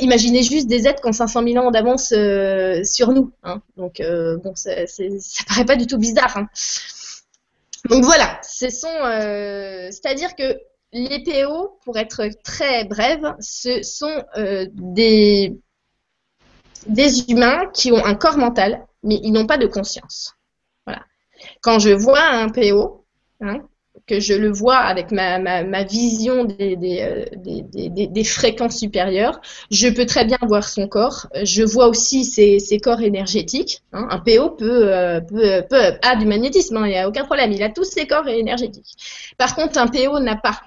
[0.00, 2.08] imaginez juste des êtres qui ont 500 000 ans d'avance
[2.84, 3.32] sur nous.
[3.44, 3.60] hein.
[3.76, 4.02] Donc,
[4.42, 5.04] bon, ça, ça
[5.48, 6.36] paraît pas du tout bizarre.
[6.36, 6.48] hein.
[7.88, 8.88] Donc voilà, ce sont,
[9.92, 10.58] c'est-à-dire que
[10.92, 14.22] les PO, pour être très brève, ce sont
[16.86, 20.35] des humains qui ont un corps mental, mais ils n'ont pas de conscience.
[21.62, 23.04] Quand je vois un PO,
[23.40, 23.60] hein,
[24.06, 26.44] que je le vois avec ma, ma, ma vision euh,
[26.76, 31.26] des, des- des- des fréquences supérieures, je peux très bien voir son corps.
[31.42, 33.82] Je vois aussi ses, ses corps énergétiques.
[33.92, 34.06] hein.
[34.10, 37.52] Un PO peut, euh, peut, peut- a du magnétisme, hein, il n'y a aucun problème.
[37.52, 38.94] Il a tous ses corps énergétiques.
[39.38, 40.60] Par contre, un PO n'a pas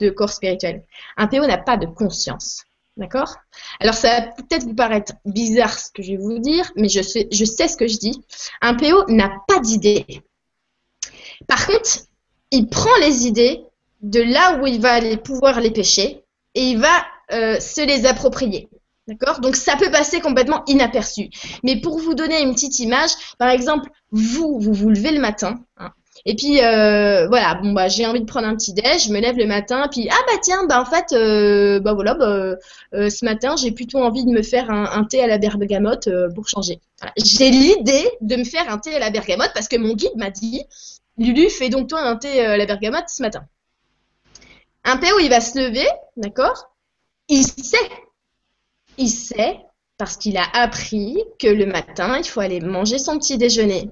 [0.00, 0.82] de corps spirituel.
[1.16, 2.64] Un PO n'a pas de conscience.
[3.00, 3.36] D'accord?
[3.80, 7.00] Alors, ça va peut-être vous paraître bizarre ce que je vais vous dire, mais je
[7.00, 8.20] sais, ce que je dis.
[8.60, 10.04] Un PO n'a pas d'idée.
[11.48, 12.00] Par contre,
[12.50, 13.64] il prend les idées
[14.02, 16.24] de là où il va pouvoir les pêcher
[16.54, 18.68] et il va euh, se les approprier.
[19.08, 19.40] D'accord?
[19.40, 21.30] Donc ça peut passer complètement inaperçu.
[21.64, 25.64] Mais pour vous donner une petite image, par exemple, vous, vous vous levez le matin,
[25.78, 25.90] hein,
[26.26, 29.20] et puis euh, voilà, bon bah j'ai envie de prendre un petit déj, je me
[29.20, 32.56] lève le matin, puis ah bah tiens, bah en fait, euh, bah voilà, bah,
[32.94, 36.28] euh, ce matin j'ai plutôt envie de me faire un, thé à la bergamote euh,
[36.34, 36.80] pour changer.
[37.16, 40.30] J'ai l'idée de me faire un thé à la bergamote parce que mon guide m'a
[40.30, 40.62] dit,
[41.16, 43.46] Lulu, fais donc toi un thé à la bergamote ce matin.
[44.84, 45.86] Un PO, il va se lever,
[46.16, 46.74] d'accord?
[47.28, 47.76] Il sait,
[48.98, 49.60] il sait
[50.00, 53.90] parce qu'il a appris que le matin, il faut aller manger son petit déjeuner.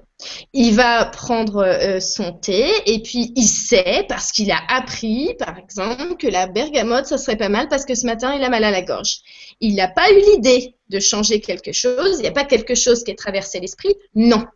[0.53, 5.59] Il va prendre euh, son thé et puis il sait, parce qu'il a appris, par
[5.59, 8.63] exemple, que la bergamote, ça serait pas mal parce que ce matin, il a mal
[8.63, 9.19] à la gorge.
[9.59, 13.03] Il n'a pas eu l'idée de changer quelque chose, il n'y a pas quelque chose
[13.03, 14.47] qui est traversé l'esprit, non.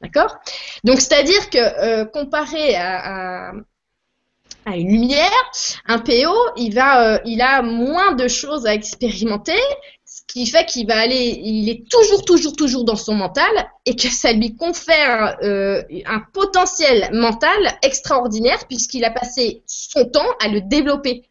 [0.00, 0.38] D'accord?
[0.82, 3.52] Donc, c'est-à-dire que euh, comparé à,
[4.66, 5.30] une lumière,
[5.86, 9.60] un PO, euh, il a moins de choses à expérimenter,
[10.32, 13.52] qui fait qu'il va aller, il est toujours, toujours, toujours dans son mental
[13.84, 20.30] et que ça lui confère euh, un potentiel mental extraordinaire puisqu'il a passé son temps
[20.40, 21.24] à le développer.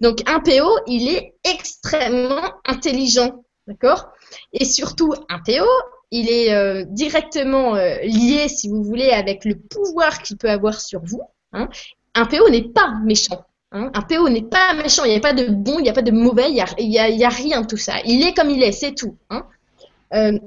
[0.00, 4.08] Donc un PO, il est extrêmement intelligent, d'accord?
[4.52, 5.66] Et surtout, un PO,
[6.10, 10.80] il est euh, directement euh, lié, si vous voulez, avec le pouvoir qu'il peut avoir
[10.80, 11.20] sur vous.
[11.52, 11.68] Hein.
[12.14, 13.44] Un PO n'est pas méchant.
[13.72, 13.90] Hein.
[13.94, 16.02] Un PO n'est pas méchant, il n'y a pas de bon, il n'y a pas
[16.02, 17.94] de mauvais, il n'y a, a, rien de tout ça.
[18.04, 19.16] Il est comme il est, c'est tout.
[19.30, 19.44] Hein.
[20.14, 20.38] Euh,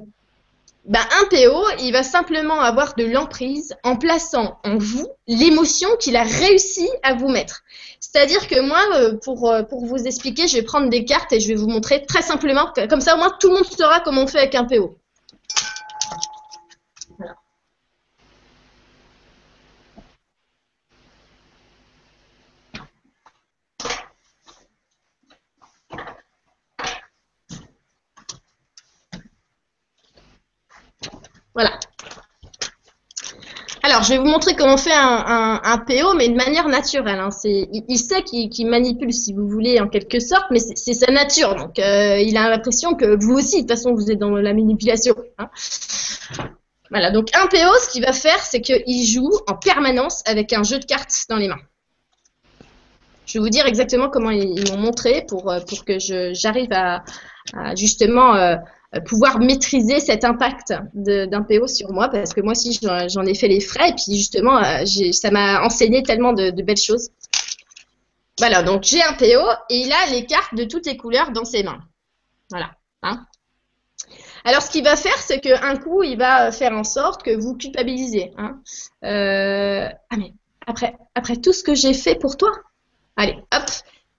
[0.86, 6.16] ben, un PO, il va simplement avoir de l'emprise en plaçant en vous l'émotion qu'il
[6.16, 7.62] a réussi à vous mettre.
[8.00, 11.48] C'est-à-dire que moi, euh, pour, pour vous expliquer, je vais prendre des cartes et je
[11.48, 14.28] vais vous montrer très simplement, comme ça au moins tout le monde saura comment on
[14.28, 14.96] fait avec un PO.
[31.54, 31.72] Voilà.
[33.84, 37.20] Alors, je vais vous montrer comment on fait un, PO, mais de manière naturelle.
[37.20, 37.30] Hein.
[37.44, 41.12] Il, il, sait qu'il qu manipule, si vous voulez, en quelque sorte, mais c'est sa
[41.12, 41.56] nature.
[41.56, 44.54] Donc, euh, il a l'impression que vous aussi, de toute façon, vous êtes dans la
[44.54, 45.16] manipulation.
[45.40, 45.50] Hein.
[46.92, 50.62] Voilà, donc un PO, ce qu'il va faire, c'est qu'il joue en permanence avec un
[50.62, 51.62] jeu de cartes dans les mains.
[53.26, 55.98] Je vais vous dire exactement comment ils, m'ont montré pour, euh, que
[56.34, 57.04] j'arrive à,
[57.56, 58.36] à, justement...
[58.36, 58.58] Euh,
[59.00, 63.48] pouvoir maîtriser cet impact d'un PO sur moi parce que moi aussi j'en ai fait
[63.48, 67.10] les frais et puis justement euh, ça m'a enseigné tellement de, belles choses.
[68.38, 69.26] Voilà, donc j'ai un PO
[69.70, 71.80] et il a les cartes de toutes les couleurs dans ses mains.
[72.50, 72.72] Voilà.
[73.02, 73.26] Hein
[74.44, 77.56] Alors ce qu'il va faire, c'est qu'un coup, il va faire en sorte que vous
[77.56, 78.34] culpabilisez.
[78.38, 78.60] Hein
[79.06, 80.34] euh, ah mais
[80.68, 82.52] après tout ce que j'ai fait pour toi,
[83.16, 83.64] allez, hop,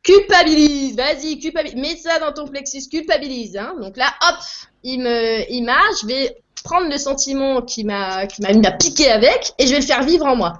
[0.03, 3.57] culpabilise, vas-y, culpabilise, mets ça dans ton plexus, culpabilise.
[3.57, 3.75] Hein.
[3.81, 4.37] Donc là, hop,
[4.83, 9.53] il me, il m'a, je vais prendre le sentiment qui m'a, qui m'a piqué avec
[9.59, 10.59] et je vais le faire vivre en moi.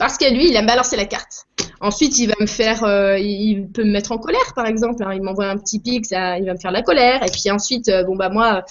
[0.00, 1.44] Parce que lui, il a balancé la carte.
[1.78, 5.02] Ensuite, il va me faire, euh, il peut me mettre en colère, par exemple.
[5.04, 5.12] Hein.
[5.12, 7.22] Il m'envoie un petit pic, ça, il va me faire la colère.
[7.22, 8.64] Et puis ensuite, euh, bon bah moi,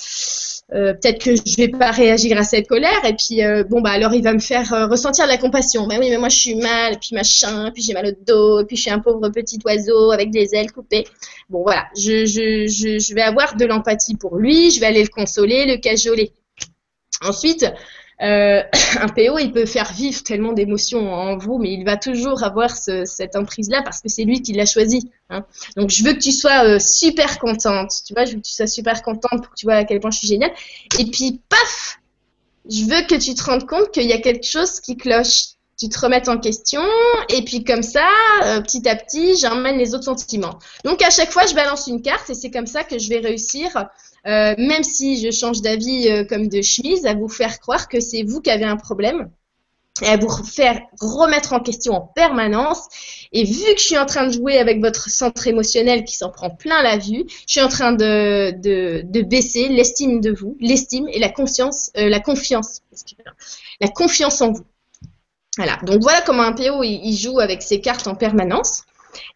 [0.73, 3.05] euh, peut-être que je vais pas réagir à cette colère.
[3.05, 5.85] Et puis bon bah alors il va me faire ressentir de la compassion.
[5.85, 8.11] Ben oui, mais moi je suis mal, et puis machin, et puis j'ai mal au
[8.25, 11.05] dos, et puis je suis un pauvre petit oiseau avec des ailes coupées.
[11.47, 14.71] Bon voilà, je vais avoir de l'empathie pour lui.
[14.71, 16.33] Je vais aller le consoler, le cajoler.
[17.21, 17.71] Ensuite,
[18.21, 18.61] euh,
[18.99, 22.75] un PO, il peut faire vivre tellement d'émotions en vous, mais il va toujours avoir
[22.75, 25.09] cette emprise-là parce que c'est lui qui l'a choisi.
[25.29, 25.45] Hein.
[25.77, 27.91] Donc, je veux que tu sois euh, super contente.
[28.05, 29.99] Tu vois, je veux que tu sois super contente pour que tu vois à quel
[29.99, 30.51] point je suis géniale.
[30.99, 31.99] Et puis, paf,
[32.69, 35.55] je veux que tu te rendes compte qu'il y a quelque chose qui cloche.
[35.79, 36.83] Tu te remettes en question,
[37.29, 38.05] et puis comme ça,
[38.43, 40.59] euh, petit à petit, j'emmène les autres sentiments.
[40.83, 43.19] Donc à chaque fois, je balance une carte, et c'est comme ça que je vais
[43.19, 43.87] réussir
[44.27, 47.99] euh, même si je change d'avis euh, comme de chemise, à vous faire croire que
[47.99, 49.29] c'est vous qui avez un problème
[50.01, 52.87] et à vous faire remettre en question en permanence.
[53.31, 56.29] Et vu que je suis en train de jouer avec votre centre émotionnel qui s'en
[56.29, 60.57] prend plein la vue, je suis en train de, de, de baisser l'estime de vous,
[60.59, 62.81] l'estime et la conscience, euh, la confiance,
[63.81, 64.65] la confiance en vous.
[65.57, 65.77] Voilà.
[65.83, 68.83] Donc voilà comment un PO il joue avec ses cartes en permanence.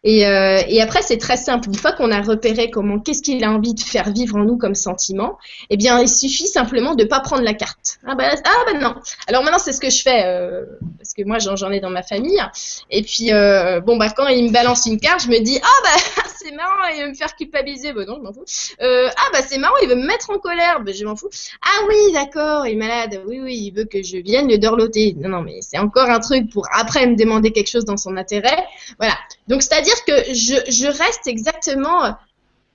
[0.02, 1.68] Et, euh, et après, c'est très simple.
[1.68, 4.56] Une fois qu'on a repéré comment, qu'est-ce qu'il a envie de faire vivre en nous
[4.56, 5.38] comme sentiment,
[5.70, 7.98] eh bien, il suffit simplement de pas prendre la carte.
[8.06, 8.34] Ah ben,
[8.80, 8.94] non.
[9.26, 10.64] Alors maintenant, c'est ce que je fais euh,
[10.98, 12.42] parce que moi, j'en ai dans ma famille.
[12.90, 15.82] Et puis, euh, bon bah quand il me balance une carte, je me dis ah
[15.82, 17.92] bah c'est marrant, il veut me faire culpabiliser.
[17.92, 18.44] Ben non, je m'en fous.
[18.80, 20.80] Ah bah c'est marrant, il veut me mettre en colère.
[20.80, 21.30] Ben je m'en fous.
[21.62, 23.22] Ah oui, d'accord, il est malade.
[23.26, 25.14] Oui oui, il veut que je vienne le dorloter.
[25.18, 28.16] Non non, mais c'est encore un truc pour après me demander quelque chose dans son
[28.16, 28.64] intérêt.
[28.98, 29.14] Voilà.
[29.48, 32.16] Donc c'est-à-dire que je, reste exactement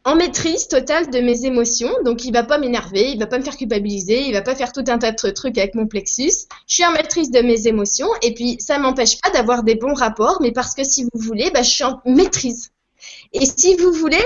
[0.06, 1.92] en maîtrise totale de mes émotions.
[2.04, 4.72] Donc, il va pas m'énerver, il va pas me faire culpabiliser, il va pas faire
[4.72, 6.48] tout un tas de trucs avec mon plexus.
[6.68, 9.94] Je suis en maîtrise de mes émotions et puis ça m'empêche pas d'avoir des bons
[9.94, 12.72] rapports, mais parce que si vous voulez, bah, je suis en maîtrise.
[13.34, 14.24] Et si vous voulez,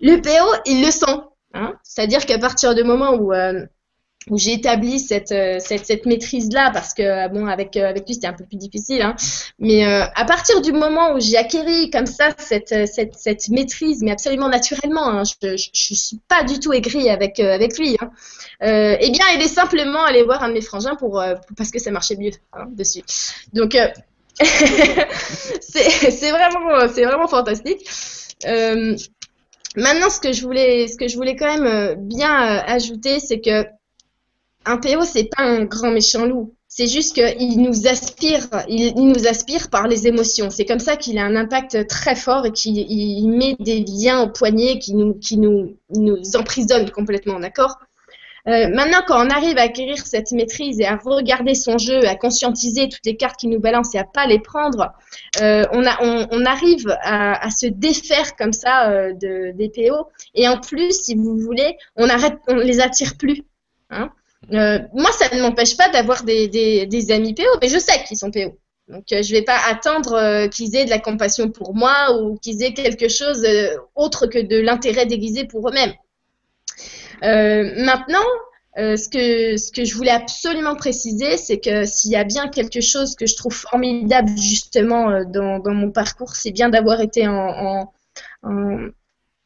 [0.00, 1.20] le PO, il le sent.
[1.54, 1.74] Hein.
[1.82, 3.66] C'est-à-dire qu'à partir du moment où euh,
[4.28, 8.06] où j'ai établi cette, euh, cette, cette maîtrise-là, parce que, euh, bon, avec, euh, avec
[8.06, 9.14] lui, c'était un peu plus difficile, hein.
[9.58, 14.10] mais à partir du moment où j'ai acquéri comme ça cette, cette, cette maîtrise, mais
[14.10, 18.10] absolument naturellement, hein, je ne suis pas du tout aigrie avec, avec lui, hein,
[18.60, 21.22] eh bien, il est simplement allé voir un de mes frangins pour,
[21.56, 23.02] parce que ça marchait mieux hein, dessus.
[23.52, 23.76] Donc,
[25.60, 27.88] c'est vraiment, vraiment fantastique.
[29.76, 32.34] maintenant, ce que je voulais, ce que je voulais quand même bien
[32.66, 33.64] ajouter, c'est que
[34.66, 36.54] un PO, c'est pas un grand méchant loup.
[36.68, 40.50] C'est juste qu'il nous aspire, il, nous aspire par les émotions.
[40.50, 44.28] C'est comme ça qu'il a un impact très fort et qu'il met des liens au
[44.28, 45.40] poignet qui nous, qui
[46.34, 47.78] emprisonnent complètement, d'accord?
[48.48, 52.14] Euh, maintenant, quand on arrive à acquérir cette maîtrise et à regarder son jeu, à
[52.14, 54.92] conscientiser toutes les cartes qui nous balancent et à pas les prendre,
[55.40, 55.84] euh, on,
[56.44, 60.08] arrive à, se défaire comme ça euh, de, des PO.
[60.34, 63.42] Et en plus, si vous voulez, on arrête, les attire plus.
[63.90, 64.10] Hein
[64.52, 68.30] euh, moi, ça ne m'empêche pas d'avoir des, amis PO, mais je sais qu'ils sont
[68.30, 68.58] PO.
[68.88, 72.16] Donc, euh, je ne vais pas attendre euh, qu'ils aient de la compassion pour moi
[72.20, 73.44] ou qu'ils aient quelque chose
[73.96, 75.94] autre que de l'intérêt déguisé pour eux-mêmes.
[77.22, 78.24] maintenant,
[78.76, 83.26] ce, que, je voulais absolument préciser, c'est que s'il y a bien quelque chose que
[83.26, 87.90] je trouve formidable justement dans, mon parcours, c'est bien d'avoir été en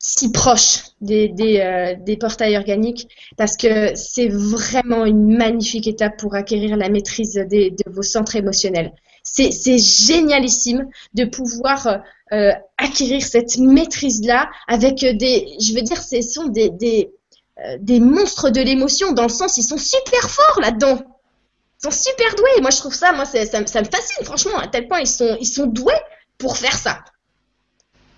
[0.02, 3.06] si proche des, euh, des, portails organiques
[3.36, 8.92] parce que c'est vraiment une magnifique étape pour acquérir la maîtrise de vos centres émotionnels.
[9.22, 12.02] C'est génialissime de pouvoir
[12.32, 17.12] euh, acquérir cette maîtrise-là avec des, je veux dire, ce sont des, des,
[17.58, 20.98] euh, des monstres de l'émotion dans le sens, ils sont super forts là-dedans.
[21.78, 22.62] Ils sont super doués.
[22.62, 25.36] Moi, je trouve ça, moi, ça, ça, me fascine, franchement, à tel point ils sont,
[25.40, 25.92] ils sont doués
[26.38, 27.04] pour faire ça.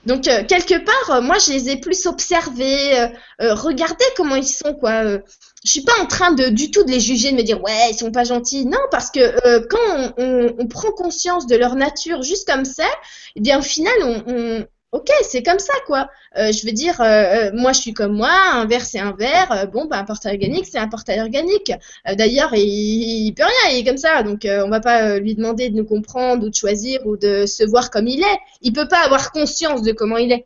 [0.07, 4.47] Donc euh, quelque part, euh, moi je les ai plus observés, euh, regardez comment ils
[4.47, 5.05] sont quoi.
[5.05, 5.21] je
[5.65, 7.97] suis pas en train de du tout de les juger, de me dire ouais ils
[7.97, 8.67] sont pas gentils.
[8.67, 12.89] Non parce que quand on, on, prend conscience de leur nature juste comme ça,
[13.37, 13.95] eh bien au final
[14.27, 16.11] on, Ok, c'est comme ça, quoi.
[16.37, 19.13] Euh, je veux dire, euh, euh, moi, je suis comme moi, un verre, c'est un
[19.13, 19.67] verre.
[19.73, 21.73] bon, bah, un portail organique, c'est un portail organique.
[22.05, 24.23] D'ailleurs, il, il, peut rien, il est comme ça.
[24.23, 27.65] Donc, on va pas lui demander de nous comprendre ou de choisir ou de se
[27.65, 28.39] voir comme il est.
[28.61, 30.45] Il peut pas avoir conscience de comment il est.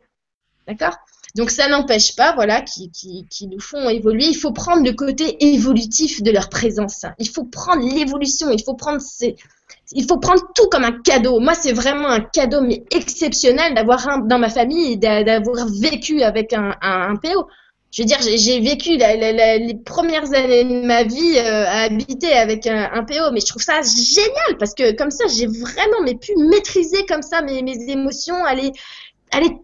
[0.65, 0.95] D'accord?
[1.35, 4.27] Donc, ça n'empêche pas, voilà, qui, qui, qui, nous font évoluer.
[4.27, 7.05] Il faut prendre le côté évolutif de leur présence.
[7.19, 8.49] Il faut prendre l'évolution.
[8.49, 9.35] Il faut prendre ces
[9.91, 11.39] il faut prendre tout comme un cadeau.
[11.39, 17.15] Moi, c'est vraiment un cadeau, mais exceptionnel d'avoir dans ma famille d'avoir vécu avec un,
[17.21, 17.47] PO.
[17.91, 22.67] Je veux dire, j'ai vécu les premières années de ma vie euh, à habiter avec
[22.67, 26.33] un, PO, mais je trouve ça génial parce que comme ça, j'ai vraiment mais pu
[26.35, 28.73] maîtriser comme ça mes, émotions, aller,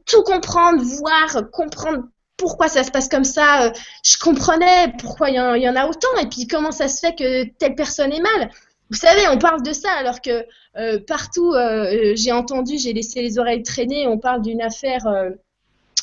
[0.06, 2.04] tout comprendre, voir, comprendre
[2.38, 3.66] pourquoi ça se passe comme ça.
[3.66, 3.72] Euh,
[4.04, 7.44] je comprenais pourquoi il y, en a autant et puis comment ça se fait que
[7.58, 8.50] telle personne est mal.
[8.94, 10.46] Vous savez, on parle de ça alors que
[10.78, 15.32] euh, partout, euh, j'ai entendu, j'ai laissé les oreilles traîner, on parle d'une affaire euh,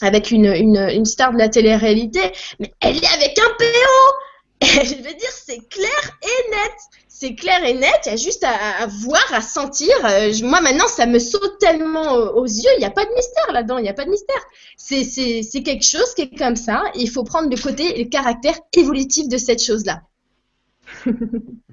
[0.01, 2.21] avec une, star de la télé-réalité,
[2.59, 6.73] mais elle est avec un PO Je veux dire, c'est clair et net
[7.09, 9.95] c'est clair et net, il y a juste à, voir, à sentir.
[10.43, 13.77] moi, maintenant, ça me saute tellement aux yeux, il n'y a pas de mystère là-dedans,
[13.77, 14.43] il n'y a pas de mystère.
[14.79, 19.29] C'est quelque chose qui est comme ça, il faut prendre de côté le caractère évolutif
[19.29, 20.01] de cette chose-là.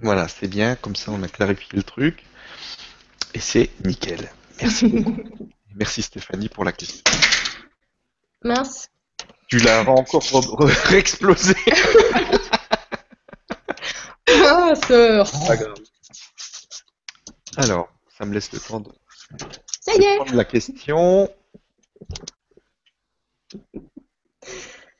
[0.02, 2.24] Voilà, c'est bien, comme ça on a clarifié le truc.
[3.34, 4.30] Et c'est nickel.
[4.62, 5.50] Merci beaucoup.
[5.76, 7.04] Merci Stéphanie pour la question.
[8.44, 8.90] Mince.
[9.48, 10.24] Tu l'as encore
[10.86, 11.56] réexplosé.
[14.28, 14.74] ah,
[15.56, 15.76] grave.
[17.58, 18.92] Alors, ça me laisse le temps de,
[19.82, 20.16] ça y est.
[20.18, 21.30] prendre la question.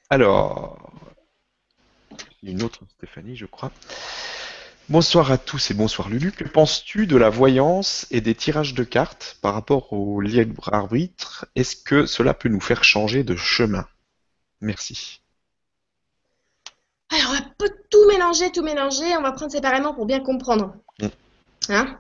[0.10, 0.92] Alors,
[2.44, 3.72] une autre Stéphanie, je crois.
[4.90, 6.32] Bonsoir à tous et bonsoir Lulu.
[6.32, 11.46] Que penses-tu de la voyance et des tirages de cartes par rapport au libre arbitre?
[11.58, 13.86] Est-ce que cela peut nous faire changer de chemin?
[14.62, 15.20] Merci.
[17.12, 19.18] Alors, on va tout mélanger, tout mélanger.
[19.18, 20.74] On va prendre séparément pour bien comprendre.
[21.02, 21.08] Mm.
[21.68, 22.00] Hein?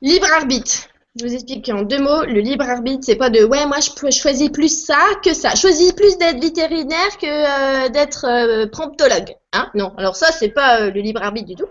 [0.00, 0.88] Libre arbitre.
[1.14, 4.10] Je vous explique en deux mots, le libre arbitre, c'est pas de ouais, moi je
[4.10, 5.50] choisis plus ça que ça.
[5.50, 9.34] Je choisis plus d'être vétérinaire que euh, d'être euh, promptologue.
[9.52, 9.70] Hein?
[9.74, 11.68] Non, alors ça, c'est pas euh, le libre arbitre du tout.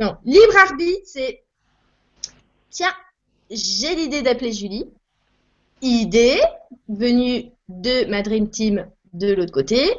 [0.00, 1.44] Non, libre arbitre, c'est
[2.70, 2.92] tiens,
[3.50, 4.86] j'ai l'idée d'appeler Julie.
[5.82, 6.40] Idée
[6.88, 9.90] venue de ma Dream Team de l'autre côté.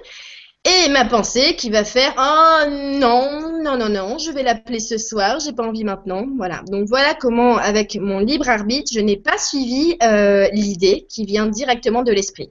[0.65, 4.97] Et ma pensée qui va faire oh non non non non je vais l'appeler ce
[4.97, 9.17] soir j'ai pas envie maintenant voilà donc voilà comment avec mon libre arbitre je n'ai
[9.17, 12.49] pas suivi euh, l'idée qui vient directement de l'esprit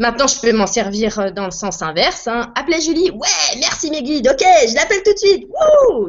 [0.00, 2.52] maintenant je peux m'en servir euh, dans le sens inverse hein.
[2.56, 3.10] appeler Julie.
[3.10, 4.28] Ouais merci mes guides.
[4.28, 5.48] Ok je l'appelle tout de suite.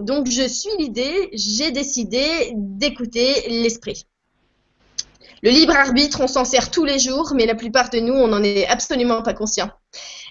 [0.02, 1.30] Donc je suis l'idée.
[1.34, 4.06] J'ai décidé d'écouter l'esprit.
[5.44, 8.28] Le libre arbitre, on s'en sert tous les jours, mais la plupart de nous, on
[8.28, 9.72] n'en est absolument pas conscient.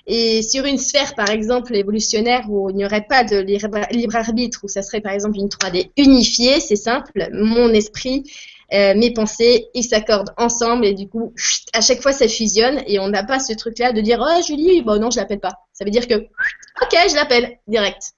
[0.06, 4.60] Et sur une sphère, par exemple, évolutionnaire où il n'y aurait pas de libre arbitre,
[4.62, 8.22] où ça serait par exemple une 3D unifiée, c'est simple, mon esprit,
[8.72, 11.34] euh, mes pensées, ils s'accordent ensemble et du coup,
[11.72, 14.82] à chaque fois, ça fusionne et on n'a pas ce truc-là de dire Oh, Julie,
[14.82, 15.54] bon, non, je l'appelle pas.
[15.72, 18.12] Ça veut dire que Ok, je l'appelle direct.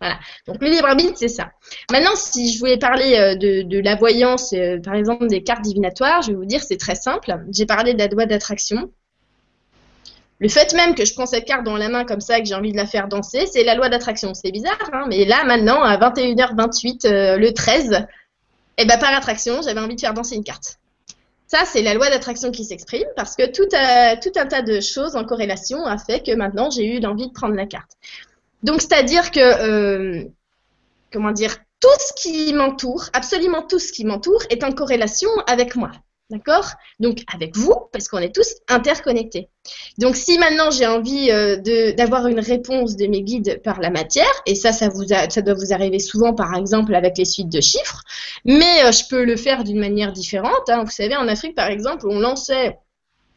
[0.00, 0.18] Voilà.
[0.46, 1.50] Donc le libre arbitre, c'est ça.
[1.90, 6.22] Maintenant, si je voulais parler euh, de, la voyance, euh, par exemple des cartes divinatoires,
[6.22, 7.34] je vais vous dire c'est très simple.
[7.52, 8.90] J'ai parlé de la loi d'attraction.
[10.40, 12.48] Le fait même que je prends cette carte dans la main comme ça et que
[12.48, 14.34] j'ai envie de la faire danser, c'est la loi d'attraction.
[14.34, 18.06] C'est bizarre, hein mais là, maintenant, à 21h28, euh, le 13,
[18.78, 20.78] eh ben, par attraction, j'avais envie de faire danser une carte.
[21.46, 25.14] Ça, c'est la loi d'attraction qui s'exprime parce que tout, tout un tas de choses
[25.14, 27.92] en corrélation a fait que maintenant, j'ai eu l'envie de prendre la carte.
[28.62, 30.24] Donc, c'est-à-dire que, euh,
[31.12, 35.76] comment dire, tout ce qui m'entoure, absolument tout ce qui m'entoure, est en corrélation avec
[35.76, 35.92] moi.
[36.34, 36.68] D'accord?
[36.98, 39.48] Donc avec vous, parce qu'on est tous interconnectés.
[39.98, 44.32] Donc si maintenant j'ai envie euh, d'avoir une réponse de mes guides par la matière,
[44.44, 48.02] et ça, ça, vous doit vous arriver souvent par exemple avec les suites de chiffres,
[48.44, 50.68] mais euh, je peux le faire d'une manière différente.
[50.68, 50.82] Hein.
[50.82, 52.78] Vous savez, en Afrique par exemple, on lançait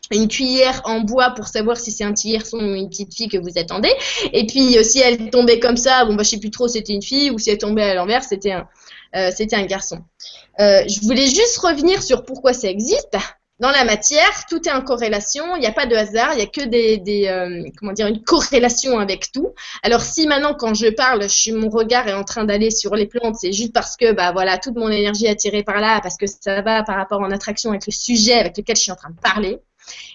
[0.10, 3.30] une cuillère en bois pour savoir si c'est un petit garçon ou une petite fille
[3.30, 3.94] que vous attendez.
[4.34, 6.94] Et puis euh, si elle tombait comme ça, bon bah je sais plus trop c'était
[6.94, 10.00] une fille ou si elle tombait à l'envers c'était un garçon.
[10.60, 13.18] Euh, je voulais juste revenir sur pourquoi ça existe.
[13.60, 16.44] Dans la matière, tout est en corrélation, il n'y a pas de hasard, il n'y
[16.44, 19.56] a que des, euh, comment dire, une corrélation avec tout.
[19.82, 23.08] Alors si maintenant quand je parle, je mon regard est en train d'aller sur les
[23.08, 26.18] plantes, c'est juste parce que bah voilà, toute mon énergie est attirée par là, parce
[26.18, 28.96] que ça va par rapport en attraction avec le sujet avec lequel je suis en
[28.96, 29.58] train de parler.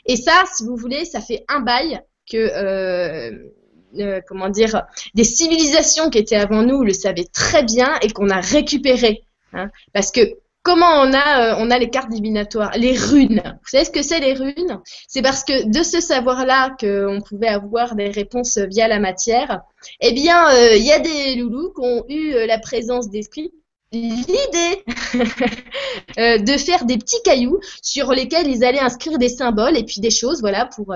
[0.07, 2.01] Et ça, si vous voulez, ça fait un bail
[2.31, 8.11] que euh, comment dire, des civilisations qui étaient avant nous le savaient très bien et
[8.13, 9.71] qu'on a récupéré Hein.
[9.93, 10.21] Parce que
[10.63, 13.43] comment on a, euh, on a les cartes divinatoires, les runes.
[13.45, 14.81] Vous savez ce que c'est les runes?
[15.09, 19.61] C'est parce que de ce savoir-là qu'on pouvait avoir des réponses via la matière,
[20.01, 23.53] eh bien, euh, il y a des loulous qui ont eu euh, la présence d'esprit
[23.95, 24.83] l'idée
[26.17, 30.09] de faire des petits cailloux sur lesquels ils allaient inscrire des symboles et puis des
[30.09, 30.95] choses, voilà, pour,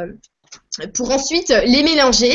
[0.94, 2.34] pour ensuite les mélanger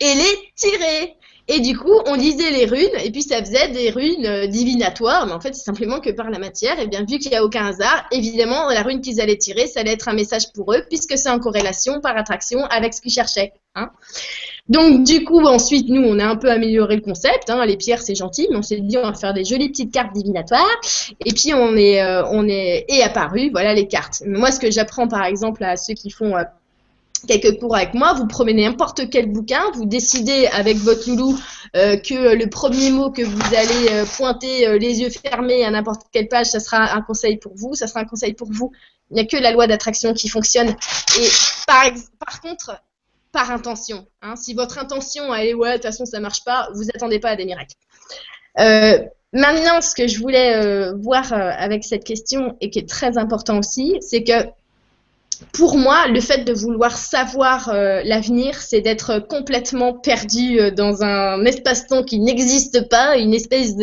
[0.00, 1.17] et les tirer.
[1.50, 5.26] Et du coup, on lisait les runes, et puis ça faisait des runes euh, divinatoires,
[5.26, 6.78] mais en fait, c'est simplement que par la matière.
[6.78, 9.80] Et bien, vu qu'il n'y a aucun hasard, évidemment, la rune qu'ils allaient tirer, ça
[9.80, 13.12] allait être un message pour eux, puisque c'est en corrélation, par attraction, avec ce qu'ils
[13.12, 13.54] cherchaient.
[13.74, 13.90] Hein.
[14.68, 17.48] Donc, du coup, ensuite, nous, on a un peu amélioré le concept.
[17.48, 17.64] Hein.
[17.64, 20.12] Les pierres, c'est gentil, mais on s'est dit, on va faire des jolies petites cartes
[20.12, 20.80] divinatoires.
[21.24, 24.22] Et puis, on est, euh, on est, apparu, voilà les cartes.
[24.26, 26.42] Moi, ce que j'apprends, par exemple, à ceux qui font euh,
[27.26, 31.38] quelques cours avec moi, vous prenez n'importe quel bouquin, vous décidez avec votre loulou
[31.76, 35.70] euh, que le premier mot que vous allez euh, pointer euh, les yeux fermés à
[35.70, 38.72] n'importe quelle page, ça sera un conseil pour vous, ça sera un conseil pour vous.
[39.10, 40.68] Il n'y a que la loi d'attraction qui fonctionne.
[40.68, 41.28] Et
[41.66, 42.80] par, contre,
[43.32, 44.06] par intention.
[44.22, 47.30] Hein, si votre intention, est ouais, de toute façon ça marche pas, vous attendez pas
[47.30, 47.74] à des miracles.
[49.32, 53.96] maintenant, ce que je voulais voir avec cette question et qui est très important aussi,
[54.00, 54.46] c'est que
[55.52, 61.02] pour moi, le fait de vouloir savoir euh, l'avenir, c'est d'être complètement perdu euh, dans
[61.02, 63.74] un espace-temps qui n'existe pas, une espèce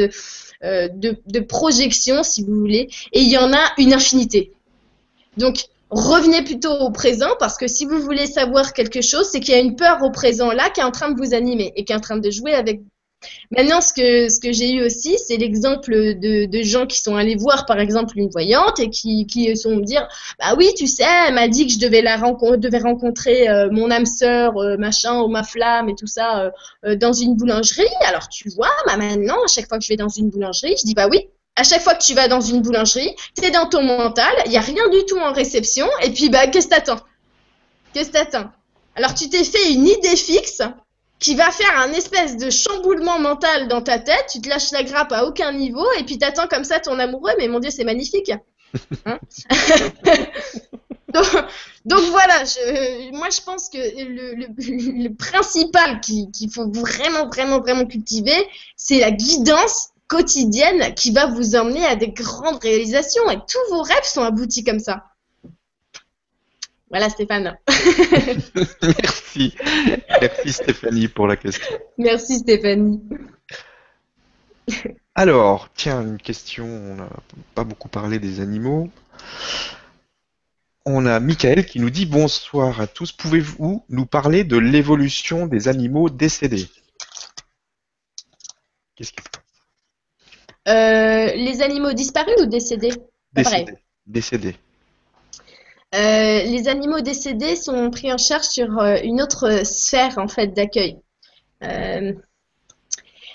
[0.64, 4.52] euh, de, de, projection, si vous voulez, et il y en a une infinité.
[5.38, 9.54] Donc, revenez plutôt au présent, parce que si vous voulez savoir quelque chose, c'est qu'il
[9.54, 11.86] y a une peur au présent là qui est en train de vous animer et
[11.86, 12.82] qui est en train de jouer avec
[13.52, 17.80] Maintenant, ce que, j'ai eu aussi, c'est l'exemple de, gens qui sont allés voir, par
[17.80, 20.08] exemple, une voyante et qui, sont me dire,
[20.40, 22.02] bah oui, tu sais, elle m'a dit que je devais
[22.78, 26.52] rencontrer, euh, mon âme sœur, euh, machin, ou ma flamme et tout ça
[26.86, 27.84] euh, dans une boulangerie.
[28.08, 30.86] Alors tu vois, bah maintenant, à chaque fois que je vais dans une boulangerie, je
[30.86, 31.30] dis bah oui.
[31.58, 34.58] À chaque fois que tu vas dans une boulangerie, c'est dans ton mental, il n'y
[34.58, 37.00] a rien du tout en réception, et puis bah qu'est-ce que t'attends?
[37.94, 38.50] Qu'est-ce que t'attends?
[38.96, 40.62] Alors tu t'es fait une idée fixe
[41.26, 44.84] qui va faire un espèce de chamboulement mental dans ta tête, tu te lâches la
[44.84, 47.84] grappe à aucun niveau, et puis t'attends comme ça ton amoureux, mais mon Dieu, c'est
[47.84, 48.32] magnifique.
[49.08, 49.20] Hein
[51.86, 52.44] donc, voilà,
[53.14, 59.94] moi je pense que le, principal qu'il faut vraiment, vraiment, vraiment cultiver, c'est la guidance
[60.08, 64.64] quotidienne qui va vous emmener à des grandes réalisations, et tous vos rêves sont aboutis
[64.64, 65.06] comme ça.
[66.96, 67.58] Voilà Stéphane.
[68.82, 69.54] Merci.
[70.22, 71.76] Merci Stéphanie pour la question.
[71.98, 73.02] Merci Stéphanie.
[75.14, 77.10] Alors, tiens, une question, on n'a
[77.54, 78.90] pas beaucoup parlé des animaux.
[80.86, 83.12] On a Michael qui nous dit bonsoir à tous.
[83.12, 86.70] Pouvez-vous nous parler de l'évolution des animaux décédés?
[88.96, 89.22] Qu'est-ce que...
[90.70, 92.94] Euh, les animaux disparus ou décédés?
[93.34, 93.74] Décédés.
[94.08, 94.56] Décédés.
[95.96, 100.48] Euh, les animaux décédés sont pris en charge sur euh, une autre sphère en fait
[100.48, 100.98] d'accueil.
[101.64, 102.12] Euh,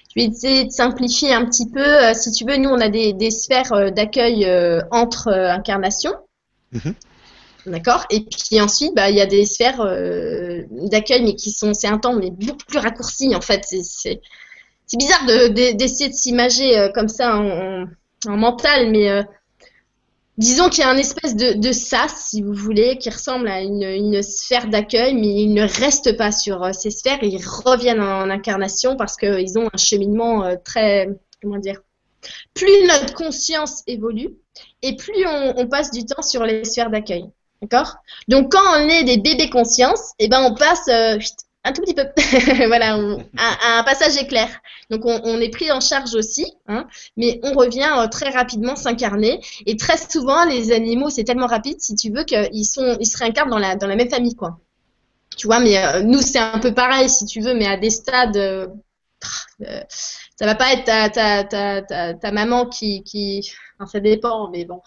[0.08, 2.12] je vais essayer de simplifier un petit peu.
[2.14, 4.44] si tu veux, nous on a des, sphères d'accueil
[4.90, 6.14] entre incarnations.
[6.72, 6.94] Mhm.
[7.66, 8.06] D'accord?
[8.10, 9.84] Et puis ensuite, bah, il y a des sphères
[10.90, 13.64] d'accueil, mais qui sont, c'est un temps, mais beaucoup plus raccourci en fait.
[13.64, 14.20] C'est
[14.98, 17.86] bizarre d'essayer de, s'imager comme ça en,
[18.26, 19.24] en mental, mais
[20.39, 24.23] Disons qu'il y a un espèce de, sas, si vous voulez, qui ressemble à une,
[24.23, 28.97] sphère d'accueil, mais ils ne restent pas sur euh, ces sphères, ils reviennent en, incarnation
[28.97, 31.09] parce qu'ils ont un cheminement euh, très,
[31.43, 31.81] comment dire,
[32.55, 34.31] plus notre conscience évolue
[34.82, 37.24] et plus on, passe du temps sur les sphères d'accueil.
[37.61, 37.97] D'accord?
[38.28, 41.19] Donc quand on est des bébés conscience, eh ben on passe euh,
[41.64, 42.04] un tout petit peu.
[42.66, 44.48] voilà, un, passage éclair.
[44.90, 49.40] Donc on, est pris en charge aussi, hein, mais on revient euh, très rapidement s'incarner.
[49.66, 53.18] Et très souvent, les animaux, c'est tellement rapide, si tu veux, qu'ils sont, ils se
[53.18, 54.58] réincarnent dans la, dans la même famille, quoi.
[55.36, 57.90] Tu vois, mais euh, nous, c'est un peu pareil, si tu veux, mais à des
[57.90, 58.36] stades.
[58.36, 58.66] Euh,
[60.36, 63.52] ça va pas être ta, ta, ta, ta, maman qui, qui.
[63.86, 64.80] Ça dépend, mais bon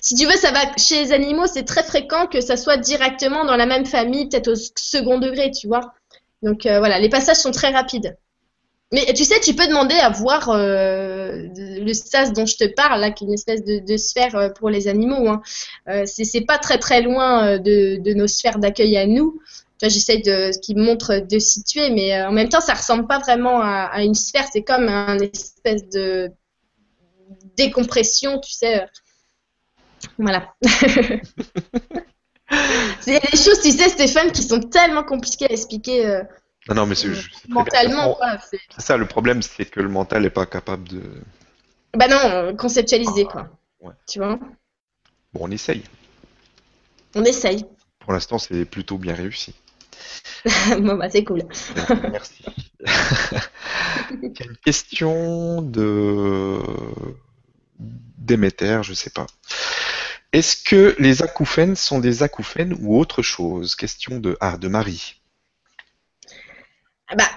[0.00, 3.44] si tu veux, ça va chez les animaux, c'est très fréquent que ça soit directement
[3.44, 5.92] dans la même famille, peut-être au second degré, tu vois.
[6.42, 8.16] Donc euh, voilà, les passages sont très rapides.
[8.90, 13.00] Mais tu sais, tu peux demander à voir euh, le sas dont je te parle,
[13.00, 15.28] là, qui est une espèce de, sphère euh, pour les animaux.
[15.28, 15.42] Hein.
[16.06, 19.40] c'est pas très très loin de, nos sphères d'accueil à nous.
[19.82, 23.60] J'essaie de ce qui montre de situer, mais en même temps, ça ressemble pas vraiment
[23.60, 24.46] à, à une sphère.
[24.50, 26.30] C'est comme un espèce de
[27.56, 28.86] décompression, tu sais.
[30.18, 30.54] Voilà.
[33.00, 36.06] c'est des choses, tu sais, Stéphane, qui sont tellement compliquées à expliquer.
[36.06, 36.22] Euh,
[36.68, 37.08] non, non, mais c'est
[37.48, 38.18] mentalement.
[38.50, 41.02] C'est ça, le problème, c'est que le mental n'est pas capable de.
[41.96, 43.48] Bah non, conceptualiser, quoi.
[44.06, 44.38] Tu vois?
[45.32, 45.82] Bon, on essaye.
[47.14, 47.64] On essaye.
[48.00, 49.54] Pour l'instant, c'est plutôt bien réussi.
[50.78, 51.42] bon, bah, c'est cool.
[52.10, 52.44] Merci.
[54.22, 56.60] Il y a une question de
[58.28, 59.26] Déméter, je sais pas.
[60.32, 63.74] Est-ce que les acouphènes sont des acouphènes ou autre chose?
[63.74, 65.20] Question de, ah, de Marie.
[67.08, 67.30] Ah bah,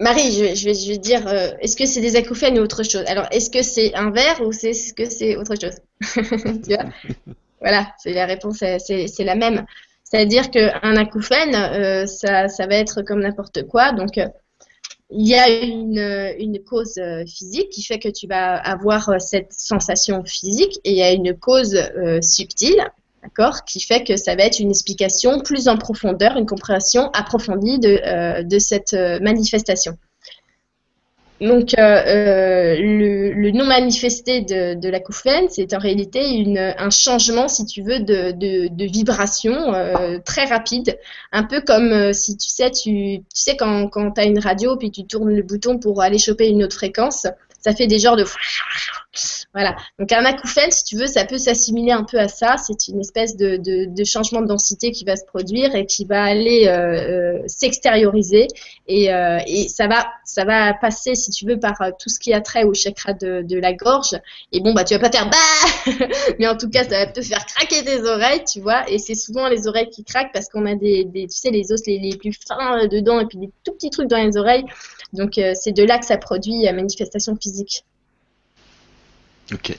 [0.00, 1.28] Marie, je, vais, dire,
[1.60, 3.04] est-ce que c'est des acouphènes ou autre chose?
[3.06, 5.78] Alors, est-ce que c'est un verre ou c'est ce que c'est autre chose?
[7.60, 9.64] Voilà, la réponse, c'est la même.
[10.02, 13.92] C'est-à-dire qu'un acouphène, euh, ça, ça, va être comme n'importe quoi.
[13.92, 14.26] Donc, euh,
[15.12, 20.24] il y a une, cause euh, physique qui fait que tu vas avoir cette sensation
[20.24, 21.78] physique et il y a une cause
[22.22, 22.82] subtile,
[23.22, 27.78] d'accord, qui fait que ça va être une explication plus en profondeur, une compréhension approfondie
[27.78, 29.96] de cette manifestation.
[31.42, 37.48] Donc, euh, euh, le, non manifesté de, de l'acouphène, c'est en réalité une, un changement,
[37.48, 40.96] si tu veux, de, de, vibration euh, très rapide.
[41.32, 44.76] Un peu comme si tu sais, tu, tu sais quand, quand tu as une radio,
[44.76, 47.26] puis tu tournes le bouton pour aller choper une autre fréquence,
[47.60, 48.24] ça fait des genres de
[49.52, 49.76] voilà.
[49.98, 52.56] Donc un acouphène, si tu veux, ça peut s'assimiler un peu à ça.
[52.56, 56.66] C'est une espèce de, changement de densité qui va se produire et qui va aller
[56.66, 58.48] euh, euh, s'extérioriser
[58.88, 59.86] et, euh, ça
[60.44, 63.72] va passer, si tu veux, par tout ce qui a trait au chakra de, la
[63.74, 64.18] gorge.
[64.50, 66.06] Et bon, bah tu vas pas faire bah,
[66.38, 68.88] mais en tout cas, ça va te faire craquer tes oreilles, tu vois.
[68.90, 71.82] Et c'est souvent les oreilles qui craquent parce qu'on a des, tu sais, les os
[71.86, 74.64] les plus fins dedans et puis des tout petits trucs dans les oreilles.
[75.12, 77.84] Donc c'est de là que ça produit la manifestation physique.
[79.52, 79.76] Ok.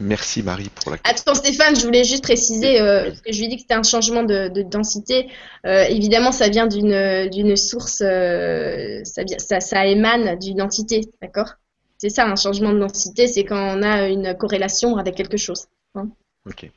[0.00, 1.30] Merci Marie pour la question.
[1.30, 3.82] Attends Stéphane, je voulais juste préciser, euh, que je lui ai dit que c'était un
[3.82, 5.28] changement de, densité.
[5.66, 11.56] Euh, évidemment, ça vient d'une source, euh, ça, ça, émane d'une entité, d'accord?
[11.98, 15.66] C'est ça, un changement de densité, c'est quand on a une corrélation avec quelque chose.
[15.94, 16.08] Hein.
[16.48, 16.70] ok.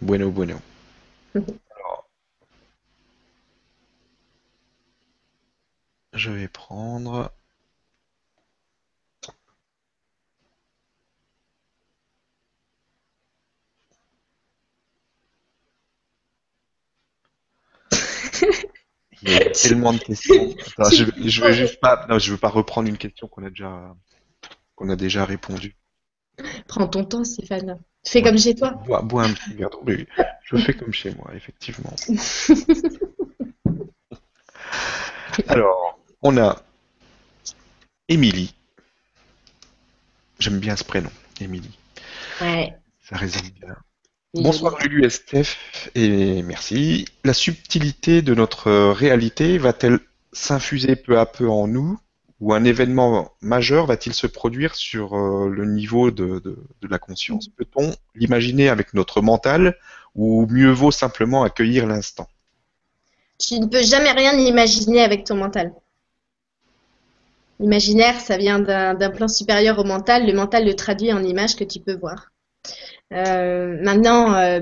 [0.00, 0.60] Bueno, bueno.
[6.12, 7.32] je vais prendre
[19.22, 20.54] Il y a tellement de questions.
[20.90, 23.94] je, veux juste pas, non, je veux pas reprendre une question qu'on a déjà,
[24.74, 25.76] qu'on a déjà répondu.
[26.68, 27.80] Prends ton temps, Stéphane.
[28.06, 28.70] Fais comme chez toi.
[29.02, 29.82] Bois, un petit verre d'eau.
[30.44, 31.94] Je fais comme chez moi, effectivement.
[35.48, 36.62] Alors, on a
[38.08, 38.54] Émilie.
[40.38, 41.10] J'aime bien ce prénom,
[41.40, 41.76] Émilie.
[42.40, 42.72] Ouais.
[43.00, 43.76] Ça résonne bien.
[44.42, 45.08] Bonsoir Lulu
[45.94, 47.06] et merci.
[47.24, 49.98] La subtilité de notre réalité va-t-elle
[50.32, 51.98] s'infuser peu à peu en nous
[52.40, 56.56] ou un événement majeur va-t-il se produire sur euh, le niveau de,
[56.88, 57.48] la conscience?
[57.48, 59.76] Peut-on l'imaginer avec notre mental
[60.14, 62.28] ou mieux vaut simplement accueillir l'instant?
[63.38, 65.72] Tu ne peux jamais rien imaginer avec ton mental.
[67.58, 70.26] L'imaginaire, ça vient d'un plan supérieur au mental.
[70.26, 72.30] Le mental le traduit en images que tu peux voir.
[73.12, 74.60] Euh, maintenant, euh,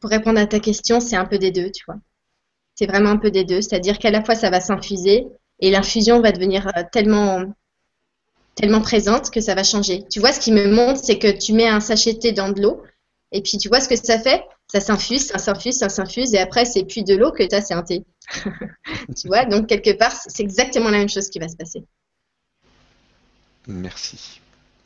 [0.00, 1.96] pour répondre à ta question, c'est un peu des deux, tu vois.
[2.74, 3.60] C'est vraiment un peu des deux.
[3.60, 5.26] C'est-à-dire qu'à la fois, ça va s'infuser
[5.60, 7.44] et l'infusion va devenir euh, tellement
[8.54, 10.04] tellement présente que ça va changer.
[10.08, 12.50] Tu vois, ce qui me montre, c'est que tu mets un sachet de thé dans
[12.50, 12.82] de l'eau,
[13.32, 14.44] et puis tu vois ce que ça fait?
[14.72, 17.62] Ça s'infuse, ça s'infuse, ça s'infuse, et après, c'est plus de l'eau que tu as,
[17.62, 18.04] c'est un thé.
[19.16, 21.84] tu vois, donc quelque part, c'est exactement la même chose qui va se passer.
[23.66, 24.40] Merci.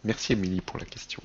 [0.05, 1.23] Merci, Émilie, pour la question.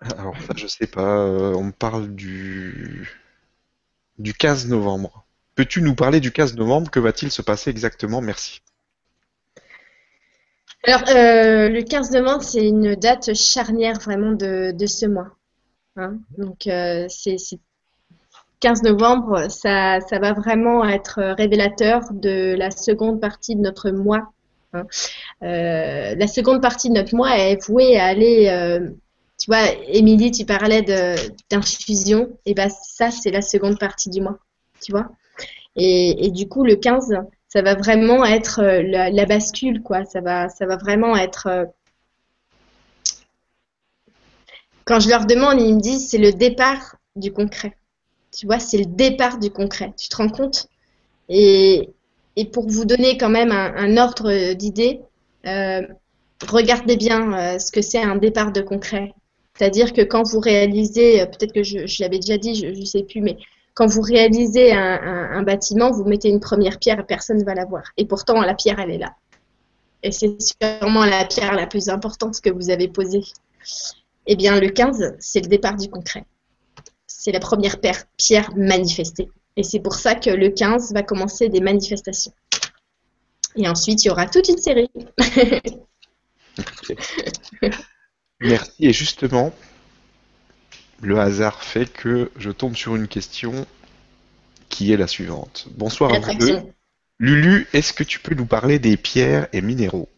[0.00, 1.18] Alors ça, je sais pas.
[1.18, 3.08] Euh, on me parle du
[4.18, 5.24] du 15 novembre.
[5.54, 8.20] Peux-tu nous parler du 15 novembre Que va-t-il se passer exactement?
[8.20, 8.62] Merci.
[10.84, 15.36] Alors, euh, le 15 novembre, c'est une date charnière vraiment de, ce mois.
[15.96, 16.18] Hein.
[16.38, 17.36] Donc, euh, c'est
[18.60, 24.32] 15 novembre, ça, ça va vraiment être révélateur de la seconde partie de notre mois
[24.72, 24.86] Hein.
[25.42, 28.90] Euh, la seconde partie de notre mois est vouée à aller, euh,
[29.38, 30.82] tu vois, Émilie, tu parlais
[31.50, 34.38] d'infusion, et ben ça, c'est la seconde partie du mois,
[34.80, 35.10] tu vois.
[35.76, 37.14] Et, du coup, le 15,
[37.48, 40.04] ça va vraiment être euh, la, bascule, quoi.
[40.04, 41.66] Ça va, ça va vraiment être.
[44.84, 47.76] Quand je leur demande, ils me disent c'est le départ du concret.
[48.32, 49.92] Tu vois, c'est le départ du concret.
[49.96, 50.66] Tu te rends compte?
[51.28, 51.90] Et,
[52.36, 55.00] et pour vous donner quand même un, ordre d'idée,
[55.46, 55.82] euh,
[56.48, 59.12] regardez bien euh, ce que c'est un départ de concret.
[59.56, 62.84] C'est-à-dire que quand vous réalisez, euh, peut-être que je, je l'avais déjà dit, je ne
[62.84, 63.36] sais plus, mais
[63.74, 67.64] quand vous réalisez un, bâtiment, vous mettez une première pierre et personne ne va la
[67.64, 67.84] voir.
[67.96, 69.14] Et pourtant, la pierre, elle est là.
[70.02, 73.22] Et c'est sûrement la pierre la plus importante que vous avez posée.
[74.26, 76.26] Eh bien, le 15, c'est le départ du concret.
[77.06, 77.76] C'est la première
[78.18, 79.30] pierre manifestée.
[79.56, 82.32] Et c'est pour ça que le 15 va commencer des manifestations.
[83.56, 84.90] Et ensuite, il y aura toute une série.
[88.40, 88.72] Merci.
[88.80, 89.52] Et justement,
[91.00, 93.66] le hasard fait que je tombe sur une question
[94.68, 95.66] qui est la suivante.
[95.72, 96.60] Bonsoir à vous deux.
[97.18, 100.08] Lulu, est-ce que tu peux nous parler des pierres et minéraux?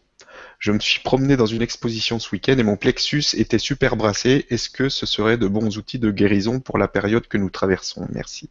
[0.59, 4.45] Je me suis promené dans une exposition ce week-end et mon plexus était super brassé.
[4.49, 8.07] Est-ce que ce serait de bons outils de guérison pour la période que nous traversons?
[8.11, 8.49] Merci.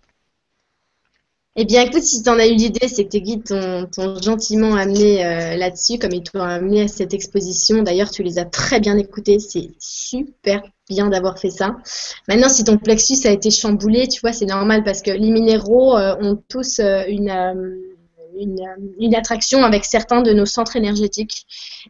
[1.57, 4.75] Eh bien, écoute, si tu en as eu l'idée, c'est que tes guides t'ont gentiment
[4.75, 7.81] amené euh, là-dessus, comme ils t'ont amené à cette exposition.
[7.83, 9.39] D'ailleurs, tu les as très bien écoutés.
[9.39, 11.77] C'est super bien d'avoir fait ça.
[12.27, 15.97] Maintenant, si ton plexus a été chamboulé, tu vois, c'est normal parce que les minéraux
[15.97, 17.31] euh, ont tous euh, une,
[19.15, 21.47] attraction avec certains de nos centres énergétiques.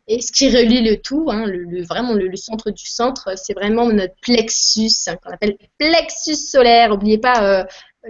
[0.09, 1.47] Et ce qui relie le tout, hein,
[1.89, 6.91] vraiment le, centre du centre, c'est vraiment notre plexus, hein, qu'on appelle plexus solaire.
[6.91, 7.67] N'oubliez pas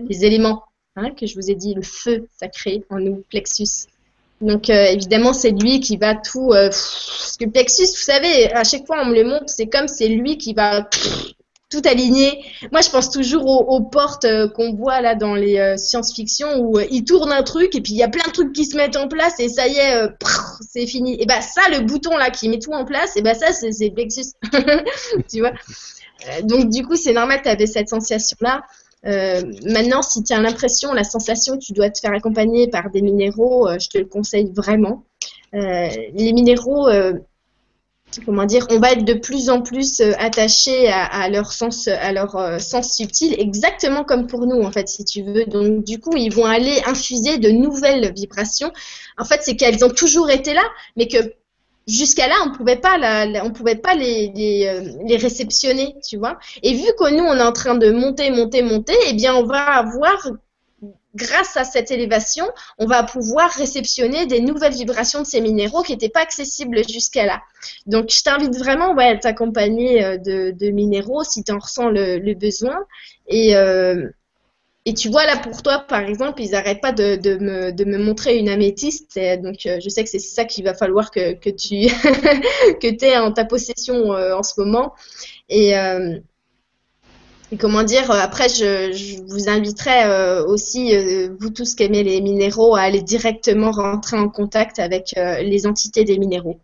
[0.09, 0.65] les éléments
[0.97, 3.89] Hein, que je vous ai dit, le feu sacré en nous, plexus.
[4.41, 6.53] Donc euh, évidemment, c'est lui qui va tout.
[6.53, 9.89] Euh, parce que plexus, vous savez, à chaque fois on me le montre, c'est comme
[9.89, 10.89] c'est lui qui va
[11.71, 12.45] tout aligner.
[12.71, 17.05] Moi, je pense toujours aux, portes euh, qu'on voit là dans les science-fiction où il
[17.05, 19.09] tourne un truc et puis il y a plein de trucs qui se mettent en
[19.09, 20.09] place et ça y est,
[20.61, 21.21] c'est fini.
[21.21, 23.91] Et bah ça, le bouton là qui met tout en place, et bah ça, c'est
[23.91, 24.35] plexus.
[25.29, 25.53] tu vois?
[26.45, 28.63] donc du coup, c'est normal tu avais cette sensation là.
[29.07, 32.91] Euh, maintenant, si tu as l'impression, la sensation que tu dois te faire accompagner par
[32.91, 35.05] des minéraux, euh, je te le conseille vraiment.
[35.55, 36.89] Euh, les minéraux,
[38.25, 42.61] comment dire, on va être de plus en plus attachés à, leur sens, à leur
[42.61, 45.45] sens subtil, exactement comme pour nous, en fait, si tu veux.
[45.45, 48.73] Donc, du coup, ils vont aller infuser de nouvelles vibrations.
[49.17, 50.65] En fait, c'est qu'elles ont toujours été là,
[50.97, 51.35] mais que
[51.87, 52.97] jusqu'à là, on pouvait pas,
[53.43, 56.39] on pouvait pas les, les, euh, les, réceptionner, tu vois.
[56.63, 59.45] Et vu que nous, on est en train de monter, monter, monter, eh bien, on
[59.45, 60.31] va avoir,
[61.15, 62.47] grâce à cette élévation,
[62.79, 67.27] on va pouvoir réceptionner des nouvelles vibrations de ces minéraux qui n'étaient pas accessibles jusqu'à
[67.27, 67.43] là.
[67.87, 71.89] Donc, je t'invite vraiment ouais, à t'accompagner euh, de, de, minéraux si tu en ressens
[71.89, 72.79] le, le besoin.
[73.29, 74.09] Et, euh,
[74.87, 78.51] et tu vois, là, pour toi, par exemple, ils n'arrêtent pas de, me, montrer une
[78.51, 79.19] améthyste.
[79.43, 81.87] Donc, euh, je sais que c'est ça qu'il va falloir que, tu
[83.07, 84.93] aies en ta possession euh, en ce moment.
[85.49, 86.19] Et, euh,
[87.59, 90.95] comment dire, après, je, je vous inviterai aussi,
[91.41, 96.05] vous tous qui aimez les minéraux, à aller directement rentrer en contact avec les entités
[96.05, 96.61] des minéraux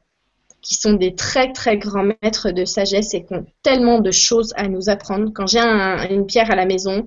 [0.62, 4.52] qui sont des très très grands maîtres de sagesse et qui ont tellement de choses
[4.56, 5.30] à nous apprendre.
[5.34, 7.06] Quand j'ai une pierre à la maison,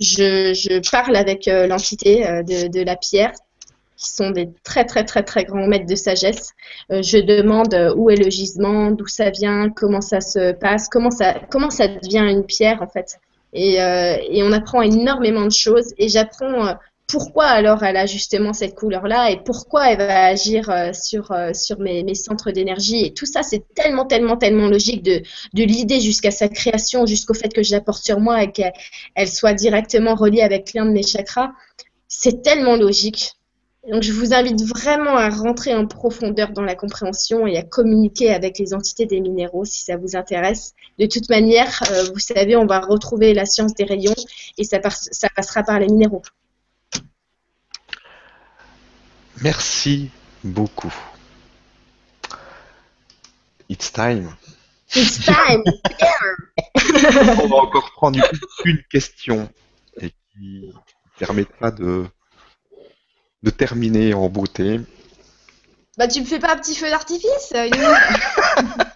[0.00, 3.32] je, parle avec euh, l'entité euh, de, la pierre,
[3.96, 6.50] qui sont des très très très très grands maîtres de sagesse.
[6.90, 11.10] Euh, je demande où est le gisement, d'où ça vient, comment ça se passe, comment
[11.10, 13.18] ça, comment ça devient une pierre en fait.
[13.56, 16.74] Et, et on apprend énormément de choses et j'apprends
[17.14, 21.52] pourquoi alors elle a justement cette couleur-là et pourquoi elle va agir euh, sur, euh,
[21.54, 23.04] sur mes, centres d'énergie.
[23.04, 25.22] Et tout ça, c'est tellement, tellement, tellement logique de,
[25.52, 29.28] de l'idée jusqu'à sa création, jusqu'au fait que je la porte sur moi et qu'elle
[29.28, 31.52] soit directement reliée avec l'un de mes chakras.
[32.08, 33.34] C'est tellement logique.
[33.88, 38.34] Donc je vous invite vraiment à rentrer en profondeur dans la compréhension et à communiquer
[38.34, 40.72] avec les entités des minéraux si ça vous intéresse.
[40.98, 44.16] De toute manière, euh, vous savez, on va retrouver la science des rayons
[44.58, 46.22] et ça passera par les minéraux.
[49.42, 50.10] Merci
[50.42, 50.94] beaucoup.
[53.68, 54.34] It's time.
[54.94, 55.62] It's time.
[57.42, 58.20] On va encore prendre
[58.64, 59.48] une, question
[60.00, 60.72] et qui
[61.18, 62.06] permettra de,
[63.42, 64.80] de terminer en beauté.
[65.96, 67.52] Bah tu me fais pas un petit feu d'artifice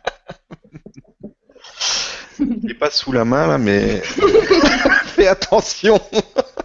[2.49, 4.01] Il n'est pas sous la main là, mais
[5.05, 6.01] fais attention.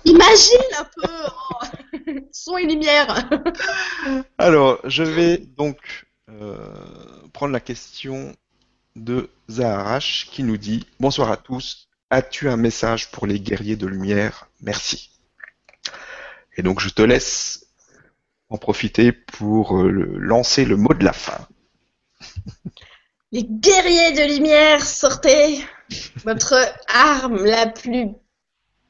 [0.05, 1.11] Imagine un peu.
[1.27, 1.65] Oh.
[2.31, 3.29] Son et lumière.
[4.37, 6.57] Alors, je vais donc euh,
[7.33, 8.35] prendre la question
[8.95, 11.89] de Zaharash qui nous dit Bonsoir à tous.
[12.09, 14.47] As-tu un message pour les guerriers de lumière?
[14.61, 15.11] Merci.
[16.57, 17.67] Et donc, je te laisse
[18.49, 19.89] en profiter pour euh,
[20.19, 21.47] lancer le mot de la fin.
[23.33, 25.65] Les guerriers de lumière, sortez
[26.23, 26.53] votre
[26.87, 28.09] arme la plus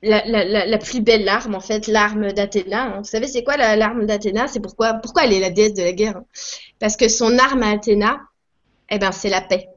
[0.02, 2.98] la, plus belle larme, en fait, l'arme d'Athéna.
[2.98, 4.50] Vous savez, c'est quoi l'arme d'Athéna?
[4.50, 6.26] C'est pourquoi, elle est la déesse de la guerre hein?
[6.78, 8.20] Parce que son arme à Athéna,
[8.90, 9.70] eh ben, c'est la paix.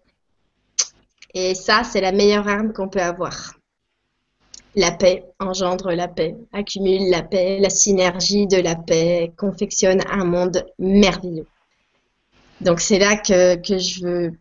[1.32, 3.54] Et ça, c'est la meilleure arme qu'on peut avoir.
[4.74, 10.24] La paix engendre la paix, accumule la paix, la synergie de la paix confectionne un
[10.24, 11.46] monde merveilleux.
[12.60, 14.32] Donc c'est là que je veux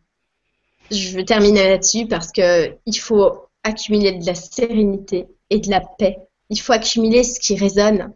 [0.91, 5.81] je veux terminer là-dessus parce que il faut accumuler de la sérénité et de la
[5.81, 6.17] paix.
[6.49, 8.13] Il faut accumuler ce qui résonne.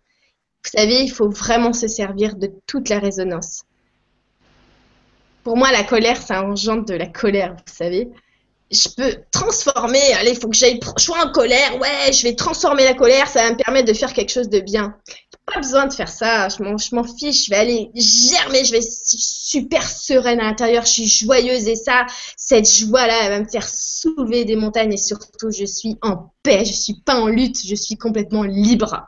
[0.64, 3.64] Vous savez, il faut vraiment se servir de toute la résonance.
[5.44, 8.10] Pour moi, la colère, ça engendre de la colère, vous savez.
[8.70, 10.14] je peux transformer.
[10.20, 10.80] Allez, il faut que j'aille.
[10.98, 11.80] Je sois en colère.
[11.80, 13.28] Ouais, je vais transformer la colère.
[13.28, 14.96] Ça va me permettre de faire quelque chose de bien.
[15.54, 16.48] Pas besoin de faire ça.
[16.50, 17.46] Je m'en fiche.
[17.46, 18.64] Je vais aller germer.
[18.66, 20.86] Je vais super sereine à l'intérieur.
[20.86, 22.06] Je suis joyeuse et ça,
[22.38, 26.66] cette joie-là, elle va me faire soulever des montagnes et surtout, je suis en paix.
[26.66, 27.66] Je suis pas en lutte.
[27.66, 29.08] Je suis complètement libre.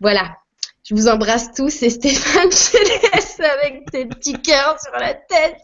[0.00, 0.36] Voilà.
[0.84, 5.14] Je vous embrasse tous et Stéphane, je te laisse avec tes petits cœurs sur la
[5.14, 5.56] tête.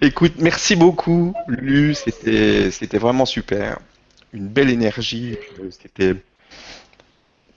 [0.00, 1.94] Écoute, merci beaucoup, Lulu.
[1.94, 3.80] C'était vraiment super.
[4.32, 5.36] Une belle énergie.
[5.70, 6.14] C'était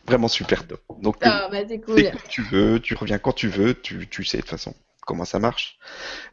[0.09, 0.81] vraiment super top.
[1.01, 2.11] Donc, ah, bah, c'est cool.
[2.27, 3.73] tu veux, tu reviens quand tu veux.
[3.73, 4.73] Tu, tu sais de toute façon
[5.05, 5.77] comment ça marche.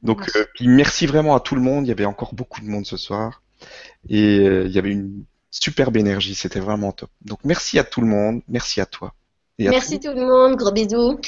[0.02, 1.86] Donc, euh, puis merci vraiment à tout le monde.
[1.86, 3.42] Il y avait encore beaucoup de monde ce soir.
[4.08, 6.34] Et euh, il y avait une superbe énergie.
[6.34, 7.10] C'était vraiment top.
[7.22, 8.42] Donc, merci à tout le monde.
[8.48, 9.14] Merci à toi.
[9.58, 10.56] Merci tout le monde.
[10.56, 11.18] Gros bisous.